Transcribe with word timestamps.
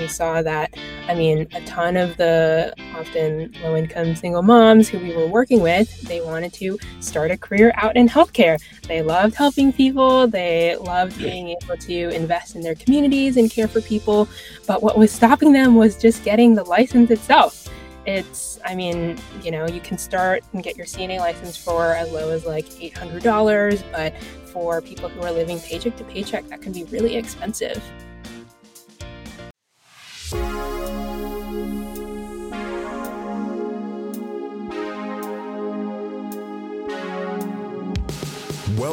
we 0.00 0.08
saw 0.08 0.42
that, 0.42 0.74
I 1.06 1.14
mean, 1.14 1.46
a 1.54 1.60
ton 1.66 1.96
of 1.96 2.16
the 2.16 2.74
often 2.96 3.54
low 3.62 3.76
income 3.76 4.16
single 4.16 4.42
moms 4.42 4.88
who 4.88 4.98
we 4.98 5.14
were 5.14 5.26
working 5.26 5.60
with, 5.60 6.00
they 6.02 6.20
wanted 6.20 6.52
to 6.54 6.78
start 7.00 7.30
a 7.30 7.36
career 7.36 7.72
out 7.76 7.96
in 7.96 8.08
healthcare. 8.08 8.58
They 8.88 9.02
loved 9.02 9.34
helping 9.34 9.72
people, 9.72 10.26
they 10.26 10.76
loved 10.76 11.18
being 11.18 11.56
able 11.62 11.76
to 11.76 12.08
invest 12.10 12.56
in 12.56 12.62
their 12.62 12.74
communities 12.74 13.36
and 13.36 13.50
care 13.50 13.68
for 13.68 13.80
people. 13.80 14.28
But 14.66 14.82
what 14.82 14.98
was 14.98 15.12
stopping 15.12 15.52
them 15.52 15.76
was 15.76 15.96
just 15.96 16.24
getting 16.24 16.54
the 16.54 16.64
license 16.64 17.10
itself. 17.10 17.68
It's, 18.06 18.58
I 18.64 18.74
mean, 18.74 19.18
you 19.42 19.50
know, 19.50 19.68
you 19.68 19.80
can 19.80 19.98
start 19.98 20.42
and 20.52 20.62
get 20.62 20.76
your 20.76 20.86
CNA 20.86 21.18
license 21.18 21.56
for 21.56 21.92
as 21.92 22.10
low 22.10 22.30
as 22.30 22.46
like 22.46 22.64
$800, 22.64 23.84
but 23.92 24.14
for 24.46 24.80
people 24.80 25.08
who 25.10 25.22
are 25.22 25.30
living 25.30 25.60
paycheck 25.60 25.96
to 25.96 26.04
paycheck, 26.04 26.48
that 26.48 26.62
can 26.62 26.72
be 26.72 26.84
really 26.84 27.16
expensive. 27.16 27.80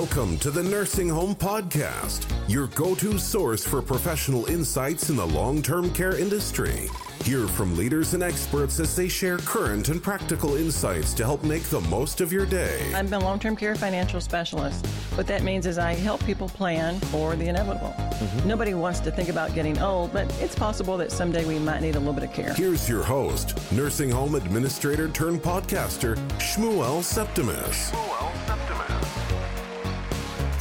Welcome 0.07 0.37
to 0.39 0.51
the 0.51 0.63
Nursing 0.63 1.09
Home 1.09 1.35
Podcast, 1.35 2.31
your 2.47 2.67
go 2.67 2.95
to 2.95 3.19
source 3.19 3.65
for 3.65 3.81
professional 3.81 4.45
insights 4.45 5.09
in 5.09 5.17
the 5.17 5.27
long 5.27 5.61
term 5.61 5.93
care 5.93 6.17
industry. 6.17 6.87
Hear 7.23 7.45
from 7.45 7.75
leaders 7.75 8.13
and 8.13 8.23
experts 8.23 8.79
as 8.79 8.95
they 8.95 9.09
share 9.09 9.37
current 9.39 9.89
and 9.89 10.01
practical 10.01 10.55
insights 10.55 11.13
to 11.15 11.25
help 11.25 11.43
make 11.43 11.63
the 11.63 11.81
most 11.81 12.21
of 12.21 12.31
your 12.31 12.45
day. 12.45 12.89
I'm 12.95 13.11
a 13.11 13.19
long 13.19 13.37
term 13.37 13.57
care 13.57 13.75
financial 13.75 14.21
specialist. 14.21 14.87
What 15.15 15.27
that 15.27 15.43
means 15.43 15.65
is 15.65 15.77
I 15.77 15.93
help 15.93 16.23
people 16.25 16.47
plan 16.47 17.01
for 17.11 17.35
the 17.35 17.49
inevitable. 17.49 17.93
Mm-hmm. 17.97 18.47
Nobody 18.47 18.73
wants 18.73 19.01
to 19.01 19.11
think 19.11 19.27
about 19.27 19.53
getting 19.53 19.77
old, 19.79 20.13
but 20.13 20.33
it's 20.39 20.55
possible 20.55 20.95
that 20.97 21.11
someday 21.11 21.43
we 21.43 21.59
might 21.59 21.81
need 21.81 21.95
a 21.95 21.99
little 21.99 22.13
bit 22.13 22.23
of 22.23 22.31
care. 22.31 22.53
Here's 22.53 22.87
your 22.87 23.03
host, 23.03 23.59
nursing 23.73 24.09
home 24.09 24.35
administrator 24.35 25.09
turned 25.09 25.43
podcaster, 25.43 26.15
Shmuel 26.39 27.03
Septimus. 27.03 27.91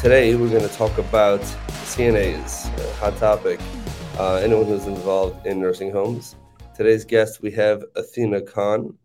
Today, 0.07 0.37
we're 0.37 0.49
going 0.49 0.63
to 0.63 0.73
talk 0.77 0.97
about 0.99 1.41
CNAs, 1.83 2.67
a 2.79 2.95
hot 2.95 3.17
topic. 3.17 3.59
Uh, 4.17 4.37
anyone 4.37 4.67
who's 4.67 4.87
involved 4.87 5.45
in 5.45 5.59
nursing 5.59 5.91
homes. 5.91 6.37
Today's 6.77 7.05
guest, 7.05 7.43
we 7.43 7.51
have 7.51 7.83
Athena 7.97 8.43
Kan. 8.43 8.97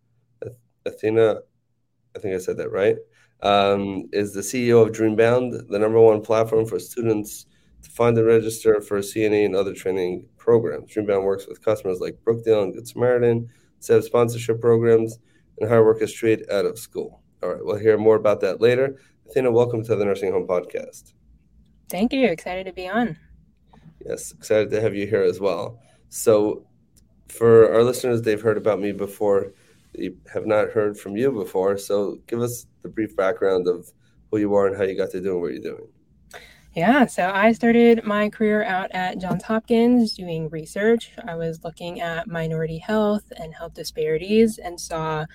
Athena, 0.85 1.37
I 2.15 2.19
think 2.19 2.35
I 2.35 2.37
said 2.37 2.57
that 2.57 2.69
right, 2.69 2.97
um, 3.41 4.09
is 4.13 4.35
the 4.35 4.41
CEO 4.41 4.85
of 4.85 4.93
Dreambound, 4.93 5.69
the 5.69 5.79
number 5.79 5.99
one 5.99 6.21
platform 6.21 6.67
for 6.67 6.77
students 6.77 7.47
to 7.81 7.89
find 7.89 8.15
and 8.15 8.27
register 8.27 8.79
for 8.79 8.99
CNA 8.99 9.45
and 9.45 9.55
other 9.55 9.73
training 9.73 10.27
programs. 10.37 10.93
Dreambound 10.93 11.23
works 11.23 11.47
with 11.47 11.65
customers 11.65 11.99
like 11.99 12.19
Brookdale 12.23 12.61
and 12.61 12.75
Good 12.75 12.87
Samaritan, 12.87 13.49
set 13.79 13.97
up 13.97 14.03
sponsorship 14.03 14.61
programs, 14.61 15.17
and 15.59 15.67
hire 15.67 15.83
workers 15.83 16.11
straight 16.11 16.47
out 16.51 16.65
of 16.65 16.77
school. 16.77 17.23
All 17.41 17.49
right, 17.49 17.65
we'll 17.65 17.79
hear 17.79 17.97
more 17.97 18.17
about 18.17 18.41
that 18.41 18.61
later. 18.61 18.99
Athena, 19.31 19.49
welcome 19.49 19.81
to 19.85 19.95
the 19.95 20.03
Nursing 20.03 20.33
Home 20.33 20.45
Podcast. 20.45 21.13
Thank 21.89 22.11
you. 22.11 22.27
Excited 22.27 22.65
to 22.65 22.73
be 22.73 22.89
on. 22.89 23.17
Yes, 24.05 24.33
excited 24.33 24.69
to 24.71 24.81
have 24.81 24.93
you 24.93 25.07
here 25.07 25.21
as 25.21 25.39
well. 25.39 25.79
So, 26.09 26.67
for 27.29 27.73
our 27.73 27.81
listeners, 27.81 28.21
they've 28.21 28.41
heard 28.41 28.57
about 28.57 28.81
me 28.81 28.91
before. 28.91 29.53
They 29.95 30.15
have 30.33 30.45
not 30.45 30.71
heard 30.71 30.99
from 30.99 31.15
you 31.15 31.31
before. 31.31 31.77
So 31.77 32.17
give 32.27 32.41
us 32.41 32.65
the 32.81 32.89
brief 32.89 33.15
background 33.15 33.69
of 33.69 33.89
who 34.31 34.37
you 34.37 34.53
are 34.53 34.67
and 34.67 34.75
how 34.75 34.83
you 34.83 34.97
got 34.97 35.11
to 35.11 35.21
doing 35.21 35.39
what 35.39 35.53
you're 35.53 35.61
doing. 35.61 35.87
Yeah, 36.73 37.05
so 37.05 37.31
I 37.33 37.53
started 37.53 38.03
my 38.03 38.27
career 38.27 38.65
out 38.65 38.91
at 38.91 39.17
Johns 39.17 39.43
Hopkins 39.43 40.13
doing 40.13 40.49
research. 40.49 41.13
I 41.25 41.35
was 41.35 41.63
looking 41.63 42.01
at 42.01 42.27
minority 42.27 42.79
health 42.79 43.31
and 43.37 43.53
health 43.53 43.75
disparities 43.75 44.57
and 44.57 44.77
saw 44.77 45.25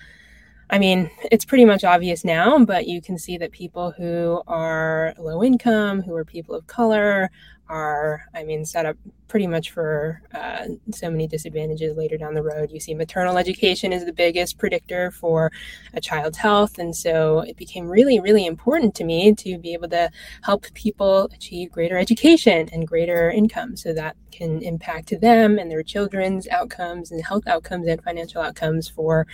I 0.69 0.79
mean, 0.79 1.09
it's 1.31 1.45
pretty 1.45 1.63
much 1.63 1.83
obvious 1.83 2.25
now, 2.25 2.63
but 2.65 2.87
you 2.87 3.01
can 3.01 3.17
see 3.17 3.37
that 3.37 3.51
people 3.51 3.91
who 3.91 4.41
are 4.47 5.13
low 5.17 5.41
income, 5.43 6.01
who 6.01 6.13
are 6.13 6.25
people 6.25 6.55
of 6.55 6.67
color, 6.67 7.29
are, 7.69 8.23
I 8.33 8.43
mean, 8.43 8.65
set 8.65 8.85
up 8.85 8.97
pretty 9.27 9.47
much 9.47 9.71
for 9.71 10.21
uh, 10.33 10.65
so 10.91 11.09
many 11.09 11.27
disadvantages 11.27 11.95
later 11.97 12.17
down 12.17 12.33
the 12.33 12.41
road. 12.41 12.71
You 12.71 12.79
see, 12.79 12.93
maternal 12.93 13.37
education 13.37 13.91
is 13.91 14.05
the 14.05 14.13
biggest 14.13 14.57
predictor 14.57 15.11
for 15.11 15.51
a 15.93 16.01
child's 16.01 16.37
health. 16.37 16.79
And 16.79 16.95
so 16.95 17.39
it 17.39 17.57
became 17.57 17.87
really, 17.87 18.19
really 18.19 18.45
important 18.45 18.95
to 18.95 19.03
me 19.03 19.33
to 19.35 19.57
be 19.57 19.73
able 19.73 19.89
to 19.89 20.09
help 20.43 20.65
people 20.73 21.29
achieve 21.33 21.71
greater 21.71 21.97
education 21.97 22.69
and 22.71 22.87
greater 22.87 23.29
income 23.29 23.75
so 23.75 23.93
that 23.93 24.15
can 24.31 24.61
impact 24.61 25.19
them 25.19 25.57
and 25.57 25.69
their 25.69 25.83
children's 25.83 26.47
outcomes 26.47 27.11
and 27.11 27.23
health 27.25 27.47
outcomes 27.47 27.87
and 27.87 28.01
financial 28.03 28.41
outcomes 28.41 28.87
for 28.87 29.27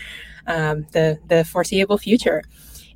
um, 0.48 0.88
the, 0.92 1.20
the 1.28 1.44
foreseeable 1.44 1.98
future. 1.98 2.44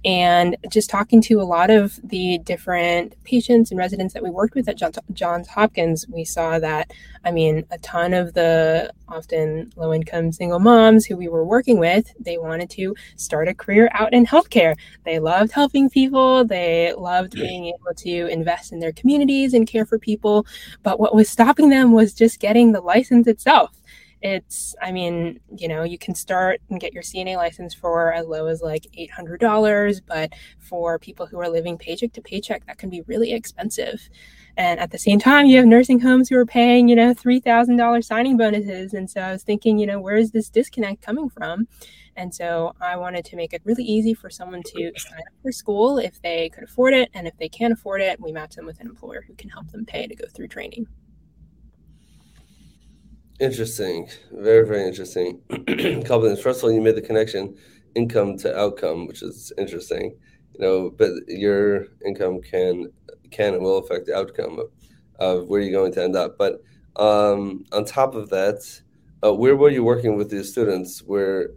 And 0.08 0.56
just 0.72 0.90
talking 0.90 1.22
to 1.24 1.42
a 1.42 1.44
lot 1.44 1.70
of 1.70 2.00
the 2.02 2.38
different 2.38 3.22
patients 3.26 3.72
and 3.72 3.78
residents 3.78 4.14
that 4.14 4.24
we 4.24 4.30
worked 4.30 4.56
with 4.56 4.70
at 4.70 4.82
Johns 5.12 5.48
Hopkins, 5.50 6.06
we 6.08 6.24
saw 6.24 6.60
that, 6.60 6.94
I 7.26 7.32
mean, 7.32 7.66
a 7.72 7.78
ton 7.80 8.14
of 8.14 8.34
the 8.34 8.94
often 9.10 9.70
low 9.76 9.94
income 9.94 10.32
single 10.32 10.60
moms 10.60 11.06
who 11.06 11.18
we 11.18 11.28
were 11.28 11.44
working 11.44 11.78
with, 11.78 12.10
they 12.22 12.38
wanted 12.38 12.70
to 12.70 12.96
start 13.18 13.50
a 13.50 13.54
career 13.54 13.90
out 13.92 14.14
in 14.14 14.26
healthcare. 14.26 14.78
They 15.04 15.20
loved 15.20 15.52
helping 15.52 15.90
people, 15.90 16.46
they 16.46 16.94
loved 16.98 17.34
being 17.34 17.66
able 17.66 17.94
to 17.98 18.28
invest 18.28 18.72
in 18.72 18.80
their 18.80 18.94
communities 18.94 19.54
and 19.54 19.68
care 19.68 19.86
for 19.86 20.00
people. 20.00 20.46
But 20.84 21.02
what 21.02 21.16
was 21.16 21.28
stopping 21.28 21.68
them 21.68 21.92
was 21.92 22.14
just 22.14 22.40
getting 22.40 22.72
the 22.72 22.80
license 22.80 23.28
itself 23.28 23.78
it's 24.22 24.76
i 24.82 24.92
mean 24.92 25.40
you 25.56 25.68
know 25.68 25.84
you 25.84 25.98
can 25.98 26.16
start 26.16 26.60
and 26.70 26.80
get 26.80 26.94
your 26.94 27.04
cna 27.04 27.36
license 27.36 27.74
for 27.74 28.12
as 28.14 28.26
low 28.26 28.48
as 28.48 28.62
like 28.62 28.88
$800 28.98 30.02
but 30.08 30.34
for 30.58 30.98
people 30.98 31.26
who 31.26 31.40
are 31.40 31.50
living 31.50 31.78
paycheck 31.78 32.14
to 32.14 32.22
paycheck 32.22 32.66
that 32.66 32.78
can 32.78 32.90
be 32.90 33.02
really 33.02 33.34
expensive. 33.34 34.10
And 34.58 34.80
at 34.80 34.90
the 34.90 34.98
same 34.98 35.20
time 35.20 35.46
you 35.46 35.58
have 35.58 35.68
nursing 35.68 36.00
homes 36.00 36.30
who 36.30 36.38
are 36.38 36.46
paying 36.46 36.88
you 36.88 36.96
know 36.96 37.14
$3000 37.14 38.04
signing 38.04 38.38
bonuses. 38.38 38.94
And 38.94 39.10
so 39.10 39.22
i 39.22 39.32
was 39.32 39.44
thinking 39.44 39.78
you 39.78 39.86
know 39.86 40.00
where 40.00 40.18
is 40.18 40.32
this 40.32 40.50
disconnect 40.50 41.02
coming 41.02 41.30
from? 41.30 41.68
And 42.16 42.34
so 42.34 42.74
i 42.82 42.96
wanted 42.96 43.26
to 43.26 43.36
make 43.36 43.54
it 43.54 43.62
really 43.66 43.84
easy 43.84 44.14
for 44.14 44.30
someone 44.30 44.64
to 44.64 44.92
sign 44.98 45.20
up 45.20 45.34
for 45.44 45.52
school 45.52 46.00
if 46.00 46.22
they 46.22 46.50
could 46.50 46.64
afford 46.64 46.94
it. 46.94 47.10
And 47.14 47.28
if 47.28 47.38
they 47.38 47.50
can't 47.50 47.74
afford 47.74 48.02
it 48.02 48.20
we 48.20 48.32
match 48.32 48.56
them 48.56 48.66
with 48.66 48.80
an 48.80 48.88
employer 48.88 49.24
who 49.28 49.36
can 49.36 49.50
help 49.50 49.72
them 49.72 49.86
pay 49.86 50.08
to 50.08 50.16
go 50.16 50.26
through 50.28 50.48
training 50.48 50.88
Interesting. 53.40 54.10
Very, 54.32 54.66
very 54.68 54.84
interesting. 54.88 55.42
couple 56.06 56.24
things. 56.24 56.42
First 56.42 56.60
of 56.60 56.66
all, 56.66 56.72
you 56.72 56.82
made 56.82 56.96
the 56.96 57.02
connection 57.02 57.56
income 57.96 58.38
to 58.40 58.58
outcome, 58.58 59.08
which 59.08 59.22
is 59.22 59.52
interesting. 59.58 60.16
You 60.54 60.60
know, 60.60 60.90
but 60.90 61.12
your 61.28 61.88
income 62.06 62.42
can 62.42 62.92
can 63.30 63.54
and 63.54 63.64
will 63.64 63.78
affect 63.78 64.08
the 64.08 64.16
outcome 64.16 64.60
of, 64.60 64.68
of 65.20 65.48
where 65.50 65.62
you're 65.62 65.72
going 65.80 65.94
to 65.94 66.04
end 66.04 66.16
up. 66.16 66.38
But 66.38 66.64
um, 66.96 67.66
on 67.72 67.86
top 67.86 68.16
of 68.16 68.30
that, 68.30 68.82
uh, 69.24 69.34
where 69.34 69.56
were 69.56 69.70
you 69.70 69.84
working 69.84 70.18
with 70.18 70.32
these 70.32 70.50
students 70.52 71.04
where 71.04 71.50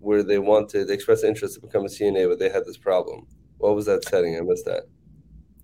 where 0.00 0.22
they 0.22 0.38
wanted 0.38 0.88
they 0.88 0.94
expressed 0.94 1.24
interest 1.24 1.54
to 1.54 1.60
become 1.60 1.86
a 1.86 1.88
CNA, 1.88 2.28
but 2.28 2.38
they 2.38 2.50
had 2.50 2.66
this 2.66 2.76
problem? 2.76 3.26
What 3.58 3.74
was 3.74 3.86
that 3.86 4.04
setting? 4.04 4.36
I 4.36 4.42
missed 4.42 4.66
that. 4.66 4.84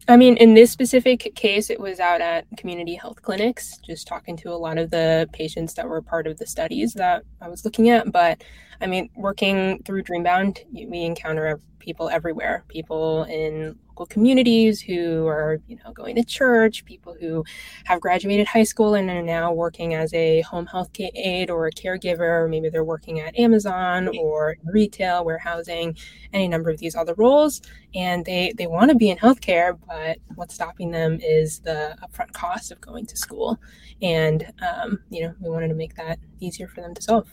I 0.09 0.16
mean, 0.16 0.37
in 0.38 0.55
this 0.55 0.72
specific 0.72 1.34
case, 1.34 1.71
it 1.71 1.78
was 1.78 2.00
out 2.00 2.21
at 2.21 2.47
community 2.56 2.94
health 2.94 3.22
clinics, 3.22 3.78
just 3.78 4.09
talking 4.09 4.37
to 4.38 4.50
a 4.50 4.56
lot 4.56 4.78
of 4.78 4.91
the 4.91 5.28
patients 5.33 5.75
that 5.75 5.88
were 5.88 6.03
part 6.03 6.27
of 6.27 6.38
the 6.38 6.47
studies 6.47 6.94
that 6.94 7.22
I 7.41 7.49
was 7.49 7.65
looking 7.65 7.91
at. 7.91 8.11
But 8.11 8.43
I 8.81 8.87
mean, 8.87 9.11
working 9.15 9.83
through 9.84 10.03
Dreambound, 10.05 10.65
we 10.72 11.03
encounter 11.03 11.61
people 11.78 12.09
everywhere 12.09 12.65
people 12.69 13.25
in 13.25 13.77
local 14.00 14.12
communities 14.12 14.81
who 14.81 15.27
are 15.27 15.61
you 15.66 15.77
know 15.77 15.93
going 15.93 16.16
to 16.16 16.25
church 16.25 16.84
people 16.87 17.15
who 17.21 17.44
have 17.84 18.00
graduated 18.00 18.47
high 18.47 18.62
school 18.62 18.94
and 18.94 19.11
are 19.11 19.22
now 19.22 19.52
working 19.52 19.93
as 19.93 20.12
a 20.14 20.41
home 20.43 20.64
health 20.64 20.88
aide 20.99 21.50
or 21.50 21.67
a 21.67 21.73
caregiver. 21.73 22.20
Or 22.20 22.49
maybe 22.49 22.70
they're 22.70 22.82
working 22.82 23.20
at 23.20 23.38
amazon 23.38 24.08
or 24.19 24.56
retail 24.64 25.23
warehousing 25.25 25.97
any 26.32 26.49
number 26.49 26.70
of 26.70 26.79
these 26.79 26.97
other 26.97 27.14
roles. 27.14 27.61
And 27.94 28.25
they 28.25 28.55
they 28.56 28.67
want 28.67 28.91
to 28.91 28.97
be 28.97 29.11
in 29.11 29.19
healthcare 29.19 29.79
but 29.87 30.17
what's 30.35 30.55
stopping 30.55 30.91
them 30.91 31.19
is 31.20 31.61
the 31.61 31.97
upfront 32.02 32.32
cost 32.32 32.73
of 32.73 32.81
going 32.81 33.05
to 33.06 33.17
school. 33.17 33.58
And 34.00 34.50
um, 34.67 35.00
you 35.11 35.23
know 35.23 35.35
we 35.41 35.50
wanted 35.50 35.69
to 35.69 35.75
make 35.75 35.94
that 35.97 36.19
easier 36.41 36.69
for 36.69 36.81
them 36.81 36.94
to 36.94 37.02
solve. 37.02 37.29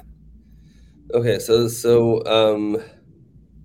Okay 1.14 1.40
so 1.40 1.70
so 1.70 2.26
um 2.26 2.84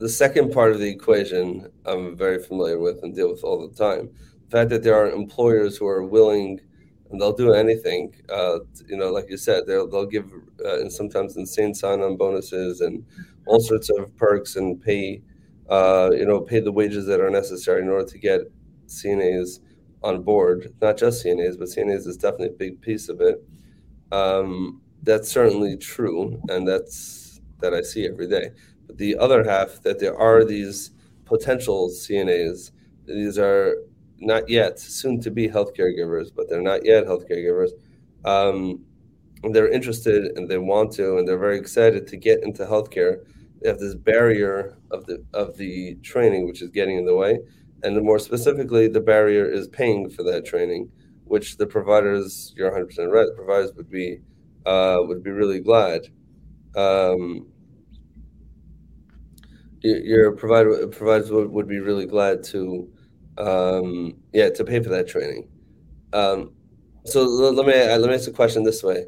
the 0.03 0.09
second 0.09 0.53
part 0.53 0.73
of 0.73 0.81
the 0.81 0.91
equation 0.91 1.69
I'm 1.87 2.17
very 2.17 2.43
familiar 2.43 2.79
with 2.79 3.03
and 3.03 3.15
deal 3.15 3.31
with 3.31 3.45
all 3.45 3.67
the 3.67 3.75
time. 3.75 4.11
The 4.49 4.51
fact 4.59 4.71
that 4.71 4.83
there 4.83 4.97
are 4.97 5.11
employers 5.11 5.77
who 5.77 5.87
are 5.87 6.05
willing 6.05 6.61
and 7.11 7.21
they'll 7.21 7.33
do 7.37 7.53
anything. 7.53 8.15
Uh, 8.29 8.61
you 8.89 8.97
know, 8.97 9.11
like 9.13 9.29
you 9.31 9.37
said, 9.37 9.67
they'll 9.67 9.89
they'll 9.89 10.07
give 10.07 10.31
uh, 10.65 10.81
and 10.81 10.93
sometimes 10.93 11.37
insane 11.37 11.75
sign-on 11.75 12.17
bonuses 12.17 12.81
and 12.81 13.05
all 13.47 13.61
sorts 13.61 13.91
of 13.91 14.17
perks 14.17 14.57
and 14.57 14.81
pay, 14.83 15.23
uh, 15.69 16.11
you 16.13 16.27
know, 16.27 16.41
pay 16.41 16.61
the 16.61 16.73
wages 16.73 17.07
that 17.07 17.21
are 17.21 17.31
necessary 17.31 17.83
in 17.83 17.89
order 17.89 18.07
to 18.09 18.19
get 18.19 18.41
CNAs 18.89 19.61
on 20.03 20.23
board. 20.23 20.75
Not 20.81 20.97
just 20.97 21.25
CNAs, 21.25 21.59
but 21.59 21.69
CNAs 21.69 22.07
is 22.07 22.17
definitely 22.17 22.49
a 22.49 22.59
big 22.59 22.81
piece 22.81 23.09
of 23.09 23.21
it. 23.21 23.45
Um, 24.13 24.83
that's 25.03 25.31
certainly 25.31 25.77
true, 25.77 26.41
and 26.49 26.67
that's 26.67 27.41
that 27.61 27.75
I 27.75 27.83
see 27.83 28.07
every 28.07 28.29
day. 28.29 28.51
The 28.97 29.17
other 29.17 29.45
half 29.45 29.83
that 29.83 29.99
there 29.99 30.17
are 30.17 30.45
these 30.45 30.91
potential 31.25 31.89
CNAs. 31.89 32.71
These 33.07 33.39
are 33.39 33.77
not 34.19 34.49
yet 34.49 34.79
soon 34.79 35.21
to 35.21 35.31
be 35.31 35.49
healthcare 35.49 35.95
givers, 35.95 36.31
but 36.31 36.49
they're 36.49 36.63
not 36.63 36.85
yet 36.85 37.07
healthcare 37.07 37.43
givers. 37.43 37.73
Um, 38.25 38.85
they're 39.51 39.71
interested 39.71 40.37
and 40.37 40.49
they 40.49 40.59
want 40.59 40.93
to, 40.93 41.19
and 41.19 41.27
they're 41.27 41.39
very 41.39 41.59
excited 41.59 42.07
to 42.09 42.17
get 42.17 42.43
into 42.45 42.65
healthcare. 42.65 43.25
They 43.61 43.69
have 43.69 43.79
this 43.79 43.95
barrier 43.95 44.77
of 44.91 45.07
the 45.07 45.25
of 45.35 45.57
the 45.57 45.97
training, 46.03 46.47
which 46.47 46.63
is 46.63 46.71
getting 46.71 46.99
in 46.99 47.05
the 47.05 47.17
way, 47.17 47.39
and 47.83 48.01
more 48.03 48.19
specifically, 48.19 48.89
the 48.89 49.01
barrier 49.01 49.45
is 49.45 49.67
paying 49.69 50.09
for 50.11 50.23
that 50.25 50.45
training, 50.45 50.91
which 51.25 51.57
the 51.57 51.67
providers, 51.67 52.53
you're 52.57 52.69
100 52.69 52.87
percent 52.87 53.11
right, 53.11 53.27
the 53.27 53.35
providers 53.35 53.73
would 53.77 53.91
be 53.91 54.21
uh, 54.67 54.99
would 55.01 55.23
be 55.23 55.31
really 55.31 55.61
glad. 55.61 56.03
Um, 56.77 57.52
your 59.83 60.33
provider 60.33 60.87
providers 60.89 61.31
would, 61.31 61.51
would 61.51 61.69
be 61.69 61.81
really 61.81 62.07
glad 62.07 62.43
to 62.45 62.89
um, 63.39 64.15
yeah 64.33 64.51
to 64.51 64.65
pay 64.65 64.83
for 64.83 64.91
that 64.91 65.09
training. 65.09 65.49
Um, 66.13 66.53
so 67.05 67.23
let 67.25 67.67
me 67.67 67.73
let 67.73 68.09
me 68.09 68.15
ask 68.15 68.29
a 68.29 68.33
question 68.33 68.63
this 68.63 68.83
way: 68.83 69.07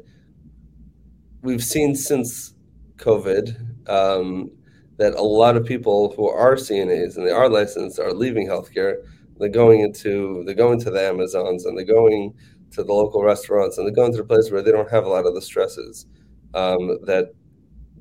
We've 1.41 1.63
seen 1.63 1.95
since 1.95 2.53
COVID 2.97 3.89
um, 3.89 4.51
that 4.97 5.13
a 5.13 5.21
lot 5.21 5.57
of 5.57 5.65
people 5.65 6.13
who 6.15 6.27
are 6.27 6.55
CNAs 6.55 7.17
and 7.17 7.25
they 7.27 7.31
are 7.31 7.49
licensed 7.49 7.99
are 7.99 8.13
leaving 8.13 8.47
healthcare. 8.47 8.95
They're 9.37 9.49
going 9.49 9.81
into 9.81 10.43
they're 10.45 10.55
going 10.55 10.79
to 10.81 10.91
the 10.91 11.01
Amazons 11.01 11.65
and 11.65 11.77
they're 11.77 11.85
going 11.85 12.33
to 12.71 12.83
the 12.83 12.93
local 12.93 13.23
restaurants 13.23 13.77
and 13.77 13.85
they're 13.85 13.93
going 13.93 14.11
to 14.11 14.17
the 14.17 14.23
place 14.23 14.51
where 14.51 14.61
they 14.61 14.71
don't 14.71 14.91
have 14.91 15.05
a 15.05 15.09
lot 15.09 15.25
of 15.25 15.35
the 15.35 15.41
stresses 15.41 16.05
um, 16.53 16.99
that 17.05 17.33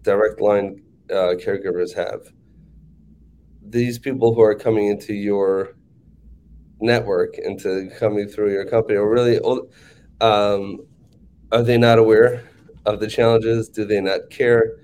direct 0.02 0.40
line 0.40 0.82
uh, 1.10 1.34
caregivers 1.36 1.94
have 1.94 2.32
these 3.68 3.98
people 3.98 4.34
who 4.34 4.40
are 4.42 4.54
coming 4.54 4.88
into 4.88 5.14
your 5.14 5.74
network 6.80 7.38
into 7.38 7.90
coming 7.98 8.28
through 8.28 8.52
your 8.52 8.66
company 8.66 8.96
are 8.96 9.08
really 9.08 9.38
um, 10.20 10.80
are 11.52 11.62
they 11.62 11.78
not 11.78 11.98
aware 11.98 12.44
of 12.86 13.00
the 13.00 13.06
challenges? 13.06 13.68
Do 13.68 13.84
they 13.84 14.00
not 14.00 14.30
care? 14.30 14.76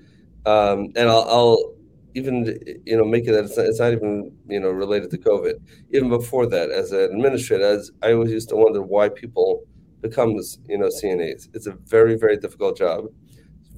Um, 0.45 0.91
and 0.95 1.09
I'll, 1.09 1.25
I'll, 1.29 1.73
even 2.13 2.57
you 2.85 2.97
know 2.97 3.05
make 3.05 3.25
it 3.25 3.31
that 3.31 3.45
it's 3.45 3.55
not, 3.55 3.67
it's 3.67 3.79
not, 3.79 3.93
even 3.93 4.35
you 4.49 4.59
know 4.59 4.69
related 4.69 5.09
to 5.11 5.17
covid. 5.17 5.53
Even 5.91 6.09
before 6.09 6.45
that 6.47 6.69
as 6.69 6.91
an 6.91 7.03
administrator 7.03 7.63
as 7.63 7.89
i 8.03 8.11
always 8.11 8.31
used 8.31 8.49
to 8.49 8.57
wonder 8.57 8.81
why 8.81 9.07
people 9.07 9.61
becomes 10.01 10.59
you 10.67 10.77
know 10.77 10.87
cnas 10.87 11.47
it's 11.53 11.67
a 11.67 11.71
very 11.85 12.15
very 12.17 12.35
difficult 12.35 12.77
job. 12.77 13.05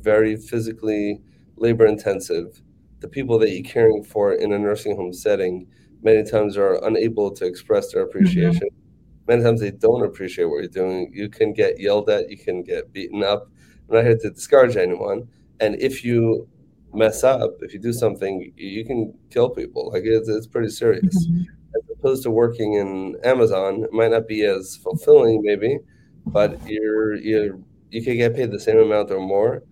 Very 0.02 0.36
physically 0.36 1.22
labor 1.58 1.86
intensive 1.86 2.60
the 3.04 3.10
people 3.10 3.38
that 3.38 3.52
you're 3.52 3.70
caring 3.70 4.02
for 4.02 4.34
in 4.34 4.54
a 4.54 4.58
nursing 4.58 4.96
home 4.96 5.12
setting 5.12 5.68
many 6.04 6.24
times 6.24 6.56
are 6.56 6.76
unable 6.86 7.30
to 7.32 7.46
express 7.46 7.92
their 7.92 8.04
appreciation. 8.04 8.70
Mm-hmm. 8.70 9.26
Many 9.28 9.44
times 9.44 9.60
they 9.60 9.72
don't 9.72 10.06
appreciate 10.06 10.46
what 10.46 10.60
you're 10.60 10.68
doing. 10.70 11.12
You 11.14 11.28
can 11.28 11.52
get 11.52 11.82
yelled 11.82 12.10
at, 12.10 12.30
you 12.30 12.38
can 12.38 12.64
get 12.64 12.94
beaten 12.94 13.22
up. 13.22 13.50
I'm 13.90 13.98
not 13.98 14.06
here 14.06 14.18
to 14.18 14.30
discourage 14.30 14.78
anyone. 14.78 15.28
And 15.60 15.76
if 15.82 16.06
you 16.06 16.48
mess 16.94 17.26
up, 17.26 17.52
if 17.60 17.74
you 17.74 17.80
do 17.80 17.92
something, 17.92 18.54
you 18.56 18.86
can 18.86 19.14
kill 19.30 19.50
people. 19.50 19.92
Like 19.92 20.04
it's, 20.06 20.30
it's 20.30 20.48
pretty 20.48 20.70
serious. 20.70 21.28
Mm-hmm. 21.28 21.42
As 21.76 21.98
opposed 21.98 22.24
to 22.24 22.32
working 22.32 22.76
in 22.76 23.18
Amazon, 23.26 23.84
it 23.84 23.92
might 23.92 24.12
not 24.12 24.30
be 24.30 24.46
as 24.46 24.78
fulfilling, 24.78 25.42
maybe, 25.44 25.80
but 26.28 26.58
you're 26.66 27.16
you're 27.16 27.60
you 27.92 28.02
can 28.02 28.16
get 28.16 28.34
paid 28.34 28.52
the 28.52 28.60
same 28.60 28.80
amount 28.80 29.12
or 29.12 29.20
more 29.20 29.64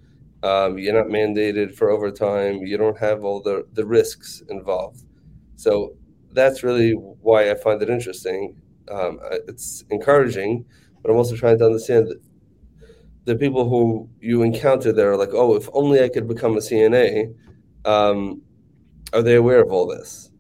um, 0.43 0.77
you're 0.77 0.93
not 0.93 1.07
mandated 1.07 1.75
for 1.75 1.89
overtime. 1.89 2.65
You 2.65 2.77
don't 2.77 2.97
have 2.97 3.23
all 3.23 3.41
the, 3.41 3.65
the 3.73 3.85
risks 3.85 4.41
involved. 4.49 5.03
So 5.55 5.95
that's 6.31 6.63
really 6.63 6.93
why 6.93 7.51
I 7.51 7.55
find 7.55 7.81
it 7.81 7.89
interesting. 7.89 8.55
Um, 8.89 9.19
it's 9.47 9.83
encouraging, 9.89 10.65
but 11.01 11.11
I'm 11.11 11.17
also 11.17 11.35
trying 11.35 11.59
to 11.59 11.65
understand 11.65 12.07
that 12.07 12.21
the 13.25 13.35
people 13.35 13.69
who 13.69 14.09
you 14.19 14.41
encounter 14.41 14.91
there 14.91 15.11
are 15.11 15.17
like, 15.17 15.33
oh, 15.33 15.55
if 15.55 15.69
only 15.73 16.03
I 16.03 16.09
could 16.09 16.27
become 16.27 16.57
a 16.57 16.59
CNA. 16.59 17.33
Um, 17.85 18.41
are 19.13 19.21
they 19.21 19.35
aware 19.35 19.61
of 19.61 19.71
all 19.71 19.85
this? 19.87 20.30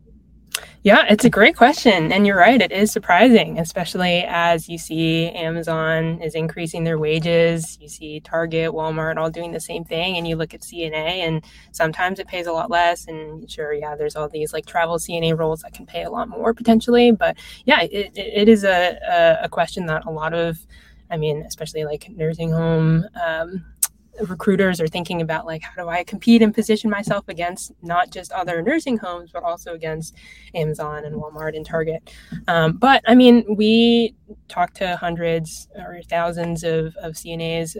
Yeah, 0.83 1.05
it's 1.07 1.25
a 1.25 1.29
great 1.29 1.55
question. 1.55 2.11
And 2.11 2.25
you're 2.25 2.37
right, 2.37 2.59
it 2.59 2.71
is 2.71 2.91
surprising, 2.91 3.59
especially 3.59 4.23
as 4.27 4.67
you 4.67 4.79
see 4.79 5.29
Amazon 5.29 6.19
is 6.23 6.33
increasing 6.33 6.85
their 6.85 6.97
wages. 6.97 7.77
You 7.79 7.87
see 7.87 8.19
Target, 8.19 8.71
Walmart 8.71 9.17
all 9.17 9.29
doing 9.29 9.51
the 9.51 9.59
same 9.59 9.83
thing. 9.83 10.17
And 10.17 10.27
you 10.27 10.35
look 10.35 10.55
at 10.55 10.61
CNA, 10.61 11.19
and 11.19 11.43
sometimes 11.71 12.17
it 12.17 12.27
pays 12.27 12.47
a 12.47 12.51
lot 12.51 12.71
less. 12.71 13.05
And 13.05 13.49
sure, 13.49 13.73
yeah, 13.73 13.95
there's 13.95 14.15
all 14.15 14.27
these 14.27 14.53
like 14.53 14.65
travel 14.65 14.97
CNA 14.97 15.37
roles 15.37 15.61
that 15.61 15.73
can 15.73 15.85
pay 15.85 16.01
a 16.03 16.09
lot 16.09 16.29
more 16.29 16.51
potentially. 16.51 17.11
But 17.11 17.37
yeah, 17.65 17.81
it, 17.83 18.11
it 18.15 18.49
is 18.49 18.63
a, 18.63 19.37
a, 19.43 19.49
question 19.49 19.85
that 19.85 20.05
a 20.05 20.11
lot 20.11 20.33
of, 20.33 20.57
I 21.11 21.17
mean, 21.17 21.43
especially 21.43 21.85
like 21.85 22.09
nursing 22.09 22.49
home 22.49 23.05
um, 23.23 23.63
recruiters 24.27 24.81
are 24.81 24.87
thinking 24.87 25.21
about 25.21 25.45
like 25.45 25.61
how 25.61 25.81
do 25.81 25.89
i 25.89 26.03
compete 26.03 26.41
and 26.41 26.53
position 26.53 26.89
myself 26.89 27.27
against 27.27 27.71
not 27.81 28.11
just 28.11 28.31
other 28.33 28.61
nursing 28.61 28.97
homes 28.97 29.31
but 29.31 29.43
also 29.43 29.73
against 29.73 30.15
amazon 30.53 31.05
and 31.05 31.15
walmart 31.15 31.55
and 31.55 31.65
target? 31.65 32.13
Um, 32.47 32.73
but 32.73 33.01
i 33.07 33.15
mean 33.15 33.45
we 33.55 34.15
talk 34.47 34.73
to 34.75 34.95
hundreds 34.97 35.67
or 35.75 36.01
thousands 36.09 36.63
of, 36.63 36.95
of 36.97 37.13
cnas 37.13 37.75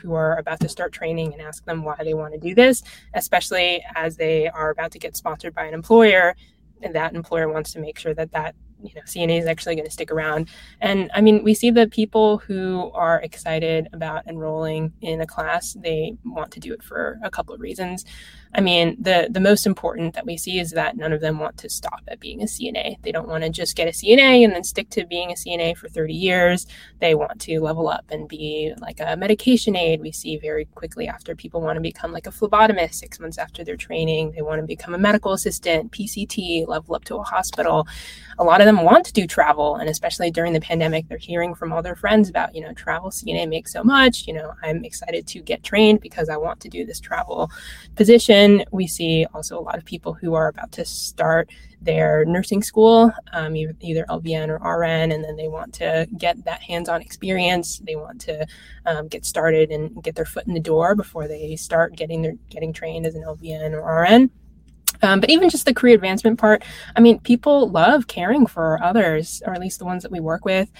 who 0.00 0.14
are 0.14 0.38
about 0.38 0.60
to 0.60 0.68
start 0.68 0.92
training 0.92 1.34
and 1.34 1.42
ask 1.42 1.64
them 1.66 1.84
why 1.84 1.96
they 2.02 2.14
want 2.14 2.32
to 2.32 2.40
do 2.40 2.54
this 2.54 2.82
especially 3.14 3.84
as 3.94 4.16
they 4.16 4.48
are 4.48 4.70
about 4.70 4.90
to 4.92 4.98
get 4.98 5.16
sponsored 5.16 5.54
by 5.54 5.64
an 5.64 5.74
employer 5.74 6.34
and 6.82 6.94
that 6.94 7.14
employer 7.14 7.48
wants 7.48 7.72
to 7.72 7.78
make 7.80 7.98
sure 7.98 8.14
that 8.14 8.32
that 8.32 8.54
you 8.82 8.94
know 8.94 9.02
CNA 9.02 9.40
is 9.40 9.46
actually 9.46 9.74
going 9.74 9.86
to 9.86 9.92
stick 9.92 10.10
around. 10.10 10.48
And 10.80 11.10
I 11.14 11.20
mean, 11.20 11.44
we 11.44 11.54
see 11.54 11.70
the 11.70 11.88
people 11.88 12.38
who 12.38 12.90
are 12.94 13.20
excited 13.22 13.88
about 13.92 14.26
enrolling 14.26 14.92
in 15.00 15.20
a 15.20 15.26
class, 15.26 15.74
they 15.80 16.16
want 16.24 16.50
to 16.52 16.60
do 16.60 16.72
it 16.72 16.82
for 16.82 17.18
a 17.22 17.30
couple 17.30 17.54
of 17.54 17.60
reasons. 17.60 18.04
I 18.54 18.60
mean, 18.60 18.96
the 18.98 19.28
the 19.30 19.40
most 19.40 19.66
important 19.66 20.14
that 20.14 20.24
we 20.24 20.36
see 20.36 20.58
is 20.58 20.70
that 20.70 20.96
none 20.96 21.12
of 21.12 21.20
them 21.20 21.38
want 21.38 21.58
to 21.58 21.68
stop 21.68 22.00
at 22.08 22.18
being 22.18 22.42
a 22.42 22.46
CNA. 22.46 22.96
They 23.02 23.12
don't 23.12 23.28
want 23.28 23.44
to 23.44 23.50
just 23.50 23.76
get 23.76 23.88
a 23.88 23.90
CNA 23.90 24.44
and 24.44 24.52
then 24.52 24.64
stick 24.64 24.88
to 24.90 25.06
being 25.06 25.30
a 25.30 25.34
CNA 25.34 25.76
for 25.76 25.88
30 25.88 26.14
years. 26.14 26.66
They 27.00 27.14
want 27.14 27.40
to 27.42 27.60
level 27.60 27.88
up 27.88 28.06
and 28.10 28.28
be 28.28 28.72
like 28.80 29.00
a 29.00 29.16
medication 29.16 29.76
aide. 29.76 30.00
We 30.00 30.12
see 30.12 30.38
very 30.38 30.64
quickly 30.64 31.08
after 31.08 31.36
people 31.36 31.60
want 31.60 31.76
to 31.76 31.82
become 31.82 32.10
like 32.12 32.26
a 32.26 32.30
phlebotomist 32.30 32.94
6 32.94 33.20
months 33.20 33.38
after 33.38 33.64
their 33.64 33.76
training, 33.76 34.32
they 34.32 34.42
want 34.42 34.60
to 34.60 34.66
become 34.66 34.94
a 34.94 34.98
medical 34.98 35.32
assistant, 35.32 35.92
PCT, 35.92 36.66
level 36.66 36.94
up 36.94 37.04
to 37.04 37.16
a 37.16 37.22
hospital. 37.22 37.86
A 38.38 38.44
lot 38.44 38.60
of 38.60 38.66
them 38.66 38.82
want 38.82 39.04
to 39.06 39.12
do 39.12 39.26
travel 39.26 39.76
and 39.76 39.90
especially 39.90 40.30
during 40.30 40.52
the 40.52 40.60
pandemic 40.60 41.08
they're 41.08 41.18
hearing 41.18 41.54
from 41.54 41.72
all 41.72 41.82
their 41.82 41.96
friends 41.96 42.30
about, 42.30 42.54
you 42.54 42.62
know, 42.62 42.72
travel 42.72 43.10
CNA 43.10 43.48
makes 43.48 43.72
so 43.72 43.84
much, 43.84 44.26
you 44.26 44.32
know, 44.32 44.54
I'm 44.62 44.84
excited 44.84 45.26
to 45.26 45.40
get 45.40 45.62
trained 45.62 46.00
because 46.00 46.28
I 46.28 46.36
want 46.36 46.60
to 46.60 46.68
do 46.68 46.86
this 46.86 47.00
travel 47.00 47.50
position 47.96 48.37
then 48.38 48.64
we 48.70 48.86
see 48.86 49.26
also 49.34 49.58
a 49.58 49.60
lot 49.60 49.78
of 49.78 49.84
people 49.84 50.14
who 50.14 50.34
are 50.34 50.48
about 50.48 50.70
to 50.72 50.84
start 50.84 51.50
their 51.80 52.24
nursing 52.24 52.62
school, 52.62 53.12
um, 53.32 53.56
either 53.56 54.04
LVN 54.08 54.48
or 54.48 54.78
RN, 54.78 55.12
and 55.12 55.24
then 55.24 55.36
they 55.36 55.48
want 55.48 55.72
to 55.74 56.06
get 56.16 56.44
that 56.44 56.62
hands 56.62 56.88
on 56.88 57.00
experience. 57.02 57.78
They 57.78 57.96
want 57.96 58.20
to 58.22 58.46
um, 58.86 59.08
get 59.08 59.24
started 59.24 59.70
and 59.70 60.02
get 60.02 60.14
their 60.14 60.24
foot 60.24 60.46
in 60.46 60.54
the 60.54 60.60
door 60.60 60.94
before 60.94 61.28
they 61.28 61.56
start 61.56 61.96
getting 61.96 62.22
their 62.22 62.34
getting 62.48 62.72
trained 62.72 63.06
as 63.06 63.14
an 63.14 63.22
LVN 63.22 63.72
or 63.72 64.02
RN. 64.02 64.30
Um, 65.02 65.20
but 65.20 65.30
even 65.30 65.48
just 65.48 65.64
the 65.64 65.74
career 65.74 65.94
advancement 65.94 66.38
part, 66.38 66.64
I 66.96 67.00
mean, 67.00 67.20
people 67.20 67.70
love 67.70 68.08
caring 68.08 68.46
for 68.46 68.82
others, 68.82 69.42
or 69.46 69.52
at 69.52 69.60
least 69.60 69.78
the 69.78 69.84
ones 69.84 70.02
that 70.02 70.10
we 70.10 70.20
work 70.20 70.44
with 70.44 70.70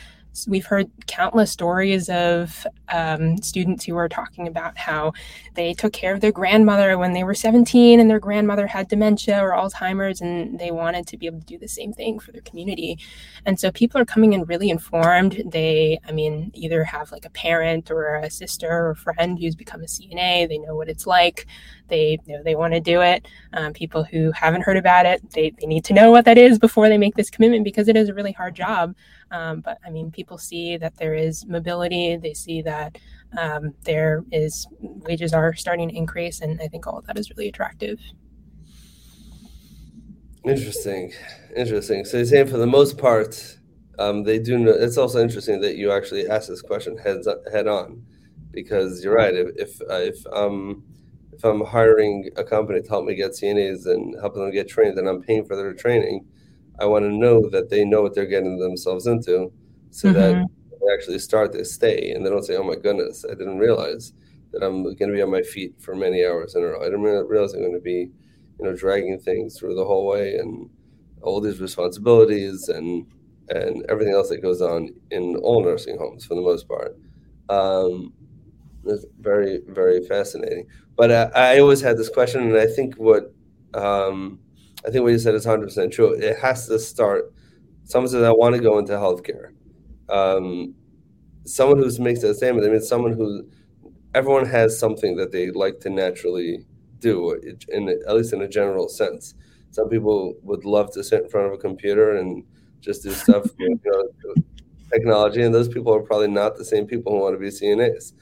we've 0.46 0.66
heard 0.66 0.90
countless 1.06 1.50
stories 1.50 2.08
of 2.08 2.66
um, 2.90 3.38
students 3.38 3.84
who 3.84 3.96
are 3.96 4.08
talking 4.08 4.46
about 4.46 4.76
how 4.76 5.12
they 5.54 5.74
took 5.74 5.92
care 5.92 6.14
of 6.14 6.20
their 6.20 6.32
grandmother 6.32 6.98
when 6.98 7.12
they 7.12 7.24
were 7.24 7.34
17 7.34 7.98
and 7.98 8.10
their 8.10 8.20
grandmother 8.20 8.66
had 8.66 8.88
dementia 8.88 9.40
or 9.40 9.52
Alzheimer's 9.52 10.20
and 10.20 10.58
they 10.58 10.70
wanted 10.70 11.06
to 11.08 11.16
be 11.16 11.26
able 11.26 11.40
to 11.40 11.46
do 11.46 11.58
the 11.58 11.68
same 11.68 11.92
thing 11.92 12.18
for 12.18 12.32
their 12.32 12.42
community. 12.42 12.98
And 13.46 13.58
so 13.58 13.70
people 13.70 14.00
are 14.00 14.04
coming 14.04 14.34
in 14.34 14.44
really 14.44 14.70
informed. 14.70 15.42
They, 15.46 15.98
I 16.06 16.12
mean, 16.12 16.50
either 16.54 16.84
have 16.84 17.10
like 17.10 17.24
a 17.24 17.30
parent 17.30 17.90
or 17.90 18.16
a 18.16 18.30
sister 18.30 18.88
or 18.88 18.94
friend 18.94 19.38
who's 19.38 19.56
become 19.56 19.82
a 19.82 19.86
CNA. 19.86 20.48
They 20.48 20.58
know 20.58 20.76
what 20.76 20.88
it's 20.88 21.06
like. 21.06 21.46
They 21.88 22.18
you 22.26 22.36
know 22.36 22.42
they 22.42 22.54
want 22.54 22.74
to 22.74 22.80
do 22.80 23.00
it. 23.00 23.26
Um, 23.52 23.72
people 23.72 24.04
who 24.04 24.30
haven't 24.32 24.62
heard 24.62 24.76
about 24.76 25.06
it, 25.06 25.28
they, 25.30 25.50
they 25.58 25.66
need 25.66 25.84
to 25.84 25.94
know 25.94 26.10
what 26.10 26.24
that 26.24 26.38
is 26.38 26.58
before 26.58 26.88
they 26.88 26.98
make 26.98 27.14
this 27.14 27.30
commitment 27.30 27.64
because 27.64 27.88
it 27.88 27.96
is 27.96 28.08
a 28.08 28.14
really 28.14 28.32
hard 28.32 28.54
job. 28.54 28.94
Um, 29.30 29.60
but 29.60 29.78
I 29.84 29.90
mean, 29.90 30.10
people 30.10 30.38
see 30.38 30.76
that 30.78 30.96
there 30.96 31.14
is 31.14 31.46
mobility. 31.46 32.16
They 32.16 32.34
see 32.34 32.62
that 32.62 32.98
um, 33.36 33.74
there 33.84 34.24
is 34.32 34.66
wages 34.80 35.34
are 35.34 35.54
starting 35.54 35.88
to 35.88 35.94
increase, 35.94 36.40
and 36.40 36.60
I 36.60 36.68
think 36.68 36.86
all 36.86 36.98
of 36.98 37.06
that 37.06 37.18
is 37.18 37.30
really 37.30 37.48
attractive. 37.48 37.98
Interesting, 40.44 41.12
interesting. 41.56 42.04
So 42.04 42.16
you're 42.16 42.26
saying 42.26 42.46
for 42.46 42.56
the 42.56 42.66
most 42.66 42.96
part, 42.96 43.58
um, 43.98 44.22
they 44.22 44.38
do. 44.38 44.58
Know, 44.58 44.70
it's 44.70 44.96
also 44.96 45.20
interesting 45.20 45.60
that 45.60 45.76
you 45.76 45.92
actually 45.92 46.28
ask 46.28 46.48
this 46.48 46.62
question 46.62 46.96
heads 46.96 47.28
head 47.52 47.66
on, 47.66 48.02
because 48.52 49.04
you're 49.04 49.14
right. 49.14 49.34
If 49.34 49.48
if, 49.56 49.80
uh, 49.82 49.94
if 49.96 50.26
um 50.32 50.84
if 51.38 51.44
I'm 51.44 51.64
hiring 51.64 52.28
a 52.36 52.42
company 52.42 52.82
to 52.82 52.88
help 52.88 53.04
me 53.04 53.14
get 53.14 53.30
CNAs 53.30 53.86
and 53.86 54.16
helping 54.20 54.42
them 54.42 54.50
get 54.50 54.68
trained, 54.68 54.98
and 54.98 55.08
I'm 55.08 55.22
paying 55.22 55.44
for 55.44 55.54
their 55.54 55.72
training, 55.72 56.26
I 56.80 56.86
want 56.86 57.04
to 57.04 57.12
know 57.12 57.48
that 57.50 57.70
they 57.70 57.84
know 57.84 58.02
what 58.02 58.16
they're 58.16 58.26
getting 58.26 58.58
themselves 58.58 59.06
into, 59.06 59.52
so 59.90 60.08
mm-hmm. 60.08 60.18
that 60.18 60.46
they 60.70 60.92
actually 60.92 61.20
start 61.20 61.52
to 61.52 61.64
stay 61.64 62.10
and 62.10 62.26
they 62.26 62.30
don't 62.30 62.44
say, 62.44 62.56
"Oh 62.56 62.64
my 62.64 62.74
goodness, 62.74 63.24
I 63.24 63.34
didn't 63.34 63.58
realize 63.58 64.12
that 64.52 64.64
I'm 64.64 64.82
going 64.82 64.96
to 64.96 65.12
be 65.12 65.22
on 65.22 65.30
my 65.30 65.42
feet 65.42 65.74
for 65.80 65.94
many 65.94 66.24
hours 66.24 66.56
in 66.56 66.62
a 66.62 66.66
row. 66.66 66.80
I 66.80 66.86
didn't 66.86 67.02
realize 67.02 67.52
I'm 67.52 67.60
going 67.60 67.72
to 67.72 67.80
be, 67.80 68.10
you 68.58 68.64
know, 68.64 68.74
dragging 68.74 69.20
things 69.20 69.56
through 69.56 69.76
the 69.76 69.84
hallway 69.84 70.38
and 70.38 70.68
all 71.22 71.40
these 71.40 71.60
responsibilities 71.60 72.68
and 72.68 73.06
and 73.50 73.86
everything 73.88 74.12
else 74.12 74.28
that 74.30 74.42
goes 74.42 74.60
on 74.60 74.88
in 75.12 75.36
all 75.36 75.62
nursing 75.62 75.98
homes 75.98 76.24
for 76.24 76.34
the 76.34 76.40
most 76.40 76.66
part." 76.66 76.98
Um, 77.48 78.12
it's 78.84 79.04
very 79.20 79.60
very 79.68 80.04
fascinating. 80.04 80.66
But 80.98 81.12
uh, 81.12 81.30
I 81.36 81.60
always 81.60 81.82
had 81.82 81.98
this 81.98 82.10
question, 82.10 82.42
and 82.42 82.58
I 82.58 82.66
think 82.68 82.96
what 82.96 83.34
um, 83.74 84.40
I 84.86 84.90
think 84.90 85.04
what 85.04 85.12
you 85.12 85.20
said 85.20 85.36
is 85.36 85.46
100 85.46 85.66
percent 85.68 85.94
true. 85.94 86.14
It 86.14 86.38
has 86.40 86.68
to 86.68 86.80
start. 86.80 87.32
Someone 87.84 88.10
says, 88.10 88.24
"I 88.24 88.32
want 88.32 88.56
to 88.56 88.62
go 88.62 88.78
into 88.78 88.94
healthcare." 88.94 89.52
Um, 90.08 90.74
someone 91.44 91.78
who 91.78 91.90
makes 92.02 92.20
that 92.22 92.34
statement, 92.36 92.66
I 92.66 92.70
mean, 92.70 92.82
someone 92.82 93.12
who 93.14 93.48
everyone 94.14 94.46
has 94.46 94.78
something 94.78 95.16
that 95.16 95.32
they 95.32 95.50
like 95.50 95.80
to 95.80 95.90
naturally 95.90 96.66
do, 97.00 97.32
in 97.68 97.88
at 97.88 98.14
least 98.16 98.32
in 98.32 98.42
a 98.42 98.48
general 98.48 98.88
sense. 98.88 99.34
Some 99.70 99.88
people 99.88 100.34
would 100.42 100.64
love 100.64 100.92
to 100.92 101.04
sit 101.04 101.24
in 101.24 101.28
front 101.30 101.48
of 101.48 101.52
a 101.54 101.58
computer 101.58 102.16
and 102.16 102.44
just 102.80 103.02
do 103.04 103.12
stuff, 103.12 103.46
you 103.58 103.78
know, 103.84 104.04
technology, 104.92 105.42
and 105.42 105.54
those 105.54 105.68
people 105.68 105.94
are 105.94 106.02
probably 106.02 106.28
not 106.28 106.56
the 106.56 106.64
same 106.64 106.86
people 106.86 107.12
who 107.12 107.20
want 107.20 107.34
to 107.34 107.38
be 107.38 107.50
CNAs. 107.50 108.12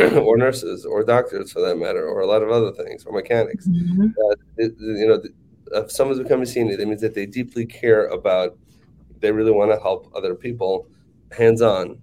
or 0.22 0.36
nurses 0.36 0.84
or 0.84 1.04
doctors 1.04 1.52
for 1.52 1.60
that 1.60 1.76
matter, 1.76 2.06
or 2.06 2.20
a 2.20 2.26
lot 2.26 2.42
of 2.42 2.50
other 2.50 2.72
things, 2.72 3.04
or 3.04 3.12
mechanics. 3.12 3.66
Mm-hmm. 3.66 4.06
Uh, 4.06 4.34
it, 4.56 4.74
you 4.78 5.06
know, 5.06 5.22
if 5.72 5.90
someone's 5.90 6.20
becoming 6.20 6.46
senior, 6.46 6.76
that 6.76 6.86
means 6.86 7.00
that 7.00 7.14
they 7.14 7.26
deeply 7.26 7.66
care 7.66 8.06
about, 8.06 8.56
they 9.20 9.32
really 9.32 9.52
want 9.52 9.72
to 9.72 9.80
help 9.80 10.10
other 10.14 10.34
people 10.34 10.88
hands 11.32 11.62
on. 11.62 11.98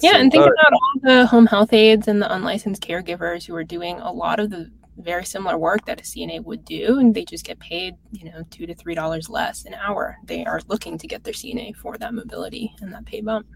Yeah, 0.00 0.16
and 0.16 0.32
think 0.32 0.44
time. 0.44 0.52
about 0.52 0.72
all 0.72 0.92
the 1.02 1.26
home 1.26 1.46
health 1.46 1.72
aides 1.72 2.08
and 2.08 2.20
the 2.20 2.32
unlicensed 2.32 2.82
caregivers 2.82 3.46
who 3.46 3.54
are 3.54 3.64
doing 3.64 4.00
a 4.00 4.10
lot 4.10 4.40
of 4.40 4.50
the 4.50 4.70
very 4.98 5.24
similar 5.24 5.58
work 5.58 5.84
that 5.86 6.00
a 6.00 6.02
CNA 6.02 6.42
would 6.44 6.64
do, 6.64 6.98
and 6.98 7.14
they 7.14 7.24
just 7.24 7.44
get 7.44 7.58
paid, 7.58 7.94
you 8.10 8.30
know, 8.30 8.42
two 8.50 8.66
to 8.66 8.74
three 8.74 8.94
dollars 8.94 9.28
less 9.28 9.64
an 9.64 9.74
hour. 9.74 10.16
They 10.24 10.44
are 10.44 10.60
looking 10.68 10.96
to 10.98 11.06
get 11.06 11.24
their 11.24 11.34
CNA 11.34 11.76
for 11.76 11.98
that 11.98 12.14
mobility 12.14 12.74
and 12.80 12.92
that 12.92 13.04
pay 13.04 13.20
bump. 13.20 13.46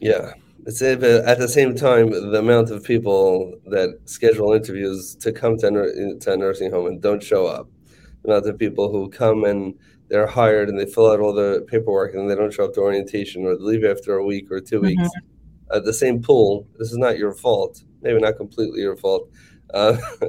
Yeah. 0.00 0.32
It's 0.66 0.82
at 0.82 1.00
the 1.00 1.48
same 1.48 1.74
time, 1.74 2.10
the 2.10 2.38
amount 2.38 2.70
of 2.70 2.84
people 2.84 3.54
that 3.66 3.98
schedule 4.04 4.52
interviews 4.52 5.14
to 5.16 5.32
come 5.32 5.56
to, 5.58 6.18
to 6.20 6.32
a 6.32 6.36
nursing 6.36 6.70
home 6.70 6.86
and 6.86 7.00
don't 7.00 7.22
show 7.22 7.46
up, 7.46 7.68
the 8.22 8.32
amount 8.32 8.46
of 8.46 8.58
people 8.58 8.92
who 8.92 9.08
come 9.08 9.44
and 9.44 9.74
they're 10.08 10.26
hired 10.26 10.68
and 10.68 10.78
they 10.78 10.84
fill 10.84 11.10
out 11.10 11.20
all 11.20 11.32
the 11.32 11.64
paperwork 11.68 12.14
and 12.14 12.30
they 12.30 12.34
don't 12.34 12.52
show 12.52 12.64
up 12.64 12.74
to 12.74 12.80
orientation 12.80 13.44
or 13.44 13.54
leave 13.54 13.84
after 13.84 14.16
a 14.16 14.24
week 14.24 14.50
or 14.50 14.60
2 14.60 14.76
mm-hmm. 14.76 14.86
weeks. 14.86 15.08
Uh, 15.70 15.80
the 15.80 15.92
same 15.92 16.22
pool. 16.22 16.66
This 16.78 16.90
is 16.90 16.98
not 16.98 17.18
your 17.18 17.32
fault. 17.32 17.82
Maybe 18.02 18.18
not 18.18 18.36
completely 18.36 18.80
your 18.80 18.96
fault. 18.96 19.30
Uh, 19.72 19.96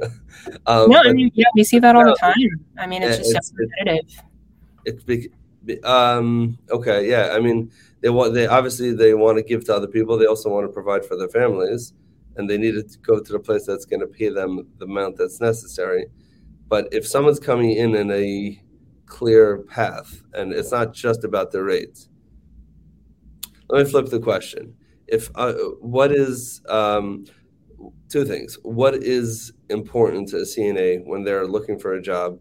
um, 0.66 0.90
no, 0.90 1.00
I 1.04 1.12
mean, 1.12 1.30
yeah, 1.34 1.46
we 1.54 1.64
see 1.64 1.78
that 1.78 1.96
all 1.96 2.04
the 2.04 2.16
time. 2.20 2.34
I 2.78 2.86
mean, 2.86 3.02
it's 3.02 3.18
just 3.18 3.36
it's, 3.36 3.48
so 3.48 3.56
competitive. 3.56 4.22
It's, 4.84 5.04
it's 5.66 5.86
um, 5.86 6.58
okay, 6.70 7.08
yeah. 7.08 7.30
I 7.32 7.40
mean, 7.40 7.70
they 8.02 8.10
want 8.10 8.34
they 8.34 8.46
obviously 8.46 8.92
they 8.92 9.14
want 9.14 9.36
to 9.38 9.42
give 9.42 9.64
to 9.66 9.74
other 9.74 9.86
people. 9.86 10.16
They 10.16 10.26
also 10.26 10.50
want 10.50 10.66
to 10.66 10.72
provide 10.72 11.04
for 11.04 11.16
their 11.16 11.28
families, 11.28 11.92
and 12.36 12.48
they 12.48 12.58
need 12.58 12.72
to 12.72 12.98
go 13.00 13.20
to 13.20 13.32
the 13.32 13.38
place 13.38 13.66
that's 13.66 13.84
going 13.84 14.00
to 14.00 14.06
pay 14.06 14.28
them 14.30 14.66
the 14.78 14.86
amount 14.86 15.16
that's 15.16 15.40
necessary. 15.40 16.06
But 16.68 16.88
if 16.92 17.06
someone's 17.06 17.40
coming 17.40 17.72
in 17.72 17.94
in 17.94 18.10
a 18.10 18.62
clear 19.10 19.58
path, 19.58 20.22
and 20.32 20.52
it's 20.52 20.70
not 20.70 20.94
just 20.94 21.24
about 21.24 21.50
the 21.50 21.62
rates. 21.62 22.08
Let 23.68 23.84
me 23.84 23.90
flip 23.90 24.06
the 24.06 24.20
question. 24.20 24.74
If 25.06 25.30
uh, 25.34 25.52
what 25.80 26.12
is 26.12 26.62
um, 26.68 27.26
two 28.08 28.24
things? 28.24 28.56
What 28.62 28.94
is 28.94 29.52
important 29.68 30.28
to 30.28 30.38
a 30.38 30.42
CNA 30.42 31.04
when 31.04 31.24
they're 31.24 31.46
looking 31.46 31.78
for 31.78 31.94
a 31.94 32.02
job 32.02 32.38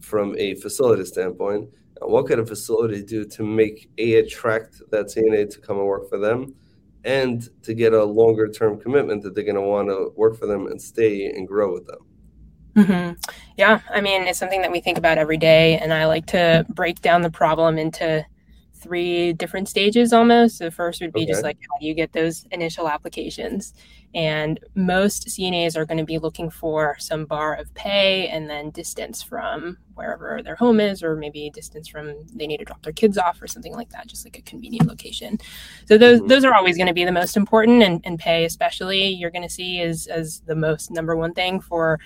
from 0.00 0.36
a 0.38 0.54
facility 0.56 1.04
standpoint? 1.04 1.68
What 2.08 2.26
could 2.26 2.38
a 2.38 2.46
facility 2.46 3.02
do 3.02 3.24
to 3.24 3.42
make 3.42 3.90
a 3.98 4.14
attract 4.16 4.80
that 4.90 5.06
CNA 5.06 5.50
to 5.50 5.60
come 5.60 5.78
and 5.78 5.86
work 5.86 6.08
for 6.08 6.18
them 6.18 6.54
and 7.04 7.48
to 7.62 7.74
get 7.74 7.92
a 7.92 8.04
longer 8.04 8.48
term 8.48 8.78
commitment 8.78 9.22
that 9.22 9.34
they're 9.34 9.44
going 9.44 9.56
to 9.56 9.60
want 9.60 9.88
to 9.88 10.12
work 10.16 10.38
for 10.38 10.46
them 10.46 10.66
and 10.66 10.80
stay 10.80 11.26
and 11.26 11.48
grow 11.48 11.72
with 11.72 11.86
them 11.86 11.98
mm-hmm. 12.76 13.12
yeah 13.56 13.80
i 13.90 14.00
mean 14.00 14.22
it's 14.22 14.38
something 14.38 14.62
that 14.62 14.70
we 14.70 14.80
think 14.80 14.98
about 14.98 15.18
every 15.18 15.36
day 15.36 15.78
and 15.78 15.92
i 15.92 16.06
like 16.06 16.26
to 16.26 16.64
break 16.70 17.00
down 17.00 17.22
the 17.22 17.30
problem 17.30 17.78
into 17.78 18.24
three 18.82 19.32
different 19.32 19.68
stages 19.68 20.12
almost. 20.12 20.58
The 20.58 20.70
first 20.70 21.00
would 21.00 21.12
be 21.12 21.22
okay. 21.22 21.32
just 21.32 21.42
like 21.42 21.58
how 21.70 21.78
do 21.78 21.86
you 21.86 21.94
get 21.94 22.12
those 22.12 22.46
initial 22.50 22.88
applications? 22.88 23.74
And 24.14 24.60
most 24.74 25.28
CNAs 25.28 25.74
are 25.76 25.86
going 25.86 25.98
to 25.98 26.04
be 26.04 26.18
looking 26.18 26.50
for 26.50 26.96
some 26.98 27.24
bar 27.24 27.54
of 27.54 27.72
pay 27.72 28.28
and 28.28 28.48
then 28.48 28.70
distance 28.70 29.22
from 29.22 29.78
wherever 29.94 30.42
their 30.42 30.54
home 30.54 30.80
is, 30.80 31.02
or 31.02 31.16
maybe 31.16 31.50
distance 31.50 31.88
from 31.88 32.14
they 32.34 32.46
need 32.46 32.58
to 32.58 32.64
drop 32.64 32.82
their 32.82 32.92
kids 32.92 33.16
off 33.16 33.40
or 33.40 33.46
something 33.46 33.74
like 33.74 33.88
that, 33.90 34.06
just 34.06 34.26
like 34.26 34.36
a 34.36 34.42
convenient 34.42 34.86
location. 34.86 35.38
So 35.86 35.96
those 35.96 36.18
mm-hmm. 36.18 36.28
those 36.28 36.44
are 36.44 36.54
always 36.54 36.76
going 36.76 36.88
to 36.88 36.92
be 36.92 37.04
the 37.04 37.12
most 37.12 37.36
important, 37.36 37.82
and, 37.82 38.00
and 38.04 38.18
pay 38.18 38.44
especially 38.44 39.08
you're 39.08 39.30
going 39.30 39.48
to 39.48 39.54
see 39.54 39.80
is 39.80 40.06
as 40.08 40.40
the 40.40 40.56
most 40.56 40.90
number 40.90 41.16
one 41.16 41.32
thing 41.32 41.60
for 41.60 41.98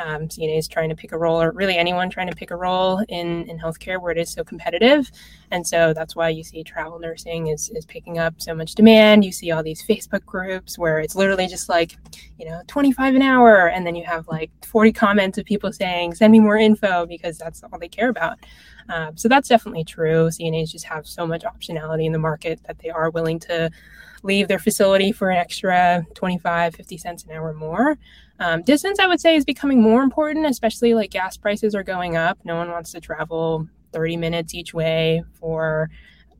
um, 0.00 0.28
CNAs 0.28 0.68
trying 0.68 0.88
to 0.88 0.96
pick 0.96 1.12
a 1.12 1.18
role, 1.18 1.40
or 1.40 1.52
really 1.52 1.76
anyone 1.76 2.10
trying 2.10 2.28
to 2.28 2.36
pick 2.36 2.50
a 2.50 2.56
role 2.56 3.04
in, 3.08 3.48
in 3.48 3.58
healthcare 3.58 4.00
where 4.00 4.12
it 4.12 4.18
is 4.18 4.30
so 4.30 4.42
competitive. 4.42 5.10
And 5.50 5.66
so 5.66 5.92
that's 5.92 6.16
why 6.16 6.28
you 6.28 6.42
see 6.42 6.62
travel 6.62 6.98
nursing 6.98 7.48
is, 7.48 7.70
is 7.70 7.84
picking 7.84 8.18
up 8.18 8.34
so 8.38 8.54
much 8.54 8.74
demand. 8.74 9.24
You 9.24 9.32
see 9.32 9.50
all 9.50 9.62
these 9.62 9.82
Facebook 9.82 10.24
groups 10.24 10.78
where 10.78 11.00
it's 11.00 11.16
literally 11.16 11.46
just 11.46 11.68
like, 11.68 11.96
you 12.38 12.46
know, 12.48 12.62
25 12.68 13.14
an 13.14 13.22
hour. 13.22 13.68
And 13.68 13.86
then 13.86 13.94
you 13.94 14.04
have 14.04 14.26
like 14.28 14.50
40 14.64 14.92
comments 14.92 15.38
of 15.38 15.44
people 15.44 15.72
saying, 15.72 16.14
send 16.14 16.32
me 16.32 16.40
more 16.40 16.56
info 16.56 17.06
because 17.06 17.36
that's 17.36 17.62
all 17.62 17.78
they 17.78 17.88
care 17.88 18.08
about. 18.08 18.38
Um, 18.88 19.16
so 19.16 19.28
that's 19.28 19.48
definitely 19.48 19.84
true. 19.84 20.28
CNAs 20.28 20.70
just 20.70 20.86
have 20.86 21.06
so 21.06 21.26
much 21.26 21.42
optionality 21.42 22.06
in 22.06 22.12
the 22.12 22.18
market 22.18 22.60
that 22.66 22.78
they 22.78 22.90
are 22.90 23.10
willing 23.10 23.38
to 23.40 23.70
leave 24.22 24.48
their 24.48 24.58
facility 24.58 25.12
for 25.12 25.30
an 25.30 25.38
extra 25.38 26.06
25, 26.14 26.74
50 26.74 26.96
cents 26.98 27.24
an 27.24 27.32
hour 27.32 27.52
more. 27.54 27.98
Um, 28.38 28.62
distance, 28.62 28.98
I 28.98 29.06
would 29.06 29.20
say, 29.20 29.36
is 29.36 29.44
becoming 29.44 29.82
more 29.82 30.02
important, 30.02 30.46
especially 30.46 30.94
like 30.94 31.10
gas 31.10 31.36
prices 31.36 31.74
are 31.74 31.82
going 31.82 32.16
up. 32.16 32.38
No 32.44 32.56
one 32.56 32.70
wants 32.70 32.92
to 32.92 33.00
travel 33.00 33.66
30 33.92 34.16
minutes 34.16 34.54
each 34.54 34.72
way 34.72 35.22
for 35.34 35.90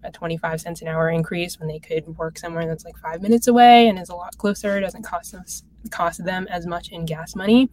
a 0.03 0.11
25 0.11 0.61
cents 0.61 0.83
an 0.83 0.89
hour 0.89 1.11
increase 1.11 1.59
when 1.59 1.69
they 1.69 1.79
could 1.79 2.07
work 2.17 2.39
somewhere 2.39 2.67
that's 2.67 2.85
like 2.85 2.97
five 2.99 3.21
minutes 3.21 3.49
away 3.49 3.89
and 3.89 3.99
is 3.99 4.09
a 4.09 4.15
lot 4.15 4.37
closer. 4.39 4.79
It 4.79 4.81
doesn't 4.81 5.03
cost 5.03 5.33
them, 5.33 5.45
cost 5.91 6.25
them 6.25 6.47
as 6.49 6.67
much 6.67 6.89
in 6.89 7.05
gas 7.05 7.37
money. 7.37 7.69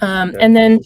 Um, 0.00 0.34
and 0.38 0.56
then 0.56 0.80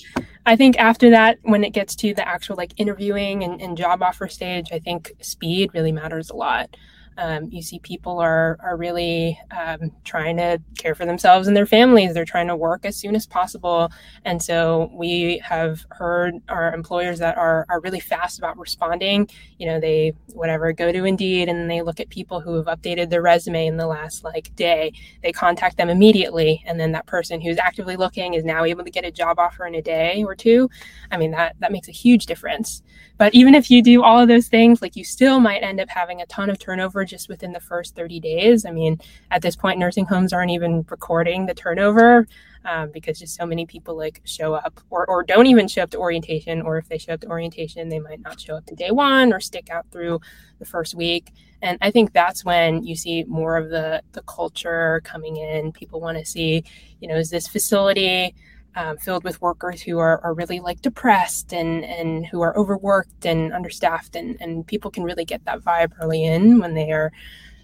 I 0.46 0.56
think 0.56 0.78
after 0.78 1.10
that, 1.10 1.38
when 1.42 1.64
it 1.64 1.70
gets 1.70 1.94
to 1.96 2.14
the 2.14 2.26
actual 2.26 2.56
like 2.56 2.72
interviewing 2.76 3.44
and, 3.44 3.60
and 3.60 3.76
job 3.76 4.02
offer 4.02 4.28
stage, 4.28 4.68
I 4.72 4.78
think 4.78 5.12
speed 5.20 5.70
really 5.74 5.92
matters 5.92 6.30
a 6.30 6.36
lot. 6.36 6.76
Um, 7.16 7.48
you 7.50 7.62
see 7.62 7.78
people 7.78 8.18
are 8.18 8.58
are 8.60 8.76
really 8.76 9.38
um, 9.56 9.92
trying 10.04 10.36
to 10.38 10.60
care 10.78 10.94
for 10.94 11.06
themselves 11.06 11.46
and 11.46 11.56
their 11.56 11.66
families. 11.66 12.14
They're 12.14 12.24
trying 12.24 12.48
to 12.48 12.56
work 12.56 12.84
as 12.84 12.96
soon 12.96 13.14
as 13.14 13.26
possible, 13.26 13.90
and 14.24 14.42
so 14.42 14.90
we 14.92 15.38
have 15.44 15.84
heard 15.90 16.34
our 16.48 16.74
employers 16.74 17.18
that 17.20 17.36
are 17.36 17.66
are 17.68 17.80
really 17.80 18.00
fast 18.00 18.38
about 18.38 18.58
responding. 18.58 19.28
You 19.58 19.66
know, 19.66 19.80
they 19.80 20.12
whatever 20.32 20.72
go 20.72 20.90
to 20.90 21.04
Indeed 21.04 21.48
and 21.48 21.70
they 21.70 21.82
look 21.82 22.00
at 22.00 22.08
people 22.08 22.40
who 22.40 22.54
have 22.54 22.66
updated 22.66 23.10
their 23.10 23.22
resume 23.22 23.66
in 23.66 23.76
the 23.76 23.86
last 23.86 24.24
like 24.24 24.54
day. 24.56 24.92
They 25.22 25.32
contact 25.32 25.76
them 25.76 25.88
immediately, 25.88 26.62
and 26.66 26.78
then 26.80 26.92
that 26.92 27.06
person 27.06 27.40
who's 27.40 27.58
actively 27.58 27.96
looking 27.96 28.34
is 28.34 28.44
now 28.44 28.64
able 28.64 28.84
to 28.84 28.90
get 28.90 29.04
a 29.04 29.10
job 29.10 29.38
offer 29.38 29.66
in 29.66 29.74
a 29.74 29.82
day 29.82 30.24
or 30.24 30.34
two. 30.34 30.68
I 31.10 31.16
mean 31.16 31.30
that 31.32 31.56
that 31.60 31.72
makes 31.72 31.88
a 31.88 31.92
huge 31.92 32.26
difference. 32.26 32.82
But 33.16 33.32
even 33.34 33.54
if 33.54 33.70
you 33.70 33.82
do 33.82 34.02
all 34.02 34.18
of 34.18 34.28
those 34.28 34.48
things, 34.48 34.82
like 34.82 34.96
you 34.96 35.04
still 35.04 35.38
might 35.38 35.62
end 35.62 35.80
up 35.80 35.88
having 35.88 36.20
a 36.20 36.26
ton 36.26 36.50
of 36.50 36.58
turnover 36.58 37.03
just 37.04 37.28
within 37.28 37.52
the 37.52 37.60
first 37.60 37.94
30 37.94 38.20
days. 38.20 38.64
I 38.64 38.70
mean, 38.70 39.00
at 39.30 39.42
this 39.42 39.56
point, 39.56 39.78
nursing 39.78 40.06
homes 40.06 40.32
aren't 40.32 40.50
even 40.50 40.84
recording 40.88 41.46
the 41.46 41.54
turnover 41.54 42.26
um, 42.64 42.90
because 42.90 43.18
just 43.18 43.36
so 43.36 43.46
many 43.46 43.66
people 43.66 43.96
like 43.96 44.20
show 44.24 44.54
up 44.54 44.80
or, 44.90 45.06
or 45.06 45.22
don't 45.22 45.46
even 45.46 45.68
show 45.68 45.82
up 45.82 45.90
to 45.90 45.98
orientation. 45.98 46.62
Or 46.62 46.78
if 46.78 46.88
they 46.88 46.98
show 46.98 47.14
up 47.14 47.20
to 47.20 47.28
orientation, 47.28 47.88
they 47.88 47.98
might 47.98 48.20
not 48.20 48.40
show 48.40 48.56
up 48.56 48.66
to 48.66 48.74
day 48.74 48.90
one 48.90 49.32
or 49.32 49.40
stick 49.40 49.70
out 49.70 49.86
through 49.90 50.20
the 50.58 50.64
first 50.64 50.94
week. 50.94 51.32
And 51.62 51.78
I 51.80 51.90
think 51.90 52.12
that's 52.12 52.44
when 52.44 52.84
you 52.84 52.94
see 52.94 53.24
more 53.24 53.56
of 53.56 53.70
the, 53.70 54.02
the 54.12 54.22
culture 54.22 55.00
coming 55.04 55.36
in. 55.36 55.72
People 55.72 56.00
want 56.00 56.18
to 56.18 56.24
see, 56.24 56.64
you 57.00 57.08
know, 57.08 57.16
is 57.16 57.30
this 57.30 57.48
facility 57.48 58.34
um, 58.76 58.96
filled 58.98 59.24
with 59.24 59.40
workers 59.40 59.82
who 59.82 59.98
are, 59.98 60.20
are 60.24 60.34
really 60.34 60.60
like 60.60 60.82
depressed 60.82 61.52
and, 61.52 61.84
and 61.84 62.26
who 62.26 62.40
are 62.40 62.56
overworked 62.58 63.24
and 63.24 63.52
understaffed 63.52 64.16
and, 64.16 64.36
and 64.40 64.66
people 64.66 64.90
can 64.90 65.04
really 65.04 65.24
get 65.24 65.44
that 65.44 65.60
vibe 65.60 65.92
early 66.00 66.24
in 66.24 66.58
when 66.58 66.74
they 66.74 66.90
are 66.90 67.12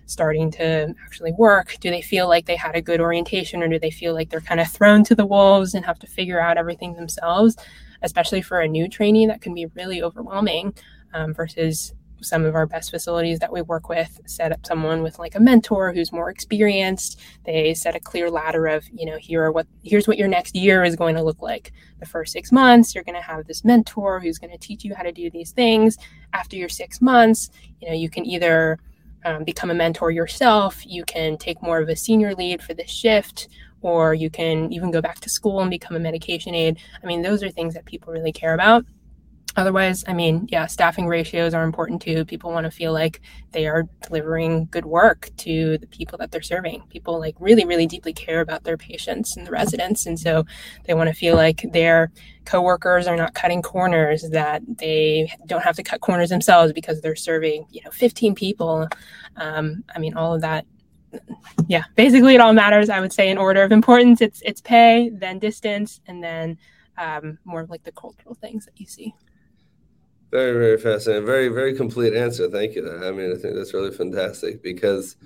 starting 0.07 0.51
to 0.51 0.95
actually 1.05 1.33
work? 1.33 1.77
Do 1.81 1.91
they 1.91 2.03
feel 2.03 2.29
like 2.29 2.47
they 2.47 2.57
had 2.57 2.75
a 2.75 2.83
good 2.83 3.01
orientation 3.01 3.63
or 3.63 3.69
do 3.69 3.79
they 3.79 3.91
feel 3.91 4.13
like 4.13 4.29
they're 4.31 4.41
kind 4.41 4.61
of 4.61 4.69
thrown 4.69 5.05
to 5.05 5.15
the 5.15 5.27
wolves 5.27 5.75
and 5.75 5.85
have 5.85 5.99
to 6.01 6.07
figure 6.07 6.41
out 6.41 6.59
everything 6.59 6.95
themselves? 6.95 7.57
Especially 8.03 8.43
for 8.43 8.61
a 8.61 8.69
new 8.69 8.89
trainee, 8.89 9.27
that 9.27 9.41
can 9.41 9.55
be 9.55 9.67
really 9.67 10.03
overwhelming 10.03 10.75
um, 11.13 11.35
versus 11.35 11.93
some 12.23 12.45
of 12.45 12.55
our 12.55 12.67
best 12.67 12.91
facilities 12.91 13.39
that 13.39 13.53
we 13.53 13.63
work 13.63 13.89
with 13.89 14.21
set 14.27 14.53
up 14.53 14.65
someone 14.67 15.03
with 15.03 15.19
like 15.19 15.35
a 15.35 15.41
mentor 15.41 15.93
who's 15.93 16.13
more 16.13 16.31
experienced 16.31 17.21
they 17.45 17.75
set 17.75 17.97
a 17.97 18.01
clear 18.01 18.31
ladder 18.31 18.67
of 18.67 18.89
you 18.93 19.07
know 19.07 19.17
here 19.17 19.45
are 19.45 19.53
what 19.53 19.67
here's 19.83 20.07
what 20.07 20.19
your 20.19 20.29
next 20.29 20.55
year 20.55 20.85
is 20.85 20.97
going 20.97 21.15
to 21.15 21.23
look 21.23 21.43
like 21.43 21.73
the 21.99 22.07
first 22.07 22.33
six 22.33 22.53
months 22.53 22.95
you're 22.95 23.05
going 23.05 23.15
to 23.15 23.21
have 23.21 23.47
this 23.47 23.65
mentor 23.65 24.21
who's 24.21 24.39
going 24.39 24.51
to 24.51 24.59
teach 24.59 24.85
you 24.85 24.95
how 24.95 25.03
to 25.03 25.13
do 25.13 25.31
these 25.31 25.53
things 25.53 25.97
after 26.33 26.57
your 26.57 26.69
six 26.69 27.01
months 27.01 27.51
you 27.81 27.89
know 27.89 27.95
you 27.95 28.09
can 28.09 28.25
either 28.27 28.79
um, 29.25 29.45
become 29.45 29.71
a 29.71 29.75
mentor 29.75 30.11
yourself. 30.11 30.85
You 30.87 31.05
can 31.05 31.37
take 31.37 31.63
more 31.63 31.79
of 31.79 31.89
a 31.89 31.97
senior 31.97 32.35
lead 32.35 32.63
for 32.63 32.75
this 32.75 32.91
shift, 32.91 33.49
or 33.83 34.15
you 34.15 34.31
can 34.31 34.73
even 34.73 34.91
go 34.91 35.01
back 35.01 35.21
to 35.21 35.29
school 35.29 35.61
and 35.61 35.71
become 35.71 35.97
a 35.97 36.01
medication 36.01 36.55
aide. 36.55 36.79
I 37.03 37.07
mean, 37.07 37.23
those 37.23 37.43
are 37.43 37.51
things 37.51 37.75
that 37.75 37.85
people 37.85 38.13
really 38.13 38.33
care 38.33 38.55
about 38.55 38.85
otherwise 39.57 40.05
i 40.07 40.13
mean 40.13 40.47
yeah 40.51 40.67
staffing 40.67 41.07
ratios 41.07 41.55
are 41.55 41.65
important 41.65 42.01
too. 42.01 42.25
People 42.25 42.51
want 42.53 42.65
to 42.65 42.71
feel 42.71 42.93
like 42.93 43.21
they 43.53 43.67
are 43.67 43.85
delivering 44.03 44.67
good 44.71 44.85
work 44.85 45.31
to 45.39 45.79
the 45.79 45.87
people 45.87 46.17
that 46.19 46.31
they're 46.31 46.43
serving. 46.43 46.83
People 46.89 47.19
like 47.19 47.37
really 47.39 47.65
really 47.65 47.87
deeply 47.87 48.13
care 48.13 48.41
about 48.41 48.65
their 48.65 48.77
patients 48.77 49.37
and 49.37 49.47
the 49.47 49.51
residents 49.51 50.07
and 50.07 50.19
so 50.19 50.45
they 50.85 50.95
want 50.95 51.09
to 51.09 51.15
feel 51.15 51.37
like 51.37 51.65
their 51.73 52.11
coworkers 52.45 53.07
are 53.07 53.17
not 53.17 53.35
cutting 53.35 53.63
corners 53.63 54.23
that 54.31 54.63
they 54.79 55.31
don't 55.47 55.63
have 55.63 55.77
to 55.77 55.83
cut 55.83 56.01
corners 56.01 56.31
themselves 56.31 56.73
because 56.73 57.01
they're 57.01 57.17
serving 57.17 57.67
you 57.71 57.81
know 57.85 57.91
15 57.91 58.35
people. 58.35 58.89
Um, 59.37 59.85
i 59.95 59.99
mean 59.99 60.15
all 60.15 60.35
of 60.35 60.41
that 60.43 60.67
yeah 61.67 61.85
basically 61.97 62.35
it 62.37 62.41
all 62.41 62.53
matters 62.53 62.89
i 62.89 63.01
would 63.01 63.13
say 63.13 63.31
in 63.31 63.39
order 63.39 63.63
of 63.63 63.73
importance. 63.73 64.21
It's 64.21 64.41
it's 64.45 64.61
pay 64.61 65.11
then 65.11 65.39
distance 65.39 66.01
and 66.07 66.23
then 66.23 66.59
um, 66.99 67.39
more 67.45 67.65
like 67.67 67.83
the 67.85 67.93
cultural 67.93 68.35
things 68.35 68.67
that 68.67 68.79
you 68.79 68.87
see 68.87 69.15
very, 70.31 70.53
very 70.53 70.79
fascinating. 70.79 71.27
Very, 71.27 71.49
very 71.49 71.75
complete 71.75 72.15
answer. 72.15 72.49
Thank 72.49 72.75
you. 72.75 72.89
I 73.05 73.11
mean, 73.11 73.33
I 73.33 73.37
think 73.37 73.55
that's 73.55 73.75
really 73.75 73.91
fantastic 73.91 74.63
because 74.63 75.17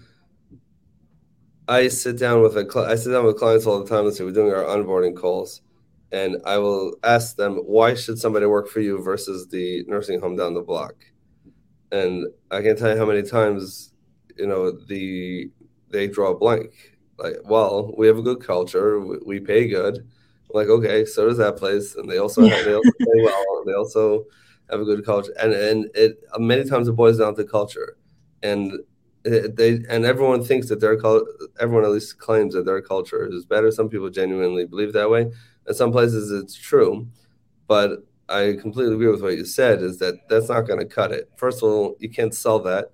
I 1.68 1.88
sit 1.88 2.18
down 2.18 2.42
with 2.42 2.56
a 2.56 2.70
cl- 2.70 2.86
I 2.86 2.94
sit 2.94 3.10
down 3.10 3.24
with 3.24 3.38
clients 3.38 3.66
all 3.66 3.82
the 3.82 3.88
time. 3.88 4.04
Let's 4.04 4.18
say 4.18 4.24
we're 4.24 4.32
doing 4.32 4.52
our 4.52 4.64
onboarding 4.64 5.16
calls, 5.16 5.62
and 6.12 6.36
I 6.44 6.58
will 6.58 6.96
ask 7.02 7.36
them 7.36 7.56
why 7.56 7.94
should 7.94 8.18
somebody 8.18 8.46
work 8.46 8.68
for 8.68 8.80
you 8.80 9.02
versus 9.02 9.48
the 9.48 9.84
nursing 9.88 10.20
home 10.20 10.36
down 10.36 10.54
the 10.54 10.62
block. 10.62 10.94
And 11.92 12.26
I 12.50 12.62
can't 12.62 12.78
tell 12.78 12.90
you 12.90 12.98
how 12.98 13.06
many 13.06 13.22
times, 13.22 13.92
you 14.36 14.46
know, 14.46 14.72
the 14.72 15.50
they 15.90 16.08
draw 16.08 16.30
a 16.30 16.38
blank. 16.38 16.96
Like, 17.18 17.36
well, 17.44 17.94
we 17.96 18.06
have 18.08 18.18
a 18.18 18.22
good 18.22 18.42
culture, 18.42 19.00
we, 19.00 19.18
we 19.24 19.40
pay 19.40 19.68
good. 19.68 19.98
I'm 19.98 20.54
like, 20.54 20.68
okay, 20.68 21.04
so 21.04 21.28
does 21.28 21.38
that 21.38 21.56
place, 21.56 21.94
and 21.94 22.10
they 22.10 22.18
also 22.18 22.42
yeah. 22.42 22.62
they 22.62 22.74
also 22.74 22.90
pay 23.00 23.22
well, 23.22 23.64
they 23.66 23.74
also 23.74 24.24
have 24.70 24.80
a 24.80 24.84
good 24.84 25.04
culture, 25.04 25.32
and 25.40 25.52
and 25.52 25.90
it 25.94 26.18
many 26.38 26.64
times 26.64 26.88
it 26.88 26.92
boils 26.92 27.18
down 27.18 27.34
to 27.36 27.44
culture, 27.44 27.96
and 28.42 28.72
they 29.24 29.80
and 29.88 30.04
everyone 30.04 30.44
thinks 30.44 30.68
that 30.68 30.80
their 30.80 30.98
culture, 30.98 31.26
everyone 31.58 31.84
at 31.84 31.90
least 31.90 32.18
claims 32.18 32.54
that 32.54 32.66
their 32.66 32.82
culture 32.82 33.26
is 33.32 33.44
better. 33.44 33.70
Some 33.70 33.88
people 33.88 34.10
genuinely 34.10 34.66
believe 34.66 34.92
that 34.92 35.10
way. 35.10 35.30
In 35.66 35.74
some 35.74 35.92
places, 35.92 36.30
it's 36.30 36.54
true, 36.54 37.08
but 37.68 38.04
I 38.28 38.56
completely 38.60 38.94
agree 38.94 39.08
with 39.08 39.22
what 39.22 39.36
you 39.36 39.44
said. 39.44 39.82
Is 39.82 39.98
that 39.98 40.28
that's 40.28 40.48
not 40.48 40.62
going 40.62 40.80
to 40.80 40.86
cut 40.86 41.12
it. 41.12 41.30
First 41.36 41.58
of 41.62 41.70
all, 41.70 41.96
you 42.00 42.10
can't 42.10 42.34
sell 42.34 42.58
that 42.60 42.92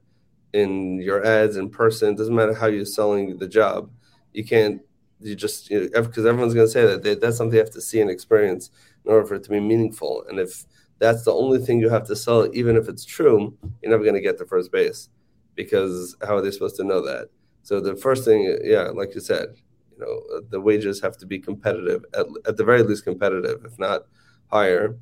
in 0.53 1.01
your 1.01 1.25
ads 1.25 1.57
in 1.57 1.71
person. 1.71 2.15
It 2.15 2.19
doesn't 2.19 2.35
matter 2.35 2.55
how 2.55 2.67
you're 2.67 2.85
selling 2.85 3.39
the 3.39 3.49
job. 3.49 3.91
You 4.33 4.45
can't. 4.45 4.83
You 5.21 5.35
just 5.35 5.69
because 5.69 5.91
you 5.91 5.91
know, 5.91 6.29
everyone's 6.31 6.55
going 6.55 6.67
to 6.67 6.73
say 6.73 6.87
that 6.87 7.03
they, 7.03 7.15
that's 7.15 7.37
something 7.37 7.55
you 7.55 7.63
have 7.63 7.73
to 7.73 7.81
see 7.81 8.01
and 8.01 8.11
experience 8.11 8.71
in 9.05 9.13
order 9.13 9.27
for 9.27 9.35
it 9.35 9.45
to 9.45 9.51
be 9.51 9.61
meaningful. 9.61 10.25
And 10.29 10.39
if 10.39 10.65
that's 11.01 11.25
the 11.25 11.33
only 11.33 11.59
thing 11.59 11.81
you 11.81 11.89
have 11.89 12.07
to 12.07 12.15
sell, 12.15 12.49
even 12.55 12.77
if 12.77 12.89
it's 12.89 13.05
true, 13.05 13.57
you're 13.83 13.91
never 13.91 14.05
going 14.05 14.15
to 14.15 14.21
get 14.21 14.39
to 14.39 14.47
first 14.47 14.71
base 14.71 15.09
because 15.57 16.15
how 16.27 16.37
are 16.37 16.43
they 16.43 16.51
supposed 16.51 16.77
to 16.77 16.85
know 16.85 17.05
that? 17.05 17.29
So 17.63 17.81
the 17.81 17.97
first 17.97 18.25
thing, 18.25 18.59
yeah, 18.63 18.89
like 18.89 19.15
you 19.15 19.21
said, 19.21 19.55
you 19.93 19.99
know, 19.99 20.41
the 20.51 20.61
wages 20.61 21.01
have 21.01 21.17
to 21.19 21.27
be 21.27 21.39
competitive, 21.39 22.05
at, 22.15 22.27
at 22.47 22.57
the 22.57 22.65
very 22.65 22.83
least 22.83 23.05
competitive, 23.05 23.65
if 23.65 23.79
not 23.79 24.03
higher, 24.49 24.97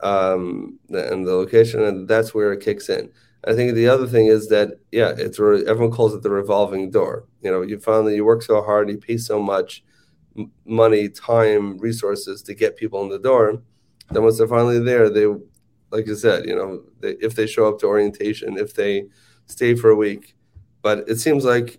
um, 0.00 0.78
and 0.88 1.26
the 1.26 1.34
location, 1.34 1.82
and 1.82 2.08
that's 2.08 2.34
where 2.34 2.52
it 2.52 2.62
kicks 2.62 2.88
in. 2.88 3.10
I 3.46 3.54
think 3.54 3.74
the 3.74 3.88
other 3.88 4.06
thing 4.06 4.26
is 4.26 4.48
that 4.48 4.78
yeah, 4.90 5.12
it's 5.16 5.38
everyone 5.38 5.90
calls 5.90 6.14
it 6.14 6.22
the 6.22 6.30
revolving 6.30 6.90
door. 6.90 7.26
You 7.42 7.50
know, 7.50 7.62
you 7.62 7.78
find 7.78 8.06
that 8.06 8.14
you 8.14 8.24
work 8.24 8.42
so 8.42 8.62
hard, 8.62 8.88
you 8.88 8.96
pay 8.96 9.18
so 9.18 9.38
much 9.38 9.84
money, 10.64 11.10
time, 11.10 11.78
resources 11.78 12.42
to 12.42 12.54
get 12.54 12.76
people 12.76 13.02
in 13.02 13.10
the 13.10 13.18
door 13.18 13.62
then 14.10 14.22
once 14.22 14.38
they're 14.38 14.48
finally 14.48 14.78
there, 14.78 15.08
they, 15.10 15.26
like 15.90 16.06
you 16.06 16.14
said, 16.14 16.46
you 16.46 16.54
know, 16.54 16.82
they, 17.00 17.12
if 17.20 17.34
they 17.34 17.46
show 17.46 17.68
up 17.68 17.78
to 17.80 17.86
orientation, 17.86 18.58
if 18.58 18.74
they 18.74 19.04
stay 19.46 19.74
for 19.74 19.90
a 19.90 19.96
week, 19.96 20.34
but 20.82 21.08
it 21.08 21.16
seems 21.16 21.44
like 21.44 21.78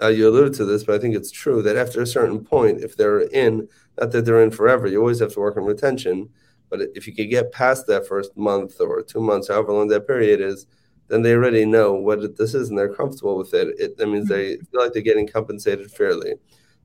uh, 0.00 0.08
you 0.08 0.28
alluded 0.28 0.54
to 0.54 0.64
this, 0.64 0.84
but 0.84 0.94
I 0.94 0.98
think 0.98 1.14
it's 1.14 1.30
true 1.30 1.62
that 1.62 1.76
after 1.76 2.02
a 2.02 2.06
certain 2.06 2.44
point, 2.44 2.82
if 2.82 2.96
they're 2.96 3.20
in, 3.20 3.68
not 3.98 4.10
that 4.10 4.24
they're 4.24 4.42
in 4.42 4.50
forever, 4.50 4.86
you 4.86 4.98
always 4.98 5.20
have 5.20 5.32
to 5.34 5.40
work 5.40 5.56
on 5.56 5.64
retention. 5.64 6.28
But 6.68 6.80
if 6.94 7.06
you 7.06 7.14
could 7.14 7.30
get 7.30 7.52
past 7.52 7.86
that 7.86 8.08
first 8.08 8.36
month 8.36 8.80
or 8.80 9.02
two 9.02 9.20
months, 9.20 9.48
however 9.48 9.72
long 9.72 9.88
that 9.88 10.06
period 10.06 10.40
is, 10.40 10.66
then 11.08 11.22
they 11.22 11.34
already 11.34 11.66
know 11.66 11.92
what 11.92 12.36
this 12.38 12.54
is 12.54 12.70
and 12.70 12.78
they're 12.78 12.94
comfortable 12.94 13.36
with 13.36 13.52
it. 13.52 13.78
it 13.78 13.96
that 13.98 14.06
means 14.06 14.28
they 14.28 14.56
feel 14.56 14.80
like 14.80 14.92
they're 14.94 15.02
getting 15.02 15.28
compensated 15.28 15.90
fairly 15.90 16.34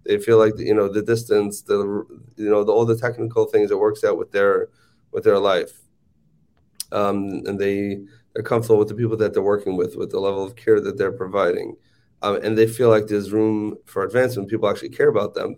they 0.07 0.17
feel 0.17 0.37
like 0.37 0.57
you 0.57 0.73
know 0.73 0.87
the 0.87 1.01
distance, 1.01 1.61
the 1.61 1.77
you 2.37 2.49
know 2.49 2.63
the, 2.63 2.71
all 2.71 2.85
the 2.85 2.97
technical 2.97 3.45
things 3.45 3.69
that 3.69 3.77
works 3.77 4.03
out 4.03 4.17
with 4.17 4.31
their 4.31 4.69
with 5.11 5.25
their 5.25 5.37
life, 5.37 5.81
um, 6.93 7.43
and 7.45 7.59
they 7.59 7.99
they're 8.33 8.43
comfortable 8.43 8.79
with 8.79 8.87
the 8.87 8.95
people 8.95 9.17
that 9.17 9.33
they're 9.33 9.43
working 9.43 9.75
with, 9.75 9.97
with 9.97 10.11
the 10.11 10.19
level 10.19 10.43
of 10.43 10.55
care 10.55 10.79
that 10.79 10.97
they're 10.97 11.11
providing, 11.11 11.75
um, 12.21 12.37
and 12.41 12.57
they 12.57 12.67
feel 12.67 12.89
like 12.89 13.07
there's 13.07 13.33
room 13.33 13.77
for 13.85 14.03
advancement. 14.03 14.49
People 14.49 14.69
actually 14.69 14.89
care 14.89 15.09
about 15.09 15.33
them. 15.33 15.55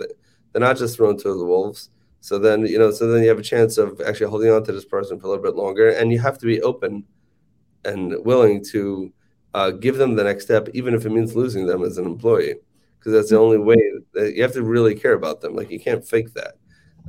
They're 0.51 0.59
not 0.59 0.77
just 0.77 0.97
thrown 0.97 1.17
to 1.17 1.37
the 1.37 1.45
wolves. 1.45 1.91
So 2.21 2.39
then 2.39 2.65
you 2.65 2.79
know, 2.79 2.89
so 2.91 3.07
then 3.07 3.21
you 3.21 3.29
have 3.29 3.39
a 3.39 3.43
chance 3.43 3.77
of 3.77 4.01
actually 4.01 4.31
holding 4.31 4.49
on 4.49 4.63
to 4.65 4.71
this 4.71 4.85
person 4.85 5.19
for 5.19 5.27
a 5.27 5.29
little 5.29 5.43
bit 5.43 5.55
longer, 5.55 5.89
and 5.91 6.11
you 6.11 6.19
have 6.19 6.39
to 6.39 6.47
be 6.47 6.59
open 6.63 7.05
and 7.85 8.15
willing 8.25 8.63
to 8.71 9.13
uh, 9.53 9.71
give 9.71 9.97
them 9.97 10.15
the 10.15 10.23
next 10.23 10.45
step, 10.45 10.69
even 10.73 10.95
if 10.95 11.05
it 11.05 11.11
means 11.11 11.35
losing 11.35 11.67
them 11.67 11.83
as 11.83 11.99
an 11.99 12.05
employee 12.05 12.55
because 12.99 13.13
that's 13.13 13.29
the 13.29 13.39
only 13.39 13.57
way 13.57 13.77
that 14.13 14.35
you 14.35 14.43
have 14.43 14.53
to 14.53 14.63
really 14.63 14.93
care 14.93 15.13
about 15.13 15.41
them. 15.41 15.55
Like 15.55 15.71
you 15.71 15.79
can't 15.79 16.05
fake 16.05 16.33
that. 16.33 16.55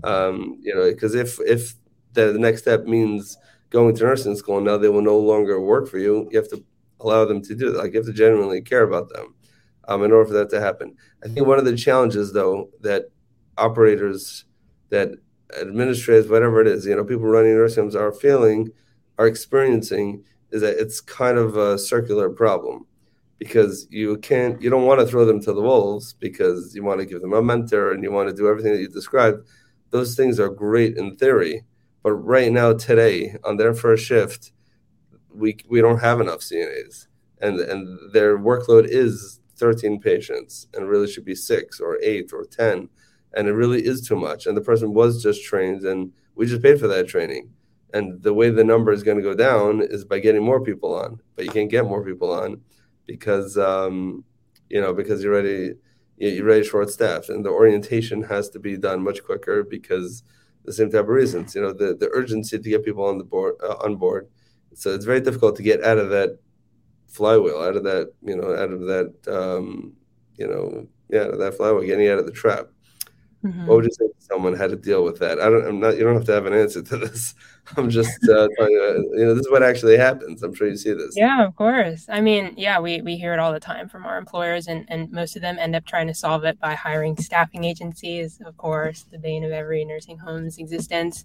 Um, 0.04 0.58
you 0.62 0.74
know, 0.74 0.88
because 0.90 1.14
if 1.14 1.38
if 1.40 1.74
the, 2.12 2.32
the 2.32 2.38
next 2.38 2.62
step 2.62 2.84
means 2.84 3.36
going 3.70 3.94
to 3.96 4.04
nursing 4.04 4.36
school 4.36 4.56
and 4.56 4.66
now 4.66 4.78
they 4.78 4.88
will 4.88 5.02
no 5.02 5.18
longer 5.18 5.60
work 5.60 5.88
for 5.88 5.98
you, 5.98 6.28
you 6.30 6.38
have 6.38 6.48
to 6.50 6.64
allow 7.00 7.24
them 7.24 7.42
to 7.42 7.54
do 7.54 7.72
that. 7.72 7.78
Like 7.78 7.92
you 7.92 7.98
have 7.98 8.06
to 8.06 8.12
genuinely 8.12 8.60
care 8.62 8.82
about 8.82 9.08
them 9.10 9.34
um, 9.88 10.04
in 10.04 10.12
order 10.12 10.26
for 10.26 10.34
that 10.34 10.50
to 10.50 10.60
happen. 10.60 10.96
I 11.24 11.28
think 11.28 11.46
one 11.46 11.58
of 11.58 11.64
the 11.64 11.76
challenges 11.76 12.32
though 12.32 12.70
that 12.80 13.10
operators, 13.58 14.44
that 14.90 15.10
administrators, 15.60 16.28
whatever 16.28 16.60
it 16.60 16.66
is, 16.66 16.86
you 16.86 16.94
know, 16.94 17.04
people 17.04 17.24
running 17.26 17.54
nursing 17.54 17.82
homes 17.82 17.96
are 17.96 18.12
feeling, 18.12 18.70
are 19.18 19.26
experiencing 19.26 20.24
is 20.50 20.62
that 20.62 20.78
it's 20.78 21.00
kind 21.00 21.38
of 21.38 21.56
a 21.56 21.78
circular 21.78 22.28
problem 22.28 22.86
because 23.40 23.86
you 23.90 24.18
can't 24.18 24.60
you 24.60 24.68
don't 24.68 24.84
want 24.84 25.00
to 25.00 25.06
throw 25.06 25.24
them 25.24 25.40
to 25.40 25.52
the 25.52 25.62
wolves 25.62 26.12
because 26.12 26.74
you 26.74 26.84
want 26.84 27.00
to 27.00 27.06
give 27.06 27.22
them 27.22 27.32
a 27.32 27.42
mentor 27.42 27.92
and 27.92 28.04
you 28.04 28.12
want 28.12 28.28
to 28.28 28.34
do 28.34 28.46
everything 28.46 28.72
that 28.72 28.80
you 28.80 28.88
described. 28.88 29.48
Those 29.88 30.14
things 30.14 30.38
are 30.38 30.50
great 30.50 30.96
in 30.98 31.16
theory 31.16 31.64
but 32.02 32.12
right 32.12 32.52
now 32.52 32.74
today 32.74 33.34
on 33.44 33.56
their 33.56 33.74
first 33.74 34.04
shift 34.04 34.52
we 35.34 35.56
we 35.68 35.80
don't 35.80 36.00
have 36.00 36.20
enough 36.20 36.40
CNAs 36.40 37.06
and 37.40 37.58
and 37.60 38.12
their 38.12 38.38
workload 38.38 38.86
is 38.86 39.40
13 39.56 40.00
patients 40.00 40.68
and 40.74 40.88
really 40.88 41.10
should 41.10 41.24
be 41.24 41.34
6 41.34 41.80
or 41.80 41.98
8 42.02 42.32
or 42.34 42.44
10 42.44 42.88
and 43.34 43.48
it 43.48 43.52
really 43.52 43.84
is 43.84 44.06
too 44.06 44.16
much. 44.16 44.46
And 44.46 44.56
the 44.56 44.60
person 44.60 44.92
was 44.92 45.22
just 45.22 45.44
trained 45.44 45.84
and 45.84 46.12
we 46.34 46.46
just 46.46 46.62
paid 46.62 46.80
for 46.80 46.88
that 46.88 47.08
training. 47.08 47.50
And 47.94 48.22
the 48.22 48.34
way 48.34 48.50
the 48.50 48.64
number 48.64 48.92
is 48.92 49.02
going 49.02 49.16
to 49.16 49.22
go 49.22 49.34
down 49.34 49.82
is 49.82 50.04
by 50.04 50.18
getting 50.18 50.42
more 50.42 50.60
people 50.62 50.94
on 50.94 51.20
but 51.36 51.46
you 51.46 51.50
can't 51.50 51.70
get 51.70 51.86
more 51.86 52.04
people 52.04 52.30
on 52.30 52.60
because 53.10 53.58
um, 53.58 54.24
you 54.68 54.80
know 54.80 54.94
because 54.94 55.22
you're 55.22 55.34
already 55.34 55.74
you're 56.16 56.46
already 56.46 56.64
short 56.64 56.90
staffed, 56.90 57.28
and 57.28 57.44
the 57.44 57.50
orientation 57.50 58.22
has 58.22 58.48
to 58.50 58.58
be 58.60 58.76
done 58.76 59.02
much 59.02 59.24
quicker 59.24 59.64
because 59.64 60.22
the 60.64 60.72
same 60.72 60.90
type 60.90 61.02
of 61.02 61.08
reasons. 61.08 61.54
You 61.54 61.62
know, 61.62 61.72
the 61.72 61.96
the 61.96 62.08
urgency 62.12 62.58
to 62.58 62.68
get 62.70 62.84
people 62.84 63.04
on 63.04 63.18
the 63.18 63.24
board 63.24 63.54
uh, 63.62 63.76
on 63.84 63.96
board. 63.96 64.28
So 64.74 64.94
it's 64.94 65.04
very 65.04 65.20
difficult 65.20 65.56
to 65.56 65.64
get 65.64 65.82
out 65.82 65.98
of 65.98 66.10
that 66.10 66.38
flywheel, 67.08 67.60
out 67.60 67.76
of 67.76 67.82
that 67.84 68.12
you 68.22 68.36
know, 68.36 68.54
out 68.54 68.70
of 68.70 68.80
that 68.92 69.12
um, 69.26 69.94
you 70.36 70.46
know, 70.46 70.86
yeah, 71.08 71.24
that 71.36 71.54
flywheel, 71.56 71.86
getting 71.86 72.08
out 72.08 72.18
of 72.18 72.26
the 72.26 72.32
trap. 72.32 72.68
Mm-hmm. 73.44 73.66
What 73.66 73.76
would 73.76 73.84
you 73.86 73.90
say 73.92 74.06
to 74.06 74.14
someone 74.18 74.54
how 74.54 74.66
to 74.66 74.76
deal 74.76 75.02
with 75.02 75.18
that? 75.20 75.40
I 75.40 75.48
don't. 75.48 75.66
I'm 75.66 75.80
not. 75.80 75.96
You 75.96 76.04
don't 76.04 76.14
have 76.14 76.26
to 76.26 76.32
have 76.32 76.44
an 76.44 76.52
answer 76.52 76.82
to 76.82 76.96
this. 76.98 77.34
I'm 77.76 77.88
just 77.88 78.22
uh, 78.24 78.48
trying 78.58 78.68
to. 78.68 79.08
You 79.14 79.24
know, 79.24 79.34
this 79.34 79.46
is 79.46 79.50
what 79.50 79.62
actually 79.62 79.96
happens. 79.96 80.42
I'm 80.42 80.52
sure 80.54 80.68
you 80.68 80.76
see 80.76 80.92
this. 80.92 81.16
Yeah, 81.16 81.42
of 81.42 81.56
course. 81.56 82.06
I 82.10 82.20
mean, 82.20 82.52
yeah, 82.58 82.78
we 82.80 83.00
we 83.00 83.16
hear 83.16 83.32
it 83.32 83.38
all 83.38 83.52
the 83.52 83.60
time 83.60 83.88
from 83.88 84.04
our 84.04 84.18
employers, 84.18 84.66
and 84.66 84.84
and 84.88 85.10
most 85.10 85.36
of 85.36 85.42
them 85.42 85.58
end 85.58 85.74
up 85.74 85.86
trying 85.86 86.06
to 86.08 86.14
solve 86.14 86.44
it 86.44 86.60
by 86.60 86.74
hiring 86.74 87.16
staffing 87.16 87.64
agencies. 87.64 88.42
Of 88.44 88.58
course, 88.58 89.06
the 89.10 89.18
bane 89.18 89.44
of 89.44 89.52
every 89.52 89.86
nursing 89.86 90.18
home's 90.18 90.58
existence. 90.58 91.24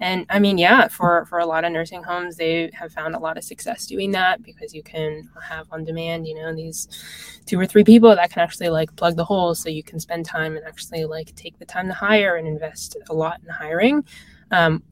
And 0.00 0.26
I 0.28 0.38
mean, 0.38 0.58
yeah, 0.58 0.88
for, 0.88 1.24
for 1.26 1.38
a 1.38 1.46
lot 1.46 1.64
of 1.64 1.72
nursing 1.72 2.02
homes, 2.02 2.36
they 2.36 2.70
have 2.74 2.92
found 2.92 3.14
a 3.14 3.18
lot 3.18 3.38
of 3.38 3.44
success 3.44 3.86
doing 3.86 4.12
that 4.12 4.42
because 4.42 4.74
you 4.74 4.82
can 4.82 5.28
have 5.42 5.66
on 5.70 5.84
demand, 5.84 6.26
you 6.26 6.34
know, 6.34 6.54
these 6.54 6.88
two 7.46 7.58
or 7.58 7.66
three 7.66 7.84
people 7.84 8.14
that 8.14 8.30
can 8.30 8.42
actually 8.42 8.68
like 8.68 8.94
plug 8.96 9.16
the 9.16 9.24
holes 9.24 9.58
so 9.58 9.70
you 9.70 9.82
can 9.82 9.98
spend 9.98 10.26
time 10.26 10.56
and 10.56 10.66
actually 10.66 11.04
like 11.06 11.34
take 11.34 11.58
the 11.58 11.64
time 11.64 11.86
to 11.86 11.94
hire 11.94 12.36
and 12.36 12.46
invest 12.46 12.96
a 13.08 13.14
lot 13.14 13.40
in 13.42 13.48
hiring. 13.48 14.04
Um, 14.50 14.82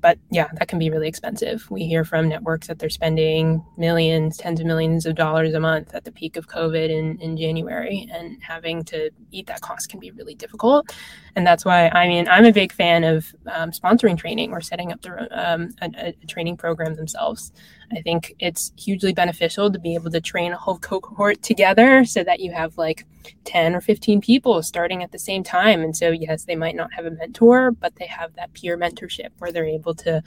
but 0.00 0.18
yeah, 0.30 0.48
that 0.54 0.68
can 0.68 0.78
be 0.78 0.90
really 0.90 1.08
expensive. 1.08 1.70
We 1.70 1.84
hear 1.84 2.04
from 2.04 2.28
networks 2.28 2.66
that 2.66 2.78
they're 2.78 2.90
spending 2.90 3.64
millions, 3.76 4.36
tens 4.36 4.60
of 4.60 4.66
millions 4.66 5.06
of 5.06 5.14
dollars 5.14 5.54
a 5.54 5.60
month 5.60 5.94
at 5.94 6.04
the 6.04 6.12
peak 6.12 6.36
of 6.36 6.48
COVID 6.48 6.90
in, 6.90 7.18
in 7.20 7.36
January, 7.36 8.08
and 8.12 8.42
having 8.42 8.84
to 8.84 9.10
eat 9.30 9.46
that 9.46 9.60
cost 9.60 9.88
can 9.88 10.00
be 10.00 10.10
really 10.10 10.34
difficult. 10.34 10.94
And 11.36 11.46
that's 11.46 11.64
why, 11.64 11.88
I 11.88 12.08
mean, 12.08 12.28
I'm 12.28 12.44
a 12.44 12.52
big 12.52 12.72
fan 12.72 13.04
of 13.04 13.34
um, 13.50 13.70
sponsoring 13.70 14.18
training 14.18 14.52
or 14.52 14.60
setting 14.60 14.92
up 14.92 15.02
the, 15.02 15.28
um, 15.32 15.70
a, 15.80 16.14
a 16.22 16.26
training 16.26 16.56
program 16.56 16.94
themselves. 16.94 17.52
I 17.94 18.00
think 18.00 18.34
it's 18.38 18.72
hugely 18.76 19.12
beneficial 19.12 19.70
to 19.70 19.78
be 19.78 19.94
able 19.94 20.10
to 20.10 20.20
train 20.20 20.52
a 20.52 20.56
whole 20.56 20.78
cohort 20.78 21.42
together 21.42 22.04
so 22.04 22.24
that 22.24 22.40
you 22.40 22.52
have 22.52 22.78
like 22.78 23.06
10 23.44 23.74
or 23.74 23.80
15 23.80 24.20
people 24.20 24.62
starting 24.62 25.02
at 25.02 25.12
the 25.12 25.18
same 25.18 25.42
time. 25.42 25.80
And 25.82 25.96
so, 25.96 26.10
yes, 26.10 26.44
they 26.44 26.56
might 26.56 26.74
not 26.74 26.92
have 26.92 27.06
a 27.06 27.10
mentor, 27.10 27.70
but 27.70 27.94
they 27.96 28.06
have 28.06 28.34
that 28.34 28.52
peer 28.54 28.76
mentorship 28.76 29.30
where 29.38 29.52
they're 29.52 29.64
able 29.64 29.94
to 29.96 30.22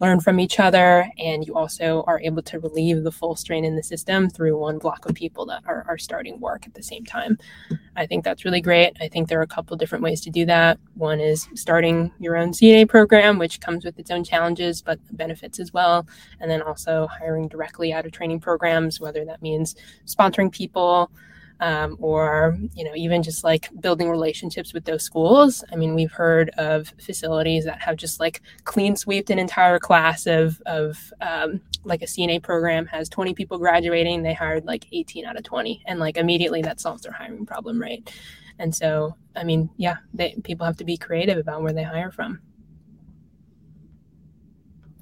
learn 0.00 0.20
from 0.20 0.40
each 0.40 0.60
other. 0.60 1.10
And 1.18 1.46
you 1.46 1.56
also 1.56 2.04
are 2.06 2.20
able 2.20 2.42
to 2.42 2.60
relieve 2.60 3.02
the 3.02 3.12
full 3.12 3.36
strain 3.36 3.64
in 3.64 3.76
the 3.76 3.82
system 3.82 4.28
through 4.28 4.58
one 4.58 4.78
block 4.78 5.06
of 5.06 5.14
people 5.14 5.46
that 5.46 5.62
are, 5.66 5.84
are 5.88 5.98
starting 5.98 6.40
work 6.40 6.66
at 6.66 6.74
the 6.74 6.82
same 6.82 7.04
time. 7.04 7.38
I 7.96 8.06
think 8.06 8.24
that's 8.24 8.44
really 8.44 8.60
great. 8.60 8.96
I 9.00 9.08
think 9.08 9.28
there 9.28 9.38
are 9.38 9.42
a 9.42 9.46
couple 9.46 9.76
different 9.76 10.04
ways 10.04 10.20
to 10.22 10.30
do 10.30 10.44
that. 10.46 10.78
One 10.94 11.20
is 11.20 11.48
starting 11.54 12.12
your 12.18 12.36
own 12.36 12.52
CNA 12.52 12.88
program, 12.88 13.38
which 13.38 13.60
comes 13.60 13.84
with 13.84 13.98
its 13.98 14.10
own 14.10 14.22
challenges, 14.22 14.82
but 14.82 14.98
benefits 15.16 15.58
as 15.58 15.72
well. 15.72 16.06
And 16.40 16.50
then 16.50 16.62
also 16.62 17.05
hiring 17.06 17.48
directly 17.48 17.92
out 17.92 18.06
of 18.06 18.12
training 18.12 18.40
programs, 18.40 19.00
whether 19.00 19.24
that 19.24 19.42
means 19.42 19.74
sponsoring 20.06 20.50
people 20.52 21.10
um, 21.60 21.96
or 22.00 22.58
you 22.74 22.84
know 22.84 22.94
even 22.94 23.22
just 23.22 23.44
like 23.44 23.70
building 23.80 24.10
relationships 24.10 24.74
with 24.74 24.84
those 24.84 25.02
schools. 25.02 25.64
I 25.72 25.76
mean 25.76 25.94
we've 25.94 26.12
heard 26.12 26.50
of 26.50 26.92
facilities 27.00 27.64
that 27.64 27.80
have 27.80 27.96
just 27.96 28.20
like 28.20 28.42
clean 28.64 28.96
swept 28.96 29.30
an 29.30 29.38
entire 29.38 29.78
class 29.78 30.26
of 30.26 30.60
of 30.66 31.12
um, 31.20 31.60
like 31.84 32.02
a 32.02 32.06
cna 32.06 32.42
program 32.42 32.84
has 32.86 33.08
20 33.08 33.32
people 33.34 33.58
graduating 33.58 34.22
they 34.22 34.34
hired 34.34 34.64
like 34.66 34.86
18 34.92 35.24
out 35.24 35.36
of 35.36 35.44
20 35.44 35.82
and 35.86 36.00
like 36.00 36.16
immediately 36.16 36.60
that 36.62 36.80
solves 36.80 37.02
their 37.02 37.12
hiring 37.12 37.46
problem 37.46 37.80
right? 37.80 38.12
And 38.58 38.74
so 38.74 39.14
i 39.36 39.44
mean 39.44 39.70
yeah 39.76 39.96
they, 40.14 40.34
people 40.42 40.66
have 40.66 40.78
to 40.78 40.84
be 40.84 40.96
creative 40.96 41.38
about 41.38 41.62
where 41.62 41.72
they 41.72 41.82
hire 41.82 42.10
from 42.10 42.40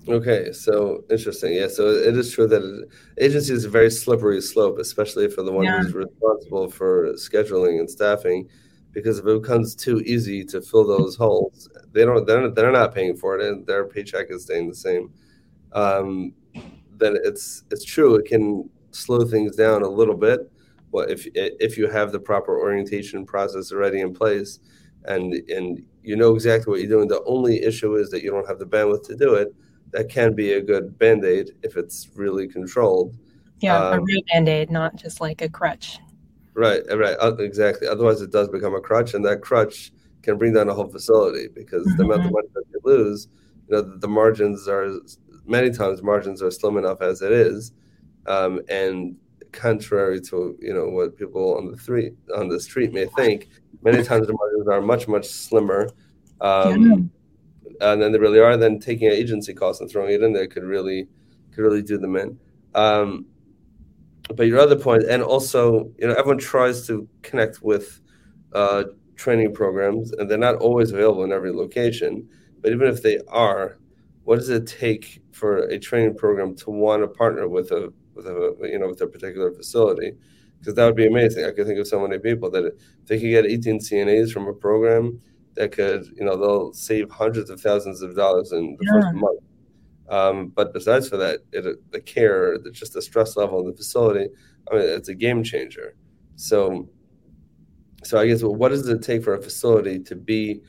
Okay, 0.07 0.53
so 0.53 1.03
interesting. 1.11 1.55
Yeah, 1.55 1.69
so 1.69 1.89
it 1.89 2.17
is 2.17 2.33
true 2.33 2.47
that 2.49 2.89
agency 3.19 3.55
is 3.55 3.65
a 3.65 3.71
very 3.71 3.91
slippery 3.91 4.41
slope, 4.43 4.79
especially 4.79 5.31
for 5.31 5.43
the 5.43 5.53
one 5.53 5.65
yeah. 5.65 5.81
who's 5.81 5.95
responsible 5.95 6.71
for 6.71 7.15
scheduling 7.15 7.79
and 7.79 7.89
staffing, 7.89 8.49
because 8.93 9.19
if 9.19 9.27
it 9.27 9.41
becomes 9.41 9.75
too 9.75 10.01
easy 10.01 10.45
to 10.45 10.61
fill 10.61 10.87
those 10.87 11.17
holes, 11.17 11.71
they 11.93 12.05
don't 12.05 12.27
they're 12.27 12.43
not, 12.43 12.55
they're 12.55 12.71
not 12.71 12.95
paying 12.95 13.17
for 13.17 13.39
it, 13.39 13.49
and 13.49 13.67
their 13.67 13.87
paycheck 13.87 14.27
is 14.29 14.43
staying 14.43 14.69
the 14.69 14.75
same. 14.75 15.11
Um, 15.73 16.35
then 16.97 17.17
it's 17.25 17.65
it's 17.71 17.85
true 17.85 18.17
it 18.17 18.27
can 18.27 18.69
slow 18.91 19.25
things 19.25 19.57
down 19.57 19.83
a 19.83 19.89
little 19.89 20.17
bit. 20.17 20.41
Well, 20.93 21.07
if 21.09 21.27
if 21.35 21.79
you 21.79 21.89
have 21.89 22.13
the 22.13 22.21
proper 22.21 22.61
orientation 22.61 23.25
process 23.25 23.73
already 23.73 24.01
in 24.01 24.13
place, 24.13 24.61
and 25.07 25.33
and 25.49 25.83
you 26.03 26.17
know 26.17 26.35
exactly 26.35 26.71
what 26.71 26.81
you're 26.81 26.91
doing, 26.91 27.09
the 27.09 27.25
only 27.25 27.63
issue 27.63 27.97
is 27.97 28.11
that 28.11 28.23
you 28.23 28.31
don't 28.31 28.47
have 28.47 28.59
the 28.59 28.67
bandwidth 28.67 29.07
to 29.07 29.17
do 29.17 29.33
it 29.35 29.55
that 29.95 30.09
can 30.09 30.35
be 30.35 30.55
a 30.55 30.61
good 30.61 30.99
band 30.99 31.25
aid 31.25 31.53
if 31.63 31.77
it's 31.77 32.09
really 32.17 32.49
controlled. 32.49 33.15
Yeah, 33.61 33.79
um, 33.79 34.01
a 34.01 34.03
real 34.03 34.21
band 34.31 34.49
aid, 34.49 34.69
not 34.69 34.97
just 34.97 35.21
like 35.21 35.41
a 35.41 35.49
crutch. 35.49 35.99
Right, 36.53 36.83
right, 36.93 37.17
uh, 37.21 37.37
exactly. 37.37 37.87
Otherwise, 37.87 38.21
it 38.21 38.33
does 38.33 38.49
become 38.49 38.75
a 38.75 38.81
crutch, 38.81 39.15
and 39.15 39.25
that 39.25 39.41
crutch 39.41 39.93
can 40.23 40.37
bring 40.37 40.53
down 40.53 40.69
a 40.69 40.75
whole 40.75 40.89
facility 40.89 41.49
because 41.55 41.87
mm-hmm. 41.87 41.97
the 41.97 42.05
amount 42.05 42.21
of 42.21 42.27
mm-hmm. 42.27 42.35
money 42.35 42.49
that 42.55 42.65
you 42.73 42.81
lose, 42.85 43.29
you 43.69 43.77
know, 43.77 43.83
the, 43.83 43.99
the, 43.99 44.09
margins 44.09 44.69
are 44.69 44.99
many 45.47 45.71
times 45.71 46.03
margins 46.03 46.43
are 46.43 46.51
slim 46.51 46.77
enough 46.77 47.01
as 47.01 47.23
it 47.23 47.31
is, 47.31 47.73
um, 48.27 48.61
and 48.69 49.17
contrary 49.53 50.21
to 50.21 50.59
you 50.61 50.75
know 50.75 50.89
what 50.89 51.17
people 51.17 51.57
on 51.57 51.71
the 51.71 51.79
street 51.79 52.15
on 52.37 52.49
the 52.49 52.59
street 52.59 52.93
may 52.93 53.07
think, 53.17 53.49
many 53.83 54.03
times 54.03 54.27
the 54.27 54.33
margins 54.33 54.67
are 54.69 54.81
much 54.81 55.07
much 55.07 55.27
slimmer. 55.27 55.89
Um, 56.41 56.83
yeah 56.83 56.97
and 57.81 58.01
then 58.01 58.13
they 58.13 58.19
really 58.19 58.41
are. 58.41 58.57
Then 58.57 58.79
taking 58.79 59.09
an 59.09 59.15
agency 59.15 59.55
cost 59.55 59.81
and 59.81 59.91
throwing 59.91 60.13
it 60.13 60.23
in 60.23 60.33
there 60.33 60.47
could 60.47 60.65
really 60.65 61.09
could 61.53 61.63
really 61.63 61.83
do 61.83 61.99
them 61.99 62.17
in. 62.17 62.39
Um, 62.75 63.27
but 64.35 64.47
your 64.47 64.59
other 64.59 64.77
point, 64.77 65.05
and 65.05 65.23
also, 65.23 65.91
you 65.99 66.07
know, 66.07 66.15
everyone 66.15 66.39
tries 66.39 66.87
to 66.87 67.07
connect 67.23 67.63
with 67.63 68.01
uh, 68.53 68.85
training 69.17 69.55
programs, 69.55 70.13
and 70.13 70.31
they're 70.31 70.39
not 70.39 70.57
always 70.57 70.93
available 70.93 71.25
in 71.25 71.33
every 71.33 71.53
location. 71.53 72.29
But 72.61 72.73
even 72.73 72.89
if 72.89 73.03
they 73.03 73.19
are, 73.29 73.79
what 74.25 74.37
does 74.37 74.49
it 74.49 74.67
take 74.67 75.23
for 75.33 75.59
a 75.65 75.79
training 75.79 76.17
program 76.17 76.57
to 76.57 76.71
want 76.71 77.03
to 77.03 77.09
partner 77.09 77.49
with 77.49 77.71
a 77.71 77.93
with 78.15 78.27
a 78.27 78.57
you 78.63 78.79
know 78.79 78.89
with 78.89 79.01
a 79.03 79.07
particular 79.07 79.53
facility? 79.53 80.13
Because 80.59 80.75
that 80.75 80.87
would 80.87 80.97
be 80.97 81.07
amazing. 81.07 81.45
I 81.45 81.51
could 81.51 81.67
think 81.67 81.79
of 81.79 81.87
so 81.87 82.01
many 82.01 82.19
people 82.19 82.51
that 82.53 82.65
if 82.65 82.75
they 83.07 83.21
could 83.21 83.29
get 83.29 83.45
18 83.45 83.81
CNAs 83.81 84.33
from 84.33 84.49
a 84.49 84.55
program 84.55 85.21
that 85.55 85.73
could, 85.73 86.07
you 86.17 86.25
know, 86.25 86.37
they'll 86.37 86.73
save 86.73 87.11
hundreds 87.11 87.51
of 87.51 87.61
thousands 87.61 88.03
of 88.03 88.17
dollars 88.17 88.53
in 88.53 88.77
the 88.79 88.87
yeah. 88.87 88.93
first 88.93 89.15
month. 89.15 89.41
Um, 90.09 90.49
but 90.49 90.73
besides 90.73 91.09
for 91.09 91.17
that, 91.17 91.41
it, 91.53 91.93
the 91.93 92.01
care, 92.01 92.59
the, 92.59 92.71
just 92.71 92.93
the 92.93 93.03
stress 93.03 93.37
level 93.37 93.61
in 93.61 93.67
the 93.67 93.73
facility, 93.73 94.29
I 94.71 94.75
mean, 94.75 94.83
it's 94.85 95.09
a 95.09 95.15
game 95.15 95.43
changer. 95.43 95.95
So, 96.37 96.89
so 98.03 98.19
I 98.19 98.27
guess 98.27 98.43
well, 98.43 98.55
what 98.55 98.71
does 98.71 98.89
it 98.89 99.03
take 99.03 99.23
for 99.23 99.35
a 99.35 99.43
facility 99.43 99.99
to 100.01 100.15
be 100.15 100.61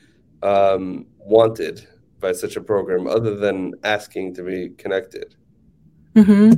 um, 0.41 1.05
wanted 1.17 1.87
by 2.19 2.31
such 2.31 2.55
a 2.55 2.61
program, 2.61 3.07
other 3.07 3.35
than 3.35 3.73
asking 3.83 4.35
to 4.35 4.43
be 4.43 4.69
connected? 4.77 5.35
Mm-hmm. 6.15 6.53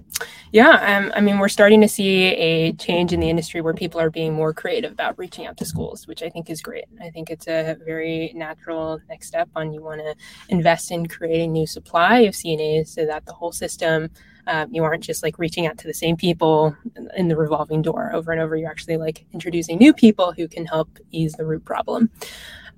Yeah, 0.52 0.98
um, 0.98 1.12
I 1.16 1.22
mean, 1.22 1.40
we're 1.40 1.50
starting 1.50 1.82
to 1.82 1.88
see 1.88 2.26
a 2.26 2.74
change 2.74 3.12
in 3.12 3.20
the 3.20 3.30
industry 3.30 3.60
where 3.60 3.74
people 3.74 4.00
are 4.00 4.12
being 4.12 4.34
more 4.34 4.54
creative 4.54 4.92
about 4.92 5.18
reaching 5.18 5.48
out 5.48 5.58
to 5.58 5.66
schools, 5.66 6.06
which 6.08 6.22
I 6.22 6.30
think 6.30 6.50
is 6.52 6.62
great. 6.62 6.86
I 7.02 7.10
think 7.10 7.32
it's 7.32 7.48
a 7.48 7.76
very 7.84 8.32
natural 8.36 9.00
next 9.10 9.28
step 9.28 9.50
on 9.56 9.74
you 9.74 9.82
want 9.82 10.02
to 10.02 10.16
invest 10.50 10.92
in 10.92 11.08
creating 11.08 11.54
new 11.54 11.66
supply 11.66 12.20
of 12.20 12.36
CNAs 12.36 12.90
so 12.90 13.06
that 13.08 13.26
the 13.26 13.34
whole 13.34 13.52
system, 13.52 14.12
um, 14.46 14.72
you 14.72 14.84
aren't 14.84 15.04
just 15.04 15.24
like 15.24 15.40
reaching 15.40 15.66
out 15.66 15.80
to 15.80 15.88
the 15.88 15.94
same 15.94 16.16
people 16.18 16.76
in 17.16 17.28
the 17.28 17.36
revolving 17.36 17.82
door 17.82 18.12
over 18.14 18.32
and 18.32 18.40
over. 18.40 18.56
You're 18.56 18.70
actually 18.70 18.98
like 18.98 19.26
introducing 19.34 19.80
new 19.80 19.92
people 19.92 20.34
who 20.34 20.48
can 20.48 20.68
help 20.68 21.00
ease 21.12 21.34
the 21.34 21.46
root 21.46 21.66
problem. 21.66 22.12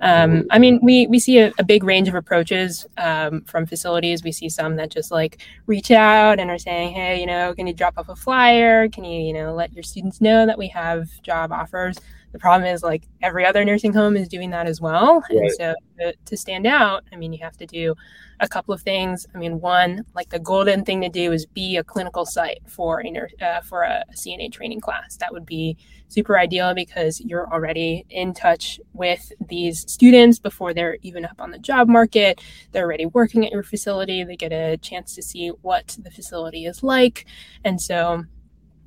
Um, 0.02 0.46
I 0.50 0.60
mean, 0.60 0.80
we 0.82 1.08
we 1.08 1.20
see 1.20 1.40
a, 1.40 1.52
a 1.60 1.64
big 1.64 1.84
range 1.84 2.08
of 2.08 2.16
approaches 2.16 2.86
um, 2.98 3.42
from 3.44 3.66
facilities. 3.66 4.24
We 4.24 4.32
see 4.32 4.48
some 4.50 4.76
that 4.78 4.92
just 4.92 5.12
like 5.12 5.42
reach 5.66 5.92
out 5.92 6.40
and 6.40 6.50
are 6.50 6.58
saying, 6.58 6.94
"Hey, 6.94 7.20
you 7.20 7.26
know, 7.26 7.54
can 7.54 7.68
you 7.68 7.74
drop 7.74 7.98
off 7.98 8.10
a 8.10 8.16
flyer? 8.16 8.88
Can 8.88 9.04
you, 9.04 9.20
you 9.22 9.34
know, 9.34 9.54
let 9.54 9.74
your 9.74 9.84
students 9.84 10.22
know 10.22 10.46
that 10.46 10.58
we 10.58 10.68
have 10.70 11.10
job 11.22 11.52
offers?" 11.52 11.98
The 12.32 12.40
problem 12.40 12.72
is 12.72 12.84
like 12.84 13.04
every 13.22 13.46
other 13.46 13.66
nursing 13.66 13.94
home 13.94 14.16
is 14.16 14.28
doing 14.28 14.52
that 14.52 14.68
as 14.68 14.80
well, 14.80 15.24
right. 15.32 15.40
and 15.40 15.52
so 15.52 15.76
to, 16.00 16.14
to 16.26 16.38
stand 16.38 16.68
out, 16.68 17.04
I 17.12 17.16
mean, 17.16 17.34
you 17.34 17.40
have 17.44 17.58
to 17.58 17.66
do 17.66 17.96
a 18.40 18.48
couple 18.48 18.74
of 18.74 18.82
things. 18.82 19.28
I 19.34 19.38
mean, 19.38 19.60
one, 19.60 20.06
like 20.16 20.30
the 20.30 20.40
golden 20.40 20.86
thing 20.86 21.02
to 21.02 21.10
do 21.10 21.32
is 21.32 21.46
be 21.46 21.78
a 21.78 21.84
clinical 21.84 22.26
site 22.26 22.62
for 22.68 23.02
a 23.02 23.46
uh, 23.46 23.62
for 23.62 23.84
a 23.84 24.04
CNA 24.14 24.52
training 24.52 24.80
class. 24.80 25.18
That 25.18 25.34
would 25.34 25.46
be 25.46 25.78
super 26.08 26.38
ideal 26.38 26.74
because 26.74 27.20
you're 27.22 27.52
already 27.52 28.06
in 28.10 28.34
touch 28.34 28.80
with 28.94 29.32
these 29.48 29.92
students 29.92 30.40
before 30.40 30.74
they're 30.74 30.98
even 31.02 31.26
up 31.26 31.40
on 31.40 31.52
the 31.52 31.60
job 31.60 31.88
market. 31.88 32.42
They're 32.72 32.86
already 32.86 33.08
working 33.08 33.46
at 33.46 33.52
your 33.52 33.64
facility. 33.64 34.24
They 34.24 34.36
get 34.36 34.54
a 34.54 34.78
chance 34.78 35.16
to 35.16 35.22
see 35.22 35.50
what 35.50 35.98
the 36.02 36.12
facility 36.12 36.66
is 36.66 36.84
like, 36.84 37.26
and 37.64 37.82
so 37.82 38.26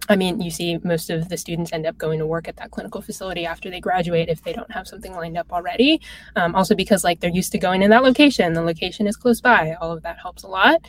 I 0.09 0.17
mean, 0.17 0.41
you 0.41 0.51
see 0.51 0.79
most 0.83 1.11
of 1.11 1.29
the 1.29 1.37
students 1.37 1.73
end 1.73 1.87
up 1.87 1.97
going 1.97 2.19
to 2.19 2.27
work 2.27 2.49
at 2.49 2.57
that 2.57 2.71
clinical 2.71 3.01
facility 3.01 3.47
after 3.47 3.71
they 3.71 3.81
graduate 3.81 4.29
if 4.29 4.43
they 4.43 4.53
don't 4.53 4.71
have 4.73 4.89
something 4.89 5.15
lined 5.15 5.39
up 5.39 5.53
already. 5.53 6.01
Um, 6.35 6.55
also, 6.55 6.75
because 6.75 7.05
like 7.05 7.21
they're 7.21 7.31
used 7.31 7.53
to 7.53 7.59
going 7.59 7.83
in 7.83 7.91
that 7.91 8.03
location, 8.03 8.53
the 8.53 8.63
location 8.63 9.07
is 9.07 9.17
close 9.17 9.41
by. 9.41 9.75
All 9.81 9.93
of 9.93 10.03
that 10.03 10.19
helps 10.19 10.43
a 10.43 10.49
lot. 10.49 10.81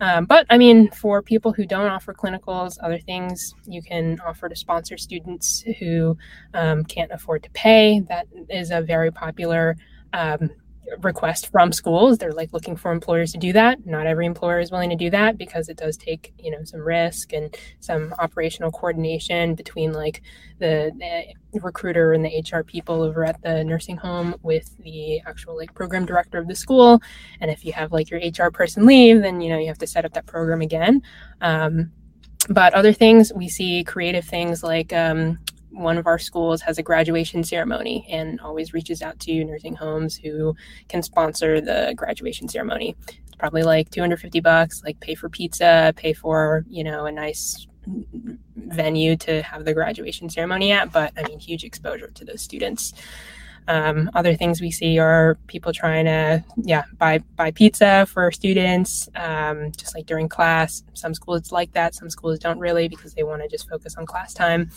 Um, 0.00 0.24
but 0.24 0.46
I 0.50 0.58
mean, 0.58 0.90
for 0.90 1.22
people 1.22 1.52
who 1.52 1.64
don't 1.64 1.86
offer 1.86 2.12
clinicals, 2.12 2.76
other 2.82 2.98
things 2.98 3.54
you 3.66 3.82
can 3.82 4.18
offer 4.20 4.48
to 4.48 4.56
sponsor 4.56 4.96
students 4.96 5.62
who 5.78 6.16
um, 6.54 6.84
can't 6.84 7.12
afford 7.12 7.44
to 7.44 7.50
pay. 7.50 8.00
That 8.08 8.26
is 8.48 8.70
a 8.70 8.80
very 8.80 9.12
popular 9.12 9.76
um, 10.12 10.50
request 10.98 11.50
from 11.50 11.72
schools. 11.72 12.18
They're 12.18 12.32
like 12.32 12.52
looking 12.52 12.76
for 12.76 12.92
employers 12.92 13.32
to 13.32 13.38
do 13.38 13.52
that. 13.52 13.86
Not 13.86 14.06
every 14.06 14.26
employer 14.26 14.60
is 14.60 14.70
willing 14.70 14.90
to 14.90 14.96
do 14.96 15.10
that 15.10 15.38
because 15.38 15.68
it 15.68 15.76
does 15.76 15.96
take, 15.96 16.32
you 16.38 16.50
know, 16.50 16.64
some 16.64 16.80
risk 16.80 17.32
and 17.32 17.56
some 17.80 18.14
operational 18.18 18.70
coordination 18.70 19.54
between 19.54 19.92
like 19.92 20.22
the, 20.58 20.92
the 21.52 21.60
recruiter 21.60 22.12
and 22.12 22.24
the 22.24 22.44
HR 22.44 22.62
people 22.62 23.02
over 23.02 23.24
at 23.24 23.40
the 23.42 23.64
nursing 23.64 23.96
home 23.96 24.34
with 24.42 24.76
the 24.78 25.20
actual 25.26 25.56
like 25.56 25.74
program 25.74 26.04
director 26.04 26.38
of 26.38 26.48
the 26.48 26.56
school. 26.56 27.00
And 27.40 27.50
if 27.50 27.64
you 27.64 27.72
have 27.72 27.92
like 27.92 28.10
your 28.10 28.20
HR 28.20 28.50
person 28.50 28.86
leave, 28.86 29.22
then, 29.22 29.40
you 29.40 29.50
know, 29.50 29.58
you 29.58 29.68
have 29.68 29.78
to 29.78 29.86
set 29.86 30.04
up 30.04 30.12
that 30.14 30.26
program 30.26 30.60
again. 30.60 31.02
Um, 31.40 31.92
but 32.48 32.74
other 32.74 32.92
things 32.92 33.32
we 33.34 33.48
see 33.48 33.84
creative 33.84 34.24
things 34.24 34.62
like 34.62 34.92
um, 34.92 35.38
one 35.72 35.98
of 35.98 36.06
our 36.06 36.18
schools 36.18 36.60
has 36.62 36.78
a 36.78 36.82
graduation 36.82 37.42
ceremony 37.42 38.06
and 38.08 38.40
always 38.40 38.72
reaches 38.72 39.02
out 39.02 39.18
to 39.20 39.44
nursing 39.44 39.74
homes 39.74 40.16
who 40.16 40.54
can 40.88 41.02
sponsor 41.02 41.60
the 41.60 41.94
graduation 41.96 42.48
ceremony. 42.48 42.94
It's 43.08 43.36
probably 43.36 43.62
like 43.62 43.90
250 43.90 44.40
bucks, 44.40 44.82
like 44.84 45.00
pay 45.00 45.14
for 45.14 45.28
pizza, 45.28 45.92
pay 45.96 46.12
for, 46.12 46.64
you 46.68 46.84
know, 46.84 47.06
a 47.06 47.12
nice 47.12 47.66
venue 48.56 49.16
to 49.16 49.42
have 49.42 49.64
the 49.64 49.74
graduation 49.74 50.28
ceremony 50.28 50.72
at, 50.72 50.92
but 50.92 51.12
I 51.16 51.22
mean, 51.24 51.38
huge 51.38 51.64
exposure 51.64 52.10
to 52.14 52.24
those 52.24 52.42
students. 52.42 52.92
Um, 53.68 54.10
other 54.14 54.34
things 54.34 54.60
we 54.60 54.70
see 54.72 54.98
are 54.98 55.38
people 55.46 55.72
trying 55.72 56.06
to, 56.06 56.44
yeah, 56.56 56.82
buy 56.98 57.18
buy 57.36 57.52
pizza 57.52 58.06
for 58.08 58.32
students, 58.32 59.08
um, 59.14 59.70
just 59.76 59.94
like 59.94 60.06
during 60.06 60.28
class. 60.28 60.82
Some 60.94 61.14
schools 61.14 61.52
like 61.52 61.72
that, 61.72 61.94
some 61.94 62.10
schools 62.10 62.40
don't 62.40 62.58
really 62.58 62.88
because 62.88 63.14
they 63.14 63.22
want 63.22 63.42
to 63.42 63.48
just 63.48 63.68
focus 63.68 63.96
on 63.96 64.04
class 64.04 64.34
time. 64.34 64.70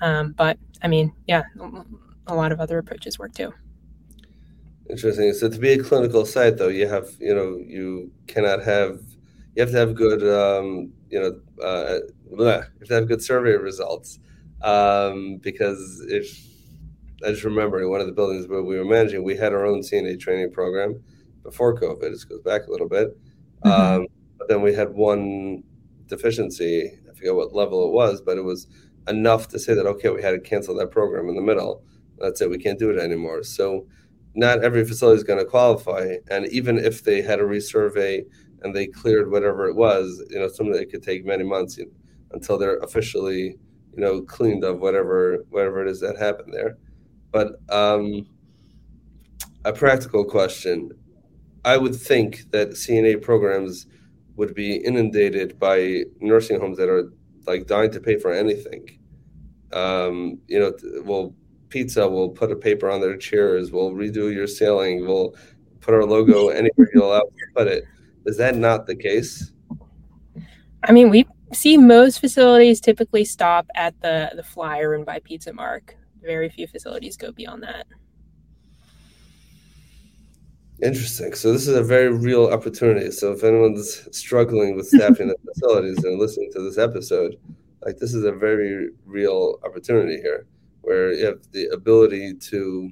Um, 0.00 0.32
but 0.32 0.58
I 0.82 0.88
mean, 0.88 1.12
yeah, 1.26 1.42
a 2.26 2.34
lot 2.34 2.52
of 2.52 2.60
other 2.60 2.78
approaches 2.78 3.18
work 3.18 3.34
too. 3.34 3.52
Interesting. 4.90 5.32
So 5.32 5.48
to 5.48 5.58
be 5.58 5.72
a 5.72 5.82
clinical 5.82 6.26
site, 6.26 6.58
though, 6.58 6.68
you 6.68 6.86
have 6.86 7.08
you 7.18 7.34
know 7.34 7.56
you 7.56 8.12
cannot 8.26 8.62
have 8.62 9.00
you 9.54 9.62
have 9.62 9.70
to 9.70 9.78
have 9.78 9.94
good 9.94 10.22
um, 10.22 10.92
you 11.10 11.20
know 11.20 11.64
uh, 11.64 11.98
you 12.30 12.44
have 12.44 12.88
to 12.88 12.94
have 12.94 13.08
good 13.08 13.22
survey 13.22 13.52
results 13.52 14.18
um, 14.62 15.38
because 15.38 16.04
if 16.08 16.46
I 17.24 17.30
just 17.30 17.44
remember 17.44 17.80
in 17.80 17.88
one 17.88 18.00
of 18.00 18.06
the 18.06 18.12
buildings 18.12 18.46
where 18.46 18.62
we 18.62 18.76
were 18.76 18.84
managing, 18.84 19.24
we 19.24 19.36
had 19.36 19.52
our 19.52 19.64
own 19.64 19.80
CNA 19.80 20.20
training 20.20 20.52
program 20.52 21.02
before 21.42 21.78
COVID. 21.78 22.10
This 22.10 22.24
goes 22.24 22.42
back 22.42 22.66
a 22.66 22.70
little 22.70 22.88
bit, 22.88 23.16
mm-hmm. 23.64 23.70
um, 23.70 24.06
but 24.38 24.48
then 24.48 24.60
we 24.60 24.74
had 24.74 24.92
one 24.92 25.62
deficiency. 26.08 26.98
I 27.10 27.14
forget 27.14 27.34
what 27.34 27.54
level 27.54 27.86
it 27.86 27.92
was, 27.92 28.20
but 28.20 28.36
it 28.36 28.44
was 28.44 28.66
enough 29.08 29.48
to 29.48 29.58
say 29.58 29.74
that 29.74 29.86
okay, 29.86 30.10
we 30.10 30.22
had 30.22 30.32
to 30.32 30.40
cancel 30.40 30.74
that 30.76 30.90
program 30.90 31.28
in 31.28 31.34
the 31.34 31.42
middle. 31.42 31.82
That's 32.18 32.40
it. 32.40 32.50
We 32.50 32.58
can't 32.58 32.78
do 32.78 32.90
it 32.90 32.98
anymore. 32.98 33.42
So 33.42 33.86
not 34.34 34.64
every 34.64 34.84
facility 34.84 35.16
is 35.16 35.24
going 35.24 35.38
to 35.38 35.44
qualify, 35.44 36.16
and 36.30 36.46
even 36.46 36.78
if 36.78 37.04
they 37.04 37.22
had 37.22 37.40
a 37.40 37.44
resurvey 37.44 38.24
and 38.62 38.74
they 38.74 38.86
cleared 38.86 39.30
whatever 39.30 39.68
it 39.68 39.76
was, 39.76 40.22
you 40.30 40.38
know, 40.38 40.48
something 40.48 40.72
that 40.72 40.90
could 40.90 41.02
take 41.02 41.24
many 41.24 41.44
months 41.44 41.76
you 41.76 41.84
know, 41.84 41.92
until 42.32 42.58
they're 42.58 42.78
officially, 42.78 43.56
you 43.94 44.00
know, 44.00 44.22
cleaned 44.22 44.64
of 44.64 44.80
whatever 44.80 45.44
whatever 45.50 45.84
it 45.84 45.90
is 45.90 46.00
that 46.00 46.16
happened 46.18 46.52
there. 46.52 46.78
But 47.30 47.60
um, 47.68 48.26
a 49.64 49.72
practical 49.72 50.24
question: 50.24 50.90
I 51.64 51.76
would 51.76 51.94
think 51.94 52.50
that 52.50 52.70
CNA 52.70 53.22
programs 53.22 53.86
would 54.36 54.54
be 54.54 54.76
inundated 54.76 55.58
by 55.58 56.02
nursing 56.20 56.58
homes 56.58 56.78
that 56.78 56.88
are 56.88 57.12
like 57.46 57.66
dying 57.66 57.90
to 57.92 58.00
pay 58.00 58.18
for 58.18 58.32
anything. 58.32 58.98
Um, 59.72 60.38
you 60.46 60.58
know, 60.58 60.72
we'll 61.02 61.34
pizza, 61.68 62.08
we'll 62.08 62.28
put 62.28 62.52
a 62.52 62.56
paper 62.56 62.90
on 62.90 63.00
their 63.00 63.16
chairs, 63.16 63.72
we'll 63.72 63.90
redo 63.90 64.32
your 64.32 64.46
ceiling, 64.46 65.06
we'll 65.06 65.34
put 65.80 65.94
our 65.94 66.04
logo 66.04 66.48
anywhere 66.60 66.88
you 66.94 67.02
allow 67.02 67.18
us 67.18 67.32
to 67.36 67.46
put 67.54 67.66
it. 67.66 67.84
Is 68.26 68.36
that 68.38 68.56
not 68.56 68.86
the 68.86 68.94
case? 68.94 69.52
I 70.84 70.92
mean, 70.92 71.10
we 71.10 71.26
see 71.52 71.76
most 71.76 72.20
facilities 72.20 72.80
typically 72.80 73.24
stop 73.24 73.66
at 73.74 74.00
the 74.00 74.32
the 74.34 74.42
flyer 74.42 74.94
and 74.94 75.04
buy 75.04 75.20
pizza 75.20 75.52
mark. 75.52 75.96
Very 76.22 76.48
few 76.48 76.66
facilities 76.66 77.16
go 77.16 77.32
beyond 77.32 77.62
that. 77.62 77.86
Interesting. 80.82 81.34
So 81.34 81.52
this 81.52 81.68
is 81.68 81.76
a 81.76 81.82
very 81.82 82.12
real 82.12 82.46
opportunity. 82.48 83.10
So 83.10 83.32
if 83.32 83.44
anyone's 83.44 84.08
struggling 84.16 84.76
with 84.76 84.88
staffing 84.88 85.28
the 85.28 85.36
facilities 85.46 86.02
and 86.04 86.18
listening 86.18 86.50
to 86.52 86.62
this 86.62 86.78
episode, 86.78 87.36
like 87.82 87.98
this 87.98 88.12
is 88.12 88.24
a 88.24 88.32
very 88.32 88.90
real 89.04 89.60
opportunity 89.64 90.16
here, 90.20 90.46
where 90.82 91.12
you 91.12 91.24
have 91.26 91.40
the 91.52 91.66
ability 91.68 92.34
to, 92.34 92.90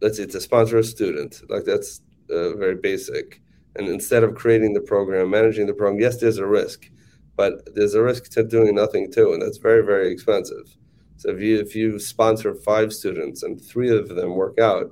let's 0.00 0.16
say, 0.16 0.26
to 0.26 0.40
sponsor 0.40 0.78
a 0.78 0.84
student. 0.84 1.42
Like 1.50 1.64
that's 1.64 2.02
uh, 2.30 2.54
very 2.56 2.76
basic. 2.76 3.42
And 3.76 3.88
instead 3.88 4.22
of 4.22 4.34
creating 4.34 4.74
the 4.74 4.80
program, 4.80 5.30
managing 5.30 5.66
the 5.66 5.74
program, 5.74 6.00
yes, 6.00 6.18
there's 6.18 6.38
a 6.38 6.46
risk, 6.46 6.88
but 7.36 7.68
there's 7.74 7.94
a 7.94 8.02
risk 8.02 8.30
to 8.32 8.44
doing 8.44 8.74
nothing 8.74 9.10
too, 9.12 9.32
and 9.32 9.42
that's 9.42 9.58
very, 9.58 9.84
very 9.84 10.12
expensive. 10.12 10.76
So 11.16 11.30
if 11.30 11.40
you 11.40 11.58
if 11.60 11.74
you 11.74 11.98
sponsor 11.98 12.54
five 12.54 12.92
students 12.92 13.42
and 13.42 13.60
three 13.60 13.90
of 13.96 14.08
them 14.08 14.34
work 14.34 14.58
out, 14.58 14.90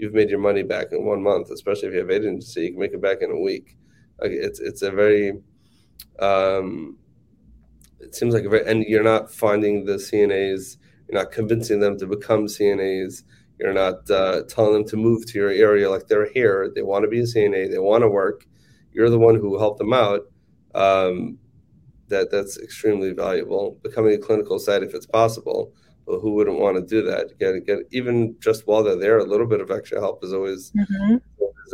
you've 0.00 0.14
made 0.14 0.30
your 0.30 0.38
money 0.38 0.62
back 0.62 0.88
in 0.92 1.04
one 1.04 1.22
month. 1.22 1.50
Especially 1.50 1.88
if 1.88 1.94
you 1.94 2.00
have 2.00 2.10
agency, 2.10 2.62
you 2.62 2.70
can 2.70 2.80
make 2.80 2.92
it 2.92 3.02
back 3.02 3.18
in 3.20 3.30
a 3.30 3.38
week. 3.38 3.76
Like 4.20 4.32
it's 4.32 4.60
it's 4.60 4.82
a 4.82 4.90
very 4.90 5.32
um, 6.18 6.98
it 8.00 8.14
seems 8.14 8.34
like 8.34 8.44
a 8.44 8.48
very 8.48 8.66
and 8.66 8.84
you're 8.84 9.02
not 9.02 9.32
finding 9.32 9.84
the 9.84 9.94
CNAs. 9.94 10.76
You're 11.08 11.20
not 11.20 11.32
convincing 11.32 11.80
them 11.80 11.98
to 11.98 12.06
become 12.06 12.46
CNAs. 12.46 13.22
You're 13.58 13.74
not 13.74 14.10
uh, 14.10 14.42
telling 14.48 14.72
them 14.72 14.84
to 14.86 14.96
move 14.96 15.26
to 15.26 15.38
your 15.38 15.50
area 15.50 15.90
like 15.90 16.06
they're 16.06 16.30
here. 16.30 16.70
They 16.74 16.82
want 16.82 17.04
to 17.04 17.08
be 17.08 17.20
a 17.20 17.24
CNA. 17.24 17.70
They 17.70 17.78
want 17.78 18.02
to 18.02 18.08
work. 18.08 18.46
You're 18.92 19.10
the 19.10 19.18
one 19.18 19.34
who 19.34 19.58
helped 19.58 19.78
them 19.78 19.92
out. 19.92 20.22
Um, 20.74 21.38
that 22.08 22.30
that's 22.30 22.58
extremely 22.58 23.12
valuable. 23.12 23.78
Becoming 23.82 24.14
a 24.14 24.18
clinical 24.18 24.58
site 24.58 24.82
if 24.82 24.94
it's 24.94 25.06
possible 25.06 25.72
who 26.18 26.32
wouldn't 26.32 26.58
want 26.58 26.76
to 26.76 26.82
do 26.82 27.02
that? 27.08 27.38
Get 27.38 27.66
get 27.66 27.78
even 27.92 28.36
just 28.40 28.66
while 28.66 28.82
they're 28.82 28.96
there, 28.96 29.18
a 29.18 29.24
little 29.24 29.46
bit 29.46 29.60
of 29.60 29.70
extra 29.70 30.00
help 30.00 30.24
is 30.24 30.32
always, 30.32 30.72
mm-hmm. 30.72 31.16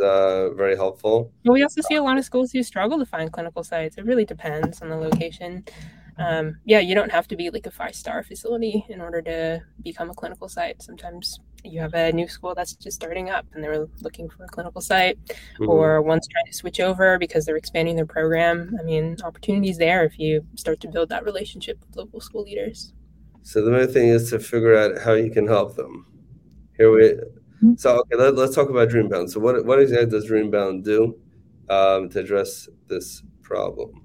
uh, 0.03 0.49
very 0.49 0.75
helpful. 0.75 1.31
Well, 1.45 1.53
we 1.53 1.63
also 1.63 1.81
see 1.81 1.95
a 1.95 2.03
lot 2.03 2.17
of 2.17 2.25
schools 2.25 2.51
who 2.51 2.61
struggle 2.63 2.99
to 2.99 3.05
find 3.05 3.31
clinical 3.31 3.63
sites. 3.63 3.97
It 3.97 4.05
really 4.05 4.25
depends 4.25 4.81
on 4.81 4.89
the 4.89 4.97
location. 4.97 5.63
Um, 6.19 6.57
yeah, 6.65 6.79
you 6.79 6.95
don't 6.95 7.11
have 7.11 7.27
to 7.27 7.35
be 7.35 7.49
like 7.49 7.65
a 7.65 7.71
five 7.71 7.95
star 7.95 8.23
facility 8.23 8.85
in 8.89 9.01
order 9.01 9.21
to 9.21 9.61
become 9.83 10.09
a 10.09 10.13
clinical 10.13 10.49
site. 10.49 10.81
Sometimes 10.81 11.39
you 11.63 11.79
have 11.79 11.93
a 11.93 12.11
new 12.11 12.27
school 12.27 12.55
that's 12.55 12.75
just 12.75 12.95
starting 12.95 13.29
up 13.29 13.45
and 13.53 13.63
they're 13.63 13.87
looking 14.01 14.29
for 14.29 14.43
a 14.43 14.47
clinical 14.47 14.81
site, 14.81 15.23
mm-hmm. 15.25 15.69
or 15.69 16.01
one's 16.01 16.27
trying 16.27 16.45
to 16.45 16.53
switch 16.53 16.79
over 16.79 17.19
because 17.19 17.45
they're 17.45 17.57
expanding 17.57 17.95
their 17.95 18.05
program. 18.05 18.75
I 18.79 18.83
mean, 18.83 19.17
opportunities 19.23 19.77
there 19.77 20.03
if 20.03 20.17
you 20.17 20.45
start 20.55 20.79
to 20.81 20.87
build 20.87 21.09
that 21.09 21.23
relationship 21.23 21.79
with 21.85 21.95
local 21.95 22.21
school 22.21 22.43
leaders. 22.43 22.93
So 23.47 23.63
the 23.63 23.71
main 23.71 23.87
thing 23.87 24.09
is 24.09 24.29
to 24.31 24.39
figure 24.39 24.75
out 24.75 25.01
how 25.01 25.13
you 25.13 25.31
can 25.31 25.47
help 25.47 25.77
them. 25.77 26.05
Here 26.75 26.91
we. 26.91 27.03
Mm-hmm. 27.03 27.75
So 27.77 27.99
okay, 27.99 28.17
let, 28.17 28.37
us 28.37 28.53
talk 28.53 28.69
about 28.69 28.89
Dreambound. 28.89 29.29
So 29.29 29.39
what 29.39 29.65
what 29.65 29.79
exactly 29.79 30.09
does 30.09 30.29
Dreambound 30.29 30.83
do 30.83 31.17
um, 31.69 32.09
to 32.09 32.19
address 32.19 32.67
this 32.89 33.23
problem? 33.41 34.03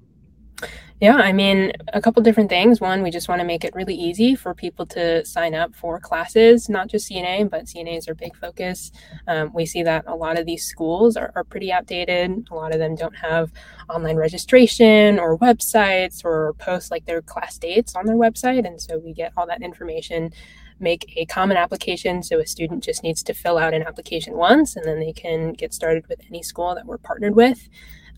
Yeah, 1.03 1.17
I 1.17 1.33
mean, 1.33 1.73
a 1.91 1.99
couple 1.99 2.23
different 2.23 2.49
things. 2.49 2.79
One, 2.79 3.03
we 3.03 3.11
just 3.11 3.27
want 3.27 3.41
to 3.41 3.45
make 3.45 3.65
it 3.65 3.75
really 3.75 3.93
easy 3.93 4.35
for 4.35 4.53
people 4.53 4.85
to 4.85 5.25
sign 5.25 5.53
up 5.53 5.75
for 5.75 5.99
classes, 5.99 6.69
not 6.69 6.87
just 6.87 7.11
CNA, 7.11 7.49
but 7.49 7.65
CNA 7.65 7.97
is 7.97 8.07
our 8.07 8.13
big 8.13 8.33
focus. 8.37 8.89
Um, 9.27 9.51
we 9.53 9.65
see 9.65 9.83
that 9.83 10.05
a 10.07 10.15
lot 10.15 10.39
of 10.39 10.45
these 10.45 10.63
schools 10.63 11.17
are, 11.17 11.33
are 11.35 11.43
pretty 11.43 11.73
outdated. 11.73 12.47
A 12.49 12.55
lot 12.55 12.71
of 12.71 12.79
them 12.79 12.95
don't 12.95 13.17
have 13.17 13.51
online 13.89 14.15
registration 14.15 15.19
or 15.19 15.37
websites 15.39 16.23
or 16.23 16.53
post 16.53 16.89
like 16.89 17.03
their 17.03 17.21
class 17.21 17.57
dates 17.57 17.97
on 17.97 18.05
their 18.05 18.15
website. 18.15 18.65
And 18.65 18.81
so 18.81 18.97
we 18.97 19.11
get 19.11 19.33
all 19.35 19.47
that 19.47 19.61
information 19.61 20.31
make 20.79 21.13
a 21.17 21.25
common 21.25 21.57
application. 21.57 22.23
So 22.23 22.39
a 22.39 22.47
student 22.47 22.81
just 22.81 23.03
needs 23.03 23.23
to 23.23 23.33
fill 23.33 23.57
out 23.57 23.73
an 23.73 23.83
application 23.83 24.37
once 24.37 24.77
and 24.77 24.85
then 24.85 25.01
they 25.01 25.11
can 25.11 25.51
get 25.51 25.73
started 25.73 26.07
with 26.07 26.21
any 26.29 26.41
school 26.41 26.73
that 26.75 26.85
we're 26.85 26.97
partnered 26.97 27.35
with. 27.35 27.67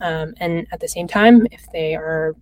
Um, 0.02 0.34
and 0.38 0.68
at 0.72 0.80
the 0.82 0.88
same 0.88 1.08
time, 1.08 1.48
if 1.52 1.66
they 1.72 1.96
are 1.96 2.36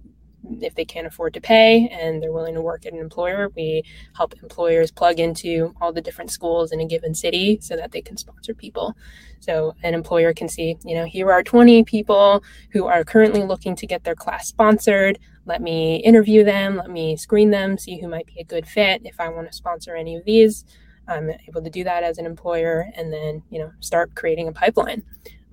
if 0.61 0.75
they 0.75 0.85
can't 0.85 1.07
afford 1.07 1.33
to 1.33 1.41
pay 1.41 1.87
and 1.89 2.21
they're 2.21 2.31
willing 2.31 2.53
to 2.55 2.61
work 2.61 2.85
at 2.85 2.93
an 2.93 2.99
employer, 2.99 3.49
we 3.55 3.83
help 4.15 4.33
employers 4.41 4.91
plug 4.91 5.19
into 5.19 5.73
all 5.79 5.93
the 5.93 6.01
different 6.01 6.31
schools 6.31 6.71
in 6.71 6.79
a 6.79 6.85
given 6.85 7.15
city 7.15 7.59
so 7.61 7.75
that 7.75 7.91
they 7.91 8.01
can 8.01 8.17
sponsor 8.17 8.53
people. 8.53 8.95
So 9.39 9.75
an 9.83 9.93
employer 9.93 10.33
can 10.33 10.47
see, 10.47 10.77
you 10.83 10.95
know, 10.95 11.05
here 11.05 11.31
are 11.31 11.43
20 11.43 11.83
people 11.83 12.43
who 12.71 12.85
are 12.85 13.03
currently 13.03 13.43
looking 13.43 13.75
to 13.75 13.87
get 13.87 14.03
their 14.03 14.15
class 14.15 14.47
sponsored. 14.47 15.19
Let 15.45 15.61
me 15.61 15.97
interview 15.97 16.43
them, 16.43 16.77
let 16.77 16.89
me 16.89 17.17
screen 17.17 17.49
them, 17.49 17.77
see 17.77 17.99
who 17.99 18.07
might 18.07 18.25
be 18.25 18.39
a 18.39 18.45
good 18.45 18.67
fit. 18.67 19.01
If 19.03 19.19
I 19.19 19.29
want 19.29 19.47
to 19.47 19.53
sponsor 19.53 19.95
any 19.95 20.15
of 20.15 20.23
these, 20.25 20.65
I'm 21.07 21.29
able 21.47 21.61
to 21.61 21.69
do 21.69 21.83
that 21.83 22.03
as 22.03 22.17
an 22.17 22.25
employer 22.25 22.89
and 22.95 23.11
then, 23.11 23.43
you 23.49 23.59
know, 23.59 23.71
start 23.81 24.15
creating 24.15 24.47
a 24.47 24.53
pipeline. 24.53 25.03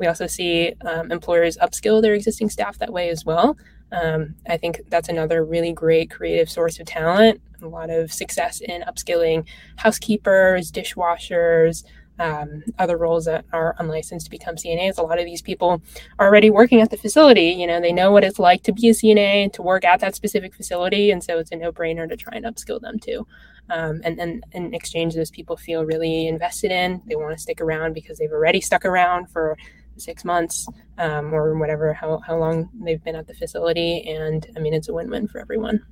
We 0.01 0.07
also 0.07 0.27
see 0.27 0.73
um, 0.81 1.13
employers 1.13 1.59
upskill 1.59 2.01
their 2.01 2.15
existing 2.15 2.49
staff 2.49 2.79
that 2.79 2.93
way 2.93 3.11
as 3.11 3.25
well. 3.25 3.57
Um, 3.93 4.35
I 4.49 4.57
think 4.57 4.81
that's 4.89 5.11
another 5.11 5.45
really 5.45 5.73
great 5.73 6.11
creative 6.11 6.51
source 6.51 6.81
of 6.81 6.87
talent. 6.87 7.41
A 7.63 7.69
lot 7.69 7.91
of 7.91 8.11
success 8.11 8.63
in 8.63 8.83
upskilling 8.83 9.47
housekeepers, 9.77 10.73
dishwashers, 10.73 11.85
um, 12.19 12.63
other 12.79 12.97
roles 12.97 13.27
that 13.27 13.45
are 13.53 13.75
unlicensed 13.79 14.27
to 14.27 14.31
become 14.31 14.57
CNAs. 14.57 14.99
A 14.99 15.03
lot 15.03 15.19
of 15.19 15.27
these 15.27 15.43
people 15.43 15.83
are 16.19 16.27
already 16.27 16.51
working 16.51 16.81
at 16.81 16.91
the 16.91 16.97
facility. 16.97 17.49
You 17.51 17.67
know, 17.67 17.81
they 17.81 17.93
know 17.93 18.11
what 18.11 18.25
it's 18.25 18.39
like 18.39 18.63
to 18.65 18.73
be 18.73 18.89
a 18.89 18.93
CNA, 18.93 19.53
to 19.55 19.63
work 19.63 19.85
at 19.85 20.01
that 20.01 20.15
specific 20.15 20.55
facility. 20.55 21.11
And 21.11 21.23
so 21.23 21.39
it's 21.39 21.51
a 21.51 21.57
no 21.57 21.73
brainer 21.73 22.09
to 22.09 22.17
try 22.17 22.37
and 22.37 22.45
upskill 22.47 22.81
them 22.81 22.99
too. 22.99 23.27
Um, 23.71 24.01
and 24.05 24.19
then 24.19 24.43
in 24.53 24.75
exchange, 24.75 25.15
those 25.15 25.31
people 25.31 25.57
feel 25.57 25.85
really 25.85 26.27
invested 26.27 26.71
in. 26.71 27.03
They 27.07 27.17
want 27.17 27.37
to 27.37 27.43
stick 27.43 27.61
around 27.61 27.95
because 27.95 28.19
they've 28.19 28.33
already 28.33 28.61
stuck 28.61 28.85
around 28.85 29.31
for 29.31 29.57
six 30.01 30.25
months 30.25 30.67
um, 30.99 31.33
or 31.33 31.59
whatever, 31.59 31.93
how, 31.93 32.19
how 32.27 32.37
long 32.37 32.69
they've 32.83 33.03
been 33.05 33.17
at 33.17 33.27
the 33.27 33.35
facility. 33.35 34.09
And 34.09 34.47
I 34.57 34.61
mean, 34.61 34.75
it's 34.75 34.89
a 34.89 34.95
win 34.95 35.11
win 35.11 35.29
for 35.29 35.41
everyone. 35.41 35.85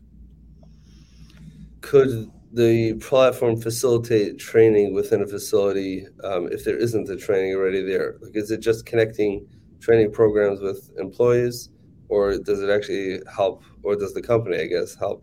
Could 1.81 2.31
the 2.53 2.95
platform 2.95 3.61
facilitate 3.61 4.39
training 4.39 4.95
within 4.95 5.23
a 5.23 5.27
facility 5.27 6.07
um, 6.25 6.49
if 6.51 6.65
there 6.65 6.77
isn't 6.77 7.05
the 7.05 7.17
training 7.17 7.55
already 7.55 7.83
there? 7.83 8.17
Like, 8.21 8.35
is 8.35 8.51
it 8.51 8.61
just 8.61 8.87
connecting 8.87 9.47
training 9.81 10.11
programs 10.13 10.61
with 10.61 10.91
employees, 10.99 11.71
or 12.09 12.39
does 12.39 12.61
it 12.61 12.71
actually 12.71 13.21
help, 13.33 13.63
or 13.83 13.97
does 13.97 14.15
the 14.15 14.23
company, 14.23 14.59
I 14.59 14.67
guess, 14.67 14.95
help 14.95 15.23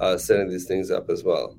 uh, 0.00 0.16
setting 0.16 0.48
these 0.48 0.66
things 0.66 0.90
up 0.90 1.08
as 1.10 1.22
well? 1.22 1.56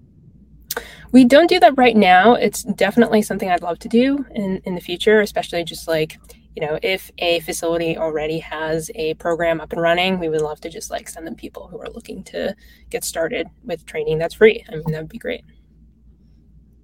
We 1.11 1.25
don't 1.25 1.47
do 1.47 1.59
that 1.59 1.77
right 1.77 1.95
now. 1.95 2.33
It's 2.33 2.63
definitely 2.63 3.21
something 3.21 3.49
I'd 3.49 3.61
love 3.61 3.77
to 3.79 3.87
do 3.87 4.25
in, 4.33 4.61
in 4.65 4.73
the 4.73 4.81
future, 4.81 5.21
especially 5.21 5.63
just 5.63 5.87
like 5.87 6.17
you 6.55 6.65
know, 6.65 6.77
if 6.83 7.11
a 7.17 7.39
facility 7.41 7.97
already 7.97 8.39
has 8.39 8.91
a 8.95 9.15
program 9.15 9.59
up 9.59 9.71
and 9.73 9.81
running, 9.81 10.19
we 10.19 10.29
would 10.29 10.41
love 10.41 10.61
to 10.61 10.69
just 10.69 10.91
like 10.91 11.09
send 11.09 11.25
them 11.25 11.35
people 11.35 11.67
who 11.67 11.79
are 11.79 11.89
looking 11.89 12.23
to 12.25 12.55
get 12.89 13.03
started 13.03 13.47
with 13.63 13.85
training 13.85 14.19
that's 14.19 14.35
free. 14.35 14.63
I 14.69 14.75
mean, 14.75 14.91
that 14.91 15.01
would 15.01 15.09
be 15.09 15.17
great. 15.17 15.43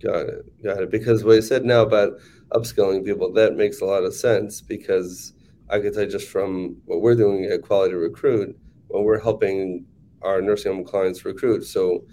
Got 0.01 0.27
it. 0.27 0.63
Got 0.63 0.84
it. 0.84 0.91
Because 0.91 1.23
what 1.23 1.36
you 1.36 1.41
said 1.41 1.65
now 1.65 1.84
about 1.84 2.13
upskilling 2.51 3.05
people, 3.05 3.32
that 3.34 3.55
makes 3.55 3.82
a 3.82 3.86
lot 3.86 4.03
of 4.03 4.13
sense 4.15 4.62
because 4.62 5.34
I 5.69 5.79
could 5.79 5.93
tell 5.93 6.08
just 6.08 6.29
from 6.29 6.77
what 6.86 7.01
we're 7.01 7.15
doing 7.15 7.45
at 7.45 7.62
Quality 7.62 7.93
Recruit, 7.93 8.58
when 8.88 9.03
we're 9.03 9.19
helping 9.19 9.86
our 10.23 10.41
nursing 10.41 10.73
home 10.73 10.84
clients 10.84 11.25
recruit. 11.25 11.63
So 11.63 12.05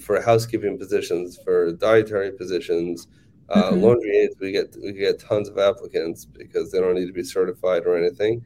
for 0.00 0.20
housekeeping 0.22 0.78
positions, 0.78 1.38
for 1.44 1.72
dietary 1.72 2.32
positions, 2.32 3.06
uh, 3.48 3.70
mm-hmm. 3.70 3.80
Laundry 3.80 4.18
aides, 4.18 4.36
we 4.40 4.52
get 4.52 4.74
we 4.82 4.92
get 4.92 5.20
tons 5.20 5.48
of 5.48 5.58
applicants 5.58 6.24
because 6.24 6.70
they 6.70 6.80
don't 6.80 6.94
need 6.94 7.06
to 7.06 7.12
be 7.12 7.24
certified 7.24 7.84
or 7.86 7.96
anything. 7.96 8.44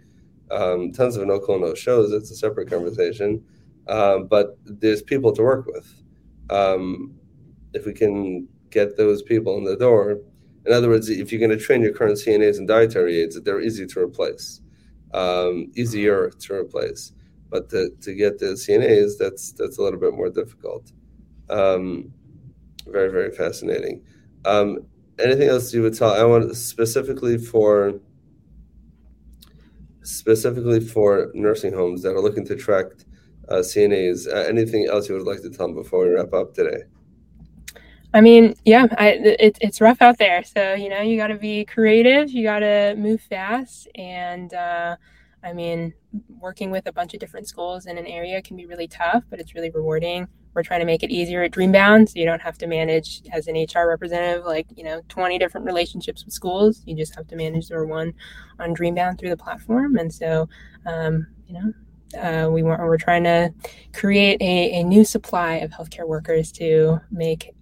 Um, 0.50 0.92
tons 0.92 1.16
of 1.16 1.26
no 1.26 1.38
call 1.38 1.60
no 1.60 1.74
shows. 1.74 2.12
It's 2.12 2.30
a 2.30 2.36
separate 2.36 2.70
conversation, 2.70 3.44
um, 3.88 4.26
but 4.26 4.58
there's 4.64 5.02
people 5.02 5.32
to 5.32 5.42
work 5.42 5.66
with. 5.66 6.02
Um, 6.50 7.14
if 7.74 7.86
we 7.86 7.92
can 7.92 8.48
get 8.70 8.96
those 8.96 9.22
people 9.22 9.58
in 9.58 9.64
the 9.64 9.76
door, 9.76 10.18
in 10.64 10.72
other 10.72 10.88
words, 10.88 11.08
if 11.08 11.30
you're 11.30 11.40
going 11.40 11.56
to 11.56 11.64
train 11.64 11.82
your 11.82 11.92
current 11.92 12.18
CNAs 12.18 12.58
and 12.58 12.66
dietary 12.66 13.20
aides, 13.20 13.40
they're 13.40 13.60
easy 13.60 13.86
to 13.86 14.00
replace, 14.00 14.60
um, 15.14 15.70
easier 15.76 16.30
to 16.30 16.54
replace. 16.54 17.12
But 17.48 17.70
to, 17.70 17.90
to 18.00 18.14
get 18.14 18.38
the 18.38 18.46
CNAs, 18.46 19.18
that's 19.18 19.52
that's 19.52 19.78
a 19.78 19.82
little 19.82 20.00
bit 20.00 20.14
more 20.14 20.30
difficult. 20.30 20.90
Um, 21.48 22.12
very 22.86 23.10
very 23.10 23.30
fascinating. 23.30 24.02
Um, 24.46 24.86
anything 25.18 25.48
else 25.48 25.74
you 25.74 25.82
would 25.82 25.94
tell? 25.94 26.12
I 26.12 26.24
want 26.24 26.56
specifically 26.56 27.38
for 27.38 27.94
specifically 30.02 30.80
for 30.80 31.32
nursing 31.34 31.72
homes 31.72 32.02
that 32.02 32.14
are 32.14 32.20
looking 32.20 32.46
to 32.46 32.54
attract 32.54 33.04
uh, 33.48 33.56
CNAs. 33.56 34.28
Uh, 34.28 34.46
anything 34.48 34.86
else 34.86 35.08
you 35.08 35.16
would 35.16 35.26
like 35.26 35.42
to 35.42 35.50
tell 35.50 35.66
them 35.66 35.74
before 35.74 36.06
we 36.06 36.14
wrap 36.14 36.32
up 36.32 36.54
today? 36.54 36.84
I 38.14 38.20
mean, 38.20 38.54
yeah, 38.64 38.86
I, 38.96 39.08
it, 39.10 39.58
it's 39.60 39.80
rough 39.80 40.00
out 40.00 40.18
there. 40.18 40.42
So 40.44 40.74
you 40.74 40.88
know, 40.88 41.00
you 41.00 41.16
got 41.16 41.26
to 41.28 41.36
be 41.36 41.64
creative. 41.64 42.30
You 42.30 42.44
got 42.44 42.60
to 42.60 42.94
move 42.96 43.20
fast, 43.20 43.88
and 43.94 44.54
uh, 44.54 44.96
I 45.42 45.52
mean, 45.52 45.92
working 46.40 46.70
with 46.70 46.86
a 46.86 46.92
bunch 46.92 47.14
of 47.14 47.20
different 47.20 47.48
schools 47.48 47.86
in 47.86 47.98
an 47.98 48.06
area 48.06 48.40
can 48.42 48.56
be 48.56 48.66
really 48.66 48.88
tough, 48.88 49.24
but 49.28 49.40
it's 49.40 49.54
really 49.54 49.70
rewarding. 49.70 50.28
We're 50.56 50.62
trying 50.62 50.80
to 50.80 50.86
make 50.86 51.02
it 51.02 51.10
easier 51.10 51.42
at 51.42 51.50
Dreambound, 51.50 52.08
so 52.08 52.18
you 52.18 52.24
don't 52.24 52.40
have 52.40 52.56
to 52.58 52.66
manage 52.66 53.20
as 53.30 53.46
an 53.46 53.56
HR 53.56 53.86
representative 53.86 54.46
like 54.46 54.66
you 54.74 54.84
know 54.84 55.02
20 55.10 55.38
different 55.38 55.66
relationships 55.66 56.24
with 56.24 56.32
schools. 56.32 56.82
You 56.86 56.96
just 56.96 57.14
have 57.14 57.28
to 57.28 57.36
manage 57.36 57.68
their 57.68 57.84
one 57.84 58.14
on 58.58 58.74
Dreambound 58.74 59.18
through 59.18 59.28
the 59.28 59.36
platform, 59.36 59.96
and 59.98 60.12
so 60.12 60.48
um, 60.86 61.26
you 61.46 61.52
know 61.52 61.72
uh, 62.18 62.50
we 62.50 62.62
want, 62.62 62.80
we're 62.80 62.96
trying 62.96 63.24
to 63.24 63.52
create 63.92 64.40
a, 64.40 64.80
a 64.80 64.82
new 64.82 65.04
supply 65.04 65.56
of 65.56 65.70
healthcare 65.72 66.08
workers 66.08 66.50
to 66.52 67.00
make 67.10 67.54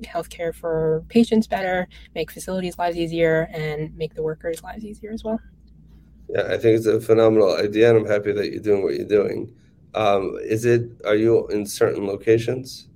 healthcare 0.00 0.54
for 0.54 1.02
patients 1.08 1.46
better, 1.46 1.88
make 2.14 2.30
facilities' 2.30 2.76
lives 2.76 2.98
easier, 2.98 3.48
and 3.50 3.96
make 3.96 4.14
the 4.14 4.22
workers' 4.22 4.62
lives 4.62 4.84
easier 4.84 5.10
as 5.10 5.24
well. 5.24 5.40
Yeah, 6.28 6.42
I 6.42 6.58
think 6.58 6.76
it's 6.76 6.86
a 6.86 7.00
phenomenal 7.00 7.56
idea, 7.56 7.88
and 7.88 7.98
I'm 7.98 8.06
happy 8.06 8.32
that 8.32 8.52
you're 8.52 8.62
doing 8.62 8.82
what 8.82 8.94
you're 8.94 9.06
doing. 9.06 9.54
Um, 9.94 10.38
is 10.42 10.64
it? 10.64 10.82
Are 11.04 11.16
you 11.16 11.46
in 11.48 11.66
certain 11.66 12.06
locations? 12.06 12.88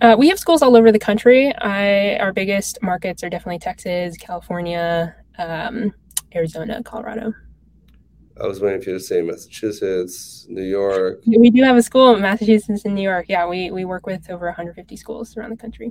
Uh, 0.00 0.14
we 0.18 0.28
have 0.28 0.38
schools 0.38 0.60
all 0.60 0.76
over 0.76 0.92
the 0.92 0.98
country. 0.98 1.54
I, 1.56 2.16
our 2.16 2.32
biggest 2.32 2.78
markets 2.82 3.24
are 3.24 3.30
definitely 3.30 3.58
Texas, 3.58 4.16
California, 4.18 5.14
um, 5.38 5.94
Arizona, 6.34 6.82
Colorado. 6.82 7.32
I 8.38 8.46
was 8.46 8.60
waiting 8.60 8.82
for 8.82 8.90
you 8.90 8.98
to 8.98 9.02
say 9.02 9.22
Massachusetts, 9.22 10.46
New 10.50 10.62
York. 10.62 11.22
We 11.26 11.48
do 11.48 11.62
have 11.62 11.76
a 11.76 11.82
school 11.82 12.14
in 12.14 12.20
Massachusetts 12.20 12.84
and 12.84 12.94
New 12.94 13.02
York. 13.02 13.26
Yeah, 13.28 13.48
we, 13.48 13.70
we 13.70 13.86
work 13.86 14.06
with 14.06 14.28
over 14.28 14.44
150 14.44 14.94
schools 14.96 15.34
around 15.36 15.50
the 15.50 15.56
country. 15.56 15.90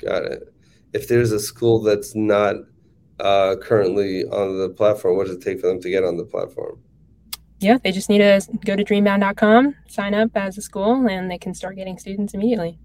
Got 0.00 0.24
it. 0.24 0.54
If 0.94 1.08
there's 1.08 1.32
a 1.32 1.38
school 1.38 1.82
that's 1.82 2.14
not 2.14 2.56
uh, 3.20 3.56
currently 3.60 4.24
on 4.24 4.58
the 4.58 4.70
platform, 4.70 5.18
what 5.18 5.26
does 5.26 5.36
it 5.36 5.42
take 5.42 5.60
for 5.60 5.66
them 5.66 5.80
to 5.82 5.90
get 5.90 6.04
on 6.04 6.16
the 6.16 6.24
platform? 6.24 6.80
Yeah, 7.60 7.78
they 7.82 7.90
just 7.90 8.08
need 8.08 8.18
to 8.18 8.40
go 8.64 8.76
to 8.76 8.84
dreambound.com, 8.84 9.74
sign 9.88 10.14
up 10.14 10.30
as 10.36 10.56
a 10.58 10.62
school, 10.62 11.06
and 11.08 11.30
they 11.30 11.38
can 11.38 11.54
start 11.54 11.76
getting 11.76 11.98
students 11.98 12.34
immediately. 12.34 12.78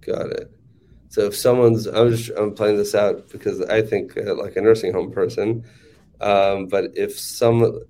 Got 0.00 0.30
it. 0.30 0.50
So 1.08 1.26
if 1.26 1.36
someone's, 1.36 1.86
I'm 1.86 2.10
just 2.10 2.30
I'm 2.36 2.54
playing 2.54 2.78
this 2.78 2.94
out 2.94 3.28
because 3.30 3.60
I 3.62 3.82
think 3.82 4.16
uh, 4.16 4.34
like 4.34 4.56
a 4.56 4.60
nursing 4.60 4.92
home 4.92 5.12
person, 5.12 5.64
um, 6.20 6.66
but 6.66 6.86
if 6.96 7.18
some, 7.18 7.80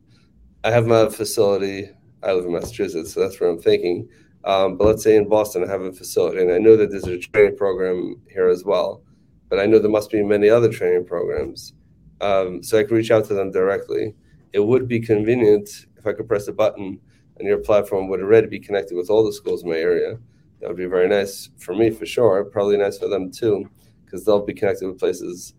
I 0.65 0.71
have 0.71 0.87
my 0.87 1.09
facility. 1.09 1.91
I 2.23 2.33
live 2.33 2.45
in 2.45 2.53
Massachusetts, 2.53 3.15
so 3.15 3.21
that's 3.21 3.41
where 3.41 3.49
I'm 3.49 3.59
thinking. 3.59 4.09
Um, 4.45 4.77
but 4.77 4.87
let's 4.87 5.03
say 5.03 5.17
in 5.17 5.29
Boston, 5.29 5.65
I 5.65 5.71
have 5.71 5.83
a 5.83 5.93
facility, 5.93 6.43
and 6.43 6.53
I 6.53 6.59
know 6.59 6.77
that 6.77 6.91
there's 6.91 7.07
a 7.07 7.19
training 7.19 7.57
program 7.57 8.21
here 8.31 8.49
as 8.49 8.65
well. 8.65 9.03
But 9.49 9.61
I 9.61 9.67
know 9.67 9.79
there 9.79 9.91
must 9.91 10.11
be 10.11 10.23
many 10.23 10.49
other 10.49 10.69
training 10.69 11.07
programs, 11.07 11.73
um, 12.21 12.63
so 12.63 12.79
I 12.79 12.85
can 12.85 12.97
reach 12.97 13.11
out 13.11 13.25
to 13.27 13.35
them 13.35 13.51
directly 13.51 14.15
it 14.53 14.61
would 14.61 14.89
be 14.89 15.01
convenient 15.01 15.87
if 15.97 16.07
I 16.07 16.13
could 16.13 16.29
press 16.29 16.49
a 16.49 16.53
button 16.53 17.01
and 17.39 17.49
your 17.49 17.59
platform 17.59 18.09
would 18.09 18.21
already 18.21 18.47
be 18.47 18.61
connected 18.61 18.97
with 18.97 19.11
all 19.11 19.25
the 19.25 19.33
schools 19.33 19.63
in 19.63 19.71
my 19.71 19.77
area. 19.77 20.19
That 20.61 20.69
would 20.69 20.77
be 20.77 20.87
very 20.87 21.09
nice 21.09 21.51
for 21.59 21.75
me 21.75 21.91
for 21.91 22.07
sure. 22.07 22.45
Probably 22.45 22.77
nice 22.77 22.99
for 22.99 23.09
them 23.09 23.31
too, 23.31 23.69
because 24.05 24.25
they'll 24.25 24.45
be 24.45 24.55
connected 24.55 24.87
with 24.87 24.99
places 24.99 25.55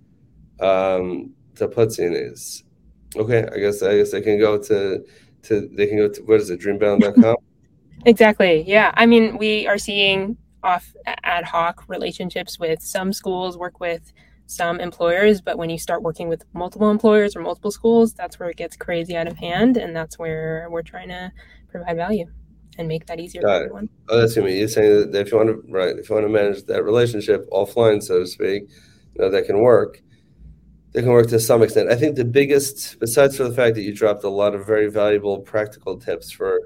um, 0.60 1.32
to 1.56 1.67
put 1.67 1.89
CNAs. 1.89 2.63
Okay, 3.15 3.45
I 3.53 3.58
guess 3.58 3.84
I 3.84 3.97
guess 3.97 4.12
they 4.12 4.21
can 4.21 4.39
go 4.39 4.58
to 4.58 5.03
to 5.43 5.69
they 5.73 5.88
can 5.88 5.97
go 5.97 6.08
to 6.08 6.21
what 6.23 6.39
is 6.39 6.49
it 6.49 6.62
dreambound.com. 6.62 7.36
exactly. 8.06 8.63
Yeah. 8.65 8.91
I 8.95 9.06
mean, 9.06 9.38
we 9.38 9.67
are 9.67 9.77
seeing 9.77 10.38
off 10.63 10.93
ad 11.06 11.43
hoc 11.43 11.84
relationships 11.89 12.58
with 12.58 12.82
some 12.82 13.12
schools 13.12 13.58
work 13.58 13.79
with 13.79 14.13
some 14.54 14.80
employers, 14.80 15.42
but 15.42 15.58
when 15.58 15.70
you 15.70 15.78
start 15.78 16.04
working 16.04 16.30
with 16.30 16.44
multiple 16.54 16.92
employers 16.92 17.36
or 17.36 17.42
multiple 17.42 17.72
schools, 17.72 18.13
that's 18.13 18.39
where 18.39 18.50
it 18.50 18.58
gets 18.58 18.76
crazy 18.76 19.16
out 19.16 19.28
of 19.28 19.38
hand, 19.38 19.78
and 19.78 19.96
that's 19.96 20.20
where 20.20 20.68
we're 20.70 20.84
trying 20.84 21.10
to 21.10 21.32
provide 21.70 21.96
value 21.96 22.26
and 22.78 22.88
make 22.88 23.06
that 23.08 23.20
easier 23.20 23.42
Got 23.42 23.48
for 23.48 23.56
everyone. 23.56 23.89
Oh, 24.10 24.20
that's 24.20 24.36
what 24.36 24.44
you 24.44 24.50
mean. 24.50 24.60
You're 24.60 24.68
saying 24.68 25.12
that 25.12 25.20
if 25.28 25.32
you 25.32 25.38
want 25.38 25.50
to 25.50 25.72
right, 25.72 25.98
if 25.98 26.10
you 26.10 26.16
want 26.16 26.26
to 26.26 26.32
manage 26.32 26.63
that 26.66 26.84
relationship 26.84 27.50
offline, 27.52 28.02
so 28.02 28.20
to 28.20 28.28
speak, 28.28 28.63
you 29.16 29.22
know, 29.22 29.30
that 29.30 29.46
can 29.46 29.60
work. 29.60 30.02
They 30.94 31.02
can 31.02 31.12
work 31.12 31.28
to 31.30 31.39
some 31.39 31.63
extent. 31.63 31.89
I 31.89 31.96
think 31.96 32.16
the 32.16 32.26
biggest, 32.26 33.00
besides 33.00 33.36
for 33.36 33.46
the 33.46 33.56
fact 33.56 33.75
that 33.75 33.82
you 33.82 33.94
dropped 33.96 34.23
a 34.23 34.30
lot 34.30 34.54
of 34.54 34.65
very 34.67 34.90
valuable 34.92 35.40
practical 35.40 35.98
tips 35.98 36.32
for 36.32 36.60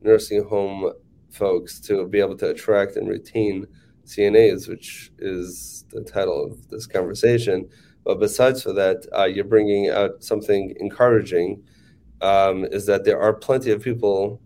nursing 0.00 0.44
home 0.44 0.90
folks 1.30 1.80
to 1.80 2.06
be 2.08 2.20
able 2.20 2.36
to 2.38 2.50
attract 2.50 2.96
and 2.96 3.08
retain 3.08 3.66
CNAs, 4.04 4.68
which 4.68 5.12
is 5.18 5.84
the 5.90 6.02
title 6.02 6.44
of 6.44 6.68
this 6.68 6.86
conversation. 6.86 7.68
But 8.04 8.20
besides 8.20 8.62
for 8.62 8.72
that, 8.74 9.06
uh, 9.16 9.24
you're 9.24 9.44
bringing 9.44 9.88
out 9.88 10.22
something 10.22 10.74
encouraging. 10.78 11.62
Um, 12.20 12.64
is 12.66 12.86
that 12.86 13.04
there 13.04 13.20
are 13.20 13.34
plenty 13.34 13.70
of 13.70 13.82
people 13.82 14.40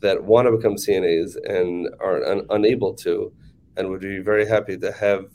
that 0.00 0.24
want 0.24 0.46
to 0.46 0.52
become 0.52 0.74
CNAs 0.74 1.36
and 1.48 1.88
are 2.00 2.22
un- 2.24 2.46
unable 2.50 2.92
to, 2.96 3.32
and 3.76 3.88
would 3.88 4.00
be 4.00 4.18
very 4.18 4.46
happy 4.46 4.76
to 4.76 4.92
have 4.92 5.26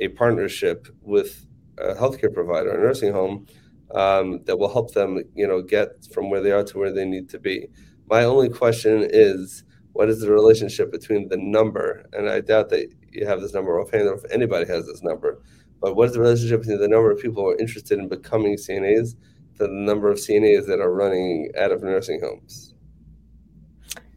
a 0.00 0.08
partnership 0.08 0.88
with 1.02 1.46
a 1.78 1.94
healthcare 1.94 2.32
provider, 2.32 2.70
a 2.70 2.80
nursing 2.80 3.12
home, 3.12 3.46
um, 3.94 4.40
that 4.44 4.58
will 4.58 4.72
help 4.72 4.92
them, 4.94 5.22
you 5.34 5.46
know, 5.46 5.62
get 5.62 5.88
from 6.12 6.30
where 6.30 6.40
they 6.40 6.50
are 6.50 6.64
to 6.64 6.78
where 6.78 6.92
they 6.92 7.04
need 7.04 7.28
to 7.28 7.38
be. 7.38 7.68
My 8.08 8.24
only 8.24 8.48
question 8.48 9.06
is, 9.08 9.64
what 9.92 10.08
is 10.08 10.20
the 10.20 10.32
relationship 10.32 10.90
between 10.90 11.28
the 11.28 11.38
number? 11.38 12.04
And 12.12 12.28
I 12.28 12.40
doubt 12.40 12.68
that 12.70 12.92
you 13.16 13.26
have 13.26 13.40
this 13.40 13.54
number 13.54 13.80
offhand 13.80 14.08
or 14.08 14.14
if 14.14 14.24
anybody 14.30 14.66
has 14.66 14.86
this 14.86 15.02
number. 15.02 15.42
But 15.80 15.96
what 15.96 16.08
is 16.08 16.14
the 16.14 16.20
relationship 16.20 16.60
between 16.60 16.80
the 16.80 16.88
number 16.88 17.10
of 17.10 17.20
people 17.20 17.42
who 17.42 17.50
are 17.50 17.58
interested 17.58 17.98
in 17.98 18.08
becoming 18.08 18.56
CNAs 18.56 19.14
to 19.58 19.66
the 19.66 19.68
number 19.68 20.10
of 20.10 20.18
CNAs 20.18 20.66
that 20.66 20.80
are 20.80 20.92
running 20.92 21.50
out 21.58 21.72
of 21.72 21.82
nursing 21.82 22.20
homes? 22.20 22.74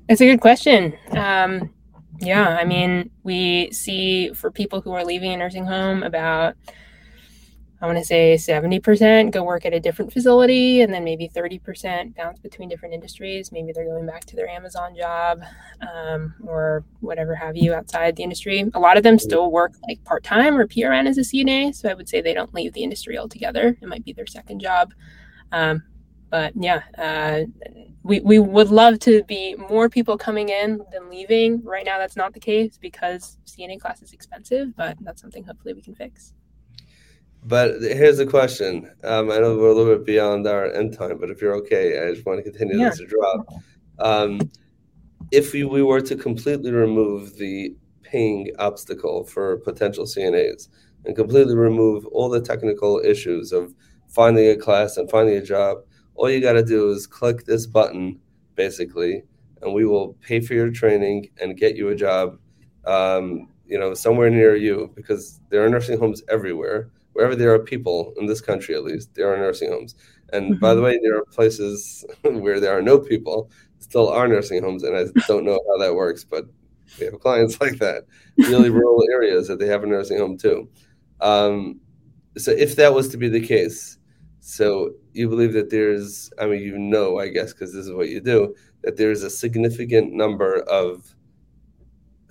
It's 0.08 0.22
a 0.22 0.26
good 0.26 0.42
question. 0.42 0.98
Um, 1.12 1.74
yeah, 2.20 2.58
I 2.58 2.66
mean, 2.66 3.12
we 3.24 3.72
see 3.72 4.34
for 4.34 4.52
people 4.52 4.82
who 4.82 4.92
are 4.92 5.06
leaving 5.06 5.32
a 5.32 5.38
nursing 5.38 5.66
home 5.66 6.04
about 6.04 6.56
I 7.82 7.86
want 7.86 7.98
to 7.98 8.04
say 8.04 8.36
70% 8.36 9.32
go 9.32 9.44
work 9.44 9.66
at 9.66 9.74
a 9.74 9.80
different 9.80 10.12
facility, 10.12 10.82
and 10.82 10.94
then 10.94 11.06
maybe 11.06 11.30
30% 11.30 12.14
bounce 12.16 12.38
between 12.40 12.68
different 12.68 12.94
industries. 12.94 13.54
Maybe 13.54 13.72
they're 13.72 13.86
going 13.86 14.06
back 14.06 14.26
to 14.26 14.36
their 14.36 14.50
Amazon 14.50 14.96
job 14.96 15.42
um, 15.82 16.34
or 16.44 16.84
whatever 17.00 17.36
have 17.36 17.56
you 17.56 17.74
outside 17.74 18.18
the 18.18 18.24
industry. 18.24 18.70
A 18.74 18.80
lot 18.80 18.98
of 18.98 19.04
them 19.04 19.18
still 19.18 19.50
work 19.50 19.74
like 19.88 20.04
part 20.04 20.26
time 20.26 20.58
or 20.58 20.68
PRN 20.68 21.08
as 21.08 21.18
a 21.18 21.22
CNA. 21.22 21.74
So 21.74 21.90
I 21.90 21.94
would 21.94 22.10
say 22.10 22.20
they 22.20 22.34
don't 22.34 22.54
leave 22.54 22.74
the 22.74 22.84
industry 22.84 23.18
altogether. 23.18 23.78
It 23.82 23.88
might 23.88 24.04
be 24.04 24.12
their 24.12 24.28
second 24.28 24.60
job. 24.60 24.94
Um, 25.54 25.84
but 26.30 26.54
yeah, 26.56 26.84
uh, 26.98 27.46
we, 28.04 28.20
we 28.20 28.40
would 28.40 28.70
love 28.70 29.00
to 29.00 29.24
be 29.24 29.56
more 29.56 29.90
people 29.90 30.18
coming 30.18 30.50
in 30.50 30.82
than 30.92 31.10
leaving. 31.10 31.64
Right 31.64 31.86
now, 31.86 31.98
that's 31.98 32.16
not 32.16 32.34
the 32.34 32.40
case 32.40 32.78
because 32.78 33.38
CNA 33.46 33.80
class 33.80 34.02
is 34.02 34.14
expensive, 34.14 34.76
but 34.76 34.98
that's 35.02 35.22
something 35.22 35.44
hopefully 35.44 35.74
we 35.74 35.82
can 35.82 35.96
fix. 35.96 36.34
But 37.44 37.82
here's 37.82 38.18
the 38.18 38.26
question. 38.26 38.92
Um, 39.04 39.32
I 39.32 39.40
know 39.40 39.58
we're 39.58 39.70
a 39.70 39.74
little 39.74 39.96
bit 39.96 40.06
beyond 40.06 40.46
our 40.46 40.72
end 40.74 40.98
time, 40.98 41.18
but 41.20 41.30
if 41.30 41.42
you're 41.42 41.56
okay, 41.56 42.06
I 42.06 42.14
just 42.14 42.26
want 42.26 42.44
to 42.44 42.44
continue 42.44 42.78
yeah. 42.78 42.90
this 42.90 43.00
to 43.00 43.08
drop. 43.08 43.54
Um, 44.00 44.52
if 45.32 45.54
we, 45.54 45.64
we 45.64 45.82
were 45.82 46.02
to 46.02 46.16
completely 46.16 46.72
remove 46.72 47.38
the 47.38 47.76
paying 48.04 48.52
obstacle 48.60 49.24
for 49.24 49.58
potential 49.58 50.06
CNAs 50.06 50.68
and 51.06 51.16
completely 51.16 51.56
remove 51.56 52.06
all 52.08 52.30
the 52.30 52.42
technical 52.42 53.00
issues 53.00 53.52
of 53.54 53.74
finding 54.10 54.50
a 54.50 54.56
class 54.56 54.98
and 54.98 55.10
finding 55.10 55.36
a 55.36 55.42
job, 55.42 55.78
all 56.16 56.30
you 56.30 56.42
got 56.42 56.54
to 56.54 56.64
do 56.64 56.92
is 56.92 57.08
click 57.08 57.46
this 57.46 57.66
button, 57.66 58.20
basically, 58.56 59.24
and 59.62 59.74
we 59.74 59.86
will 59.86 60.14
pay 60.22 60.42
for 60.42 60.56
your 60.56 60.72
training 60.72 61.30
and 61.40 61.58
get 61.58 61.76
you 61.76 61.90
a 61.90 61.96
job, 61.96 62.38
um, 62.86 63.48
you 63.66 63.80
know, 63.80 63.94
somewhere 63.94 64.30
near 64.30 64.56
you 64.56 64.92
because 64.96 65.40
there 65.50 65.64
are 65.64 65.70
nursing 65.70 65.98
homes 65.98 66.22
everywhere 66.30 66.92
wherever 67.20 67.36
there 67.36 67.54
are 67.54 67.60
people 67.60 68.14
in 68.16 68.28
this 68.28 68.40
country, 68.40 68.74
at 68.74 68.86
least, 68.86 69.14
there 69.14 69.32
are 69.32 69.36
nursing 69.36 69.70
homes. 69.70 69.94
And 70.32 70.52
mm-hmm. 70.52 70.60
by 70.62 70.74
the 70.74 70.82
way, 70.82 70.98
there 71.04 71.18
are 71.18 71.26
places 71.26 72.06
where 72.24 72.62
there 72.62 72.78
are 72.78 72.82
no 72.82 72.98
people, 72.98 73.52
still 73.80 74.08
are 74.08 74.26
nursing 74.26 74.64
homes. 74.64 74.84
And 74.84 74.96
I 74.96 75.04
don't 75.28 75.44
know 75.44 75.60
how 75.68 75.78
that 75.80 75.94
works, 75.94 76.24
but 76.24 76.46
we 76.98 77.08
have 77.08 77.20
clients 77.20 77.60
like 77.62 77.78
that, 77.80 78.06
really 78.38 78.70
rural 78.70 79.04
areas 79.12 79.50
that 79.50 79.60
they 79.60 79.68
have 79.68 79.84
a 79.84 79.86
nursing 79.86 80.18
home 80.18 80.38
too. 80.38 80.70
Um, 81.20 81.82
so 82.38 82.52
if 82.52 82.78
that 82.78 82.94
was 82.94 83.10
to 83.10 83.18
be 83.18 83.28
the 83.28 83.46
case, 83.46 83.98
so 84.40 84.94
you 85.12 85.28
believe 85.28 85.52
that 85.52 85.70
there's, 85.70 86.32
I 86.40 86.46
mean, 86.46 86.62
you 86.62 86.78
know, 86.78 87.20
I 87.20 87.28
guess, 87.28 87.52
because 87.52 87.74
this 87.74 87.86
is 87.86 87.92
what 87.92 88.08
you 88.08 88.22
do, 88.22 88.56
that 88.84 88.96
there's 88.96 89.24
a 89.24 89.30
significant 89.30 90.14
number 90.14 90.62
of, 90.70 91.14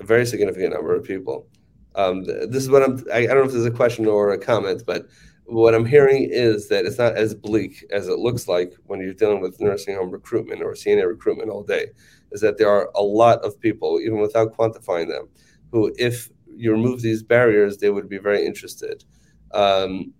a 0.01 0.05
very 0.05 0.24
significant 0.24 0.72
number 0.72 0.95
of 0.95 1.05
people 1.05 1.47
um, 1.95 2.24
this 2.24 2.62
is 2.62 2.70
what 2.70 2.82
I'm. 2.82 3.05
I, 3.12 3.18
I 3.18 3.26
don't 3.26 3.39
know 3.39 3.45
if 3.45 3.53
there's 3.53 3.64
a 3.66 3.70
question 3.70 4.07
or 4.07 4.30
a 4.32 4.39
comment, 4.39 4.82
but 4.86 5.07
what 5.47 5.74
I'm 5.74 5.86
hearing 5.86 6.28
is 6.30 6.68
that 6.68 6.84
it's 6.84 6.99
not 6.99 7.16
as 7.16 7.34
bleak 7.34 7.84
as 7.91 8.07
it 8.07 8.18
looks 8.18 8.49
like 8.49 8.74
when 8.84 9.01
you're 9.01 9.14
dealing 9.14 9.41
with 9.41 9.61
nursing 9.61 9.97
home 9.97 10.11
recruitment 10.11 10.62
or 10.62 10.72
CNA 10.74 11.09
recruitment 11.09 11.51
all 11.51 11.62
day. 11.62 11.86
Is 12.32 12.43
that 12.43 12.59
there 12.59 12.68
are 12.68 12.91
a 12.95 13.03
lot 13.03 13.43
of 13.45 13.59
people, 13.59 13.99
even 14.01 14.20
without 14.20 14.55
quantifying 14.55 15.09
them, 15.09 15.28
who, 15.72 15.93
if 15.97 16.28
you 16.55 16.70
remove 16.72 17.01
these 17.01 17.22
barriers, 17.22 17.78
they 17.78 17.89
would 17.89 18.09
be 18.09 18.18
very 18.18 18.45
interested. 18.45 19.05
Um, 19.53 20.12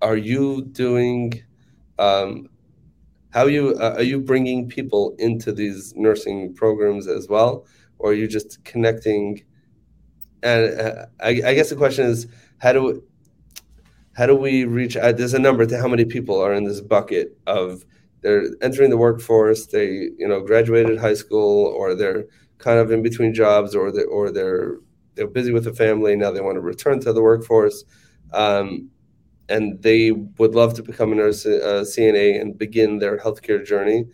are 0.00 0.16
you 0.16 0.62
doing? 0.62 1.42
Um, 1.98 2.48
how 3.30 3.46
you 3.46 3.74
uh, 3.80 3.94
are 3.96 4.02
you 4.02 4.20
bringing 4.20 4.68
people 4.68 5.14
into 5.18 5.52
these 5.52 5.94
nursing 5.96 6.54
programs 6.54 7.06
as 7.06 7.28
well, 7.28 7.66
or 7.98 8.10
are 8.10 8.14
you 8.14 8.26
just 8.26 8.64
connecting? 8.64 9.44
And 10.42 10.80
uh, 10.80 11.06
I, 11.20 11.28
I, 11.28 11.54
guess 11.54 11.70
the 11.70 11.76
question 11.76 12.06
is 12.06 12.26
how 12.58 12.72
do 12.72 12.82
we, 12.82 13.00
how 14.16 14.26
do 14.26 14.34
we 14.34 14.64
reach 14.64 14.96
uh, 14.96 15.12
there's 15.12 15.34
a 15.34 15.38
number 15.38 15.66
to 15.66 15.78
how 15.78 15.88
many 15.88 16.04
people 16.04 16.40
are 16.40 16.52
in 16.52 16.64
this 16.64 16.80
bucket 16.80 17.38
of 17.46 17.84
they're 18.22 18.46
entering 18.60 18.90
the 18.90 18.96
workforce 18.96 19.66
they 19.66 20.10
you 20.18 20.28
know 20.28 20.40
graduated 20.40 20.98
high 20.98 21.14
school 21.14 21.66
or 21.66 21.94
they're 21.94 22.24
kind 22.62 22.78
of 22.78 22.90
in 22.90 23.02
between 23.02 23.34
jobs 23.34 23.74
or 23.74 23.90
they 23.90 24.04
or 24.04 24.30
they're 24.30 24.76
they're 25.14 25.26
busy 25.26 25.52
with 25.52 25.64
the 25.64 25.74
family 25.74 26.16
now 26.16 26.30
they 26.30 26.40
want 26.40 26.56
to 26.56 26.60
return 26.60 27.00
to 27.00 27.12
the 27.12 27.22
workforce. 27.22 27.84
Um, 28.32 28.88
and 29.48 29.82
they 29.82 30.12
would 30.12 30.54
love 30.54 30.72
to 30.74 30.82
become 30.82 31.12
a 31.12 31.16
nurse 31.16 31.44
a 31.44 31.82
CNA 31.82 32.40
and 32.40 32.56
begin 32.56 32.98
their 32.98 33.18
healthcare 33.18 33.64
journey 33.64 34.06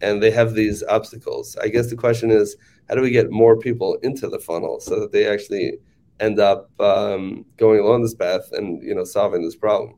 and 0.00 0.22
they 0.22 0.30
have 0.30 0.54
these 0.54 0.82
obstacles. 0.84 1.56
I 1.56 1.68
guess 1.68 1.90
the 1.90 1.96
question 1.96 2.30
is 2.30 2.56
how 2.88 2.94
do 2.94 3.02
we 3.02 3.10
get 3.10 3.30
more 3.30 3.56
people 3.56 3.98
into 4.02 4.28
the 4.28 4.38
funnel 4.38 4.80
so 4.80 4.98
that 5.00 5.12
they 5.12 5.26
actually 5.26 5.78
end 6.20 6.40
up 6.40 6.70
um, 6.80 7.44
going 7.56 7.80
along 7.80 8.02
this 8.02 8.14
path 8.14 8.50
and 8.52 8.82
you 8.82 8.94
know 8.94 9.04
solving 9.04 9.42
this 9.42 9.56
problem? 9.56 9.94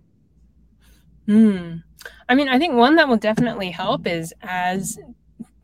Hmm. 1.26 1.76
I 2.28 2.34
mean 2.34 2.48
i 2.48 2.58
think 2.58 2.74
one 2.74 2.96
that 2.96 3.08
will 3.08 3.18
definitely 3.18 3.70
help 3.70 4.06
is 4.06 4.32
as 4.42 4.98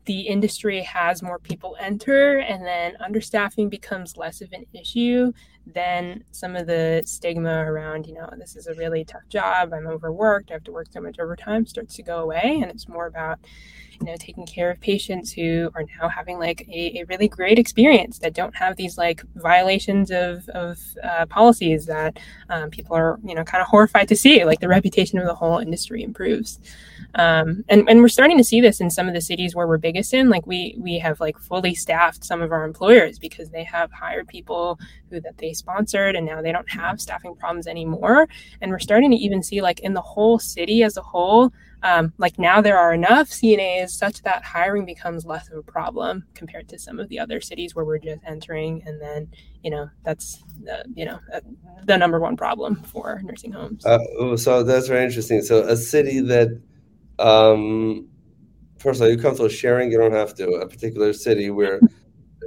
the 0.05 0.21
industry 0.21 0.81
has 0.83 1.21
more 1.21 1.39
people 1.39 1.75
enter 1.79 2.37
and 2.37 2.65
then 2.65 2.93
understaffing 3.05 3.69
becomes 3.69 4.17
less 4.17 4.41
of 4.41 4.51
an 4.53 4.65
issue 4.73 5.33
then 5.73 6.23
some 6.31 6.55
of 6.55 6.67
the 6.67 7.03
stigma 7.05 7.63
around 7.65 8.07
you 8.07 8.13
know 8.13 8.29
this 8.37 8.55
is 8.55 8.67
a 8.67 8.73
really 8.75 9.03
tough 9.03 9.27
job 9.29 9.73
i'm 9.73 9.87
overworked 9.87 10.49
i 10.49 10.53
have 10.53 10.63
to 10.63 10.71
work 10.71 10.87
so 10.91 11.01
much 11.01 11.19
overtime 11.19 11.65
starts 11.65 11.95
to 11.95 12.03
go 12.03 12.19
away. 12.19 12.59
And 12.61 12.71
it's 12.71 12.87
more 12.87 13.05
about 13.05 13.39
you 13.99 14.05
know 14.05 14.15
taking 14.19 14.45
care 14.45 14.69
of 14.69 14.79
patients 14.79 15.31
who 15.31 15.71
are 15.73 15.83
now 15.99 16.07
having 16.07 16.37
like 16.37 16.67
a, 16.69 16.99
a 16.99 17.05
really 17.05 17.27
great 17.27 17.57
experience 17.57 18.19
that 18.19 18.33
don't 18.33 18.55
have 18.55 18.75
these 18.75 18.95
like 18.97 19.23
violations 19.35 20.11
of, 20.11 20.47
of 20.49 20.77
uh, 21.03 21.25
policies 21.25 21.87
that 21.87 22.19
um, 22.49 22.69
people 22.69 22.95
are 22.95 23.19
you 23.23 23.35
know 23.35 23.43
kind 23.43 23.61
of 23.61 23.67
horrified 23.67 24.07
to 24.07 24.15
see 24.15 24.45
like 24.45 24.59
the 24.59 24.67
reputation 24.67 25.19
of 25.19 25.25
the 25.25 25.35
whole 25.35 25.57
industry 25.59 26.03
improves. 26.03 26.59
Um, 27.15 27.63
and, 27.69 27.89
and 27.89 28.01
we're 28.01 28.09
starting 28.09 28.37
to 28.37 28.43
see 28.43 28.61
this 28.61 28.79
in 28.81 28.91
some 28.91 29.07
of 29.07 29.13
the 29.13 29.21
cities 29.21 29.55
where 29.55 29.65
we're 29.65 29.77
biggest 29.77 30.13
in. 30.13 30.29
Like 30.29 30.45
we 30.45 30.75
we 30.79 30.99
have 30.99 31.19
like 31.19 31.37
fully 31.39 31.73
staffed 31.73 32.23
some 32.23 32.41
of 32.41 32.51
our 32.51 32.63
employers 32.63 33.17
because 33.17 33.49
they 33.49 33.63
have 33.63 33.91
hired 33.91 34.27
people 34.27 34.79
who 35.09 35.19
that 35.21 35.37
they 35.37 35.53
sponsored 35.53 36.15
and 36.15 36.25
now 36.25 36.41
they 36.41 36.51
don't 36.51 36.69
have 36.69 36.99
staffing 36.99 37.35
problems 37.35 37.67
anymore 37.67 38.27
and 38.61 38.71
we're 38.71 38.79
starting 38.79 39.11
to 39.11 39.17
even 39.17 39.41
see 39.41 39.61
like 39.61 39.79
in 39.81 39.93
the 39.93 40.01
whole 40.01 40.39
city 40.39 40.83
as 40.83 40.97
a 40.97 41.01
whole 41.01 41.51
um, 41.83 42.11
like 42.17 42.39
now 42.39 42.59
there 42.59 42.77
are 42.77 42.93
enough 42.93 43.29
CNAs 43.29 43.91
such 43.91 44.21
that 44.23 44.43
hiring 44.43 44.85
becomes 44.85 45.25
less 45.25 45.49
of 45.49 45.57
a 45.57 45.63
problem 45.63 46.25
compared 46.33 46.67
to 46.69 46.79
some 46.79 46.99
of 46.99 47.07
the 47.09 47.19
other 47.19 47.39
cities 47.39 47.75
where 47.75 47.85
we're 47.85 47.99
just 47.99 48.21
entering, 48.25 48.81
and 48.85 48.99
then 48.99 49.29
you 49.63 49.69
know 49.69 49.89
that's 50.03 50.43
the, 50.63 50.83
you 50.95 51.05
know 51.05 51.19
uh, 51.33 51.39
the 51.85 51.97
number 51.97 52.19
one 52.19 52.35
problem 52.35 52.77
for 52.83 53.21
nursing 53.23 53.51
homes. 53.51 53.85
Uh, 53.85 54.35
so 54.35 54.63
that's 54.63 54.87
very 54.87 55.05
interesting. 55.05 55.41
So 55.41 55.63
a 55.63 55.75
city 55.75 56.19
that, 56.21 56.59
um, 57.19 58.07
first 58.79 58.99
of 58.99 59.03
all, 59.03 59.09
you're 59.09 59.21
comfortable 59.21 59.49
sharing. 59.49 59.91
You 59.91 59.99
don't 59.99 60.13
have 60.13 60.33
to 60.35 60.49
a 60.53 60.67
particular 60.67 61.13
city 61.13 61.51
where 61.51 61.79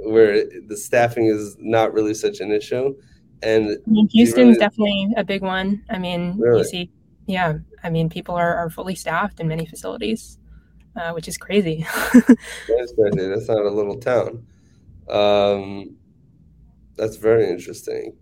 where 0.03 0.45
the 0.67 0.77
staffing 0.77 1.25
is 1.25 1.55
not 1.59 1.93
really 1.93 2.13
such 2.13 2.39
an 2.39 2.51
issue. 2.51 2.95
And 3.43 3.71
I 3.71 3.89
mean, 3.89 4.07
Houston's 4.09 4.37
really, 4.37 4.59
definitely 4.59 5.13
a 5.17 5.23
big 5.23 5.41
one. 5.41 5.83
I 5.89 5.97
mean, 5.97 6.37
really? 6.37 6.59
you 6.59 6.65
see 6.65 6.91
yeah, 7.27 7.59
I 7.83 7.89
mean, 7.89 8.09
people 8.09 8.35
are, 8.35 8.55
are 8.55 8.69
fully 8.69 8.95
staffed 8.95 9.39
in 9.39 9.47
many 9.47 9.65
facilities, 9.65 10.37
uh, 10.95 11.11
which 11.11 11.27
is 11.27 11.37
crazy. 11.37 11.85
That's 12.13 12.93
crazy. 12.93 13.27
That's 13.27 13.47
not 13.47 13.65
a 13.65 13.69
little 13.69 13.97
town. 13.97 14.45
Um, 15.09 15.95
that's 16.95 17.15
very 17.15 17.49
interesting. 17.49 18.13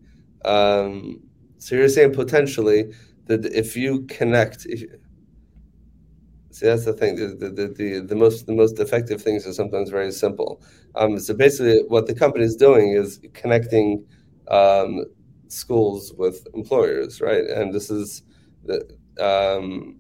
Um, 0.45 1.21
so 1.57 1.75
you're 1.75 1.89
saying 1.89 2.13
potentially 2.13 2.93
that 3.25 3.45
if 3.45 3.75
you 3.75 4.03
connect, 4.03 4.65
if, 4.65 4.83
see 6.51 6.65
that's 6.65 6.85
the 6.85 6.93
thing. 6.93 7.15
The, 7.15 7.49
the, 7.49 7.67
the, 7.67 7.99
the 8.01 8.15
most 8.15 8.45
the 8.45 8.53
most 8.53 8.79
effective 8.79 9.21
things 9.21 9.45
are 9.47 9.53
sometimes 9.53 9.89
very 9.89 10.11
simple. 10.11 10.61
Um, 10.95 11.19
so 11.19 11.33
basically, 11.33 11.83
what 11.87 12.07
the 12.07 12.15
company 12.15 12.45
is 12.45 12.55
doing 12.55 12.93
is 12.93 13.19
connecting 13.33 14.05
um, 14.49 15.05
schools 15.47 16.13
with 16.17 16.47
employers, 16.53 17.21
right? 17.21 17.43
And 17.45 17.73
this 17.73 17.89
is 17.89 18.23
the 18.65 18.87
um, 19.19 19.97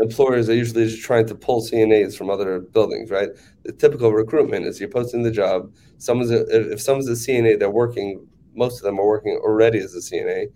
employers 0.00 0.48
are 0.48 0.54
usually 0.54 0.86
just 0.86 1.02
trying 1.02 1.26
to 1.26 1.34
pull 1.34 1.62
CNAs 1.62 2.16
from 2.16 2.30
other 2.30 2.60
buildings, 2.60 3.10
right? 3.10 3.30
The 3.64 3.72
typical 3.72 4.12
recruitment 4.12 4.66
is 4.66 4.80
you're 4.80 4.88
posting 4.88 5.22
the 5.22 5.30
job. 5.30 5.72
Someone's 5.98 6.30
a, 6.30 6.72
if 6.72 6.80
someone's 6.80 7.08
a 7.08 7.12
CNA, 7.12 7.58
they're 7.58 7.70
working. 7.70 8.26
Most 8.54 8.78
of 8.78 8.84
them 8.84 8.98
are 8.98 9.06
working 9.06 9.38
already 9.42 9.78
as 9.78 9.94
a 9.94 9.98
CNA. 9.98 10.46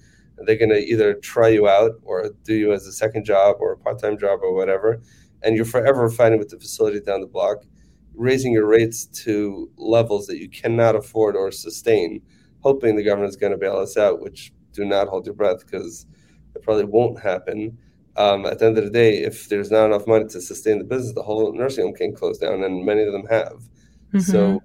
They're 0.44 0.56
going 0.56 0.70
to 0.70 0.78
either 0.78 1.14
try 1.14 1.48
you 1.48 1.68
out 1.68 1.92
or 2.02 2.30
do 2.44 2.54
you 2.54 2.72
as 2.72 2.86
a 2.86 2.92
second 2.92 3.24
job 3.24 3.56
or 3.60 3.72
a 3.72 3.78
part-time 3.78 4.18
job 4.18 4.40
or 4.42 4.54
whatever, 4.54 5.00
and 5.42 5.56
you're 5.56 5.64
forever 5.64 6.08
fighting 6.08 6.38
with 6.38 6.48
the 6.48 6.58
facility 6.58 7.00
down 7.00 7.20
the 7.20 7.26
block, 7.26 7.64
raising 8.14 8.52
your 8.52 8.66
rates 8.66 9.06
to 9.06 9.70
levels 9.76 10.26
that 10.26 10.38
you 10.38 10.48
cannot 10.48 10.96
afford 10.96 11.36
or 11.36 11.50
sustain 11.50 12.22
hoping 12.60 12.96
the 12.96 13.02
government's 13.02 13.36
going 13.36 13.52
to 13.52 13.58
bail 13.58 13.76
us 13.76 13.96
out, 13.96 14.20
which 14.20 14.52
do 14.72 14.84
not 14.84 15.08
hold 15.08 15.26
your 15.26 15.34
breath 15.34 15.64
because 15.64 16.06
it 16.54 16.62
probably 16.62 16.84
won't 16.84 17.20
happen. 17.20 17.78
Um, 18.16 18.46
at 18.46 18.58
the 18.58 18.66
end 18.66 18.78
of 18.78 18.84
the 18.84 18.90
day, 18.90 19.18
if 19.18 19.48
there's 19.48 19.70
not 19.70 19.86
enough 19.86 20.06
money 20.06 20.26
to 20.26 20.40
sustain 20.40 20.78
the 20.78 20.84
business, 20.84 21.14
the 21.14 21.22
whole 21.22 21.52
nursing 21.52 21.84
home 21.84 21.94
can 21.94 22.14
close 22.14 22.38
down, 22.38 22.64
and 22.64 22.84
many 22.84 23.02
of 23.02 23.12
them 23.12 23.26
have. 23.26 23.68
Mm-hmm. 24.12 24.18
So 24.18 24.60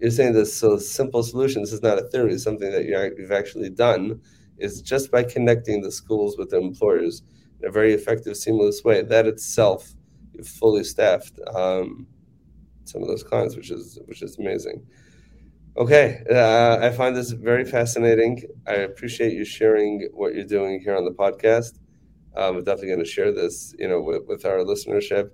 you're 0.00 0.10
saying 0.10 0.32
this 0.32 0.54
so 0.54 0.76
simple 0.76 1.22
solution. 1.22 1.62
This 1.62 1.72
is 1.72 1.82
not 1.82 1.98
a 1.98 2.02
theory; 2.08 2.34
it's 2.34 2.42
something 2.42 2.72
that 2.72 2.86
you've 2.86 3.30
actually 3.30 3.70
done. 3.70 4.20
Is 4.58 4.82
just 4.82 5.10
by 5.10 5.24
connecting 5.24 5.82
the 5.82 5.90
schools 5.90 6.38
with 6.38 6.50
the 6.50 6.58
employers 6.58 7.22
in 7.60 7.68
a 7.68 7.72
very 7.72 7.92
effective, 7.92 8.36
seamless 8.36 8.84
way. 8.84 9.02
That 9.02 9.26
itself, 9.26 9.92
you've 10.32 10.46
fully 10.46 10.84
staffed 10.84 11.40
um, 11.54 12.06
some 12.84 13.02
of 13.02 13.08
those 13.08 13.24
clients, 13.24 13.56
which 13.56 13.70
is 13.70 13.98
which 14.06 14.22
is 14.22 14.38
amazing. 14.38 14.86
Okay, 15.76 16.22
uh, 16.30 16.78
I 16.80 16.90
find 16.90 17.16
this 17.16 17.32
very 17.32 17.64
fascinating. 17.64 18.44
I 18.68 18.74
appreciate 18.74 19.32
you 19.32 19.44
sharing 19.44 20.08
what 20.12 20.34
you're 20.34 20.44
doing 20.44 20.80
here 20.80 20.96
on 20.96 21.04
the 21.04 21.10
podcast. 21.10 21.80
Um, 22.36 22.54
we're 22.54 22.62
definitely 22.62 22.88
going 22.88 23.00
to 23.00 23.04
share 23.04 23.32
this, 23.32 23.74
you 23.78 23.88
know, 23.88 24.00
with, 24.00 24.22
with 24.28 24.44
our 24.44 24.58
listenership. 24.58 25.30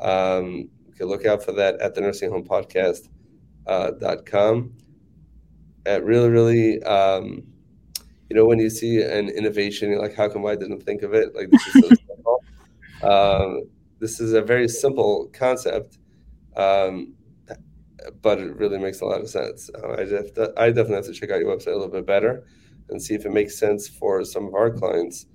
Um, 0.00 0.68
you 0.86 0.92
can 0.96 1.08
look 1.08 1.26
out 1.26 1.44
for 1.44 1.50
that 1.52 1.80
at 1.80 1.96
the 1.96 2.02
nursing 2.02 2.30
home 2.30 2.44
podcast 2.44 3.08
uh, 3.66 3.90
dot 3.90 4.26
com. 4.26 4.74
It 5.86 6.04
really, 6.04 6.28
really, 6.28 6.82
um, 6.84 7.42
you 8.30 8.36
know, 8.36 8.46
when 8.46 8.60
you 8.60 8.70
see 8.70 9.02
an 9.02 9.28
innovation, 9.28 9.90
you're 9.90 10.00
like, 10.00 10.14
how 10.14 10.28
come 10.28 10.46
I 10.46 10.54
didn't 10.54 10.82
think 10.82 11.02
of 11.02 11.12
it? 11.12 11.34
Like 11.34 11.50
this 11.50 11.66
is 11.66 11.72
so 11.72 11.88
simple. 12.08 12.44
Um, 13.02 13.62
this 13.98 14.20
is 14.20 14.32
a 14.32 14.40
very 14.40 14.68
simple 14.68 15.28
concept. 15.32 15.98
Um, 16.56 17.14
but 18.22 18.38
it 18.38 18.56
really 18.56 18.78
makes 18.78 19.00
a 19.00 19.04
lot 19.04 19.20
of 19.20 19.28
sense. 19.28 19.70
Uh, 19.74 19.92
I, 19.92 20.04
to, 20.04 20.52
I 20.56 20.68
definitely 20.68 20.96
have 20.96 21.06
to 21.06 21.12
check 21.12 21.30
out 21.30 21.40
your 21.40 21.54
website 21.54 21.72
a 21.72 21.76
little 21.76 21.88
bit 21.88 22.06
better 22.06 22.46
and 22.88 23.02
see 23.02 23.14
if 23.14 23.26
it 23.26 23.32
makes 23.32 23.58
sense 23.58 23.88
for 23.88 24.24
some 24.24 24.46
of 24.46 24.54
our 24.54 24.70
clients 24.70 25.26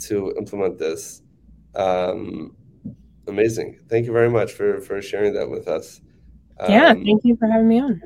to 0.00 0.34
implement 0.38 0.78
this. 0.78 1.22
Um, 1.74 2.56
amazing. 3.26 3.78
Thank 3.88 4.06
you 4.06 4.12
very 4.12 4.30
much 4.30 4.52
for, 4.52 4.80
for 4.80 5.00
sharing 5.02 5.34
that 5.34 5.48
with 5.48 5.68
us. 5.68 6.00
Um, 6.60 6.72
yeah, 6.72 6.92
thank 6.94 7.24
you 7.24 7.36
for 7.36 7.48
having 7.48 7.68
me 7.68 7.80
on. 7.80 8.00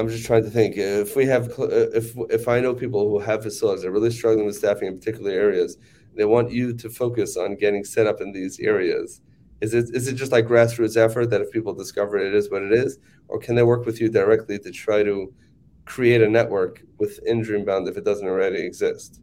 I'm 0.00 0.08
just 0.08 0.26
trying 0.26 0.42
to 0.44 0.50
think 0.50 0.76
if 0.76 1.14
we 1.14 1.26
have 1.26 1.52
if 1.58 2.16
if 2.30 2.48
I 2.48 2.60
know 2.60 2.74
people 2.74 3.08
who 3.08 3.18
have 3.20 3.42
facilities 3.42 3.82
that 3.82 3.88
are 3.88 3.92
really 3.92 4.10
struggling 4.10 4.46
with 4.46 4.56
staffing 4.56 4.88
in 4.88 4.98
particular 4.98 5.30
areas 5.30 5.76
they 6.16 6.24
want 6.24 6.50
you 6.50 6.74
to 6.74 6.90
focus 6.90 7.36
on 7.36 7.56
getting 7.56 7.84
set 7.84 8.06
up 8.06 8.20
in 8.20 8.32
these 8.32 8.58
areas. 8.60 9.20
Is 9.60 9.74
it 9.74 9.90
is 9.94 10.08
it 10.08 10.14
just 10.14 10.32
like 10.32 10.46
grassroots 10.46 10.96
effort 10.96 11.26
that 11.26 11.40
if 11.40 11.50
people 11.50 11.74
discover 11.74 12.18
it, 12.18 12.28
it 12.28 12.34
is 12.34 12.50
what 12.50 12.62
it 12.62 12.72
is, 12.72 12.98
or 13.28 13.38
can 13.38 13.54
they 13.54 13.62
work 13.62 13.84
with 13.84 14.00
you 14.00 14.08
directly 14.08 14.58
to 14.58 14.70
try 14.70 15.02
to 15.02 15.32
create 15.84 16.22
a 16.22 16.28
network 16.28 16.82
within 16.98 17.42
Dreambound 17.42 17.88
if 17.88 17.96
it 17.96 18.04
doesn't 18.04 18.26
already 18.26 18.60
exist? 18.60 19.20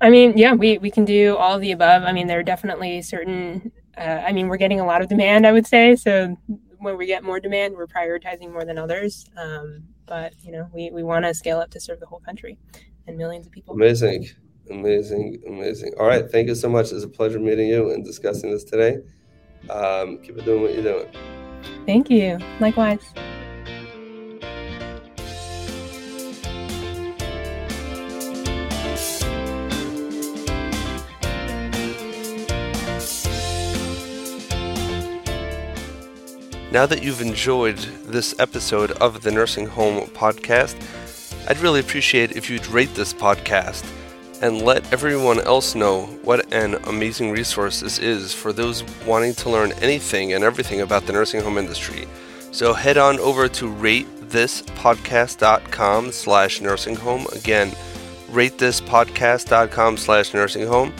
I 0.00 0.08
mean, 0.08 0.38
yeah, 0.38 0.54
we 0.54 0.78
we 0.78 0.90
can 0.90 1.04
do 1.04 1.36
all 1.36 1.58
the 1.58 1.72
above. 1.72 2.04
I 2.04 2.12
mean, 2.12 2.26
there 2.26 2.38
are 2.38 2.42
definitely 2.42 3.02
certain. 3.02 3.70
Uh, 3.98 4.22
I 4.26 4.32
mean, 4.32 4.48
we're 4.48 4.56
getting 4.56 4.80
a 4.80 4.86
lot 4.86 5.02
of 5.02 5.08
demand, 5.08 5.46
I 5.46 5.52
would 5.52 5.66
say. 5.66 5.96
So 5.96 6.36
when 6.80 6.96
we 6.96 7.06
get 7.06 7.22
more 7.22 7.38
demand, 7.38 7.74
we're 7.76 7.86
prioritizing 7.86 8.52
more 8.52 8.64
than 8.64 8.78
others. 8.78 9.26
Um, 9.36 9.84
but 10.06 10.32
you 10.42 10.52
know, 10.52 10.68
we 10.72 10.90
we 10.90 11.02
want 11.02 11.24
to 11.24 11.34
scale 11.34 11.58
up 11.58 11.70
to 11.70 11.80
serve 11.80 12.00
the 12.00 12.06
whole 12.06 12.20
country 12.20 12.58
and 13.06 13.16
millions 13.16 13.46
of 13.46 13.52
people. 13.52 13.74
Amazing. 13.74 14.28
Amazing, 14.70 15.42
amazing. 15.48 15.92
All 15.98 16.06
right, 16.06 16.30
thank 16.30 16.48
you 16.48 16.54
so 16.54 16.68
much. 16.68 16.92
It's 16.92 17.02
a 17.02 17.08
pleasure 17.08 17.40
meeting 17.40 17.68
you 17.68 17.90
and 17.90 18.04
discussing 18.04 18.52
this 18.52 18.62
today. 18.62 18.98
Um, 19.68 20.18
keep 20.18 20.38
it 20.38 20.44
doing 20.44 20.62
what 20.62 20.74
you're 20.74 20.82
doing. 20.82 21.08
Thank 21.86 22.08
you. 22.08 22.38
Likewise. 22.60 23.12
Now 36.72 36.86
that 36.86 37.02
you've 37.02 37.20
enjoyed 37.20 37.78
this 38.06 38.32
episode 38.38 38.92
of 38.92 39.22
the 39.22 39.32
Nursing 39.32 39.66
Home 39.66 40.06
Podcast, 40.10 40.76
I'd 41.48 41.58
really 41.58 41.80
appreciate 41.80 42.36
if 42.36 42.48
you'd 42.48 42.68
rate 42.68 42.94
this 42.94 43.12
podcast 43.12 43.84
and 44.40 44.62
let 44.62 44.92
everyone 44.92 45.40
else 45.40 45.74
know 45.74 46.02
what 46.22 46.52
an 46.52 46.76
amazing 46.86 47.32
resource 47.32 47.80
this 47.80 47.98
is 47.98 48.32
for 48.32 48.52
those 48.52 48.84
wanting 49.04 49.34
to 49.34 49.50
learn 49.50 49.72
anything 49.80 50.32
and 50.32 50.44
everything 50.44 50.80
about 50.80 51.06
the 51.06 51.12
nursing 51.12 51.40
home 51.40 51.58
industry. 51.58 52.06
So 52.52 52.72
head 52.72 52.96
on 52.96 53.18
over 53.18 53.48
to 53.48 53.68
ratethispodcast.com 53.68 56.12
slash 56.12 56.60
nursing 56.60 56.94
home. 56.94 57.26
Again, 57.34 57.72
ratethispodcast.com 58.30 59.96
slash 59.96 60.34
nursing 60.34 60.68
home. 60.68 60.92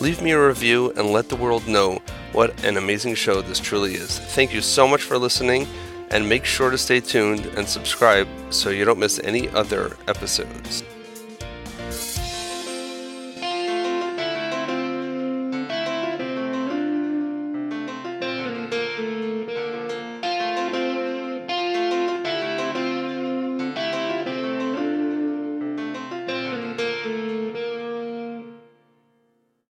Leave 0.00 0.22
me 0.22 0.30
a 0.30 0.46
review 0.46 0.90
and 0.96 1.12
let 1.12 1.28
the 1.28 1.36
world 1.36 1.68
know 1.68 2.00
what 2.32 2.64
an 2.64 2.76
amazing 2.76 3.14
show 3.14 3.42
this 3.42 3.58
truly 3.58 3.94
is. 3.94 4.18
Thank 4.18 4.52
you 4.52 4.60
so 4.60 4.86
much 4.86 5.02
for 5.02 5.18
listening 5.18 5.66
and 6.10 6.28
make 6.28 6.44
sure 6.44 6.70
to 6.70 6.78
stay 6.78 7.00
tuned 7.00 7.46
and 7.56 7.68
subscribe 7.68 8.28
so 8.50 8.70
you 8.70 8.84
don't 8.84 8.98
miss 8.98 9.18
any 9.20 9.48
other 9.50 9.96
episodes. 10.06 10.82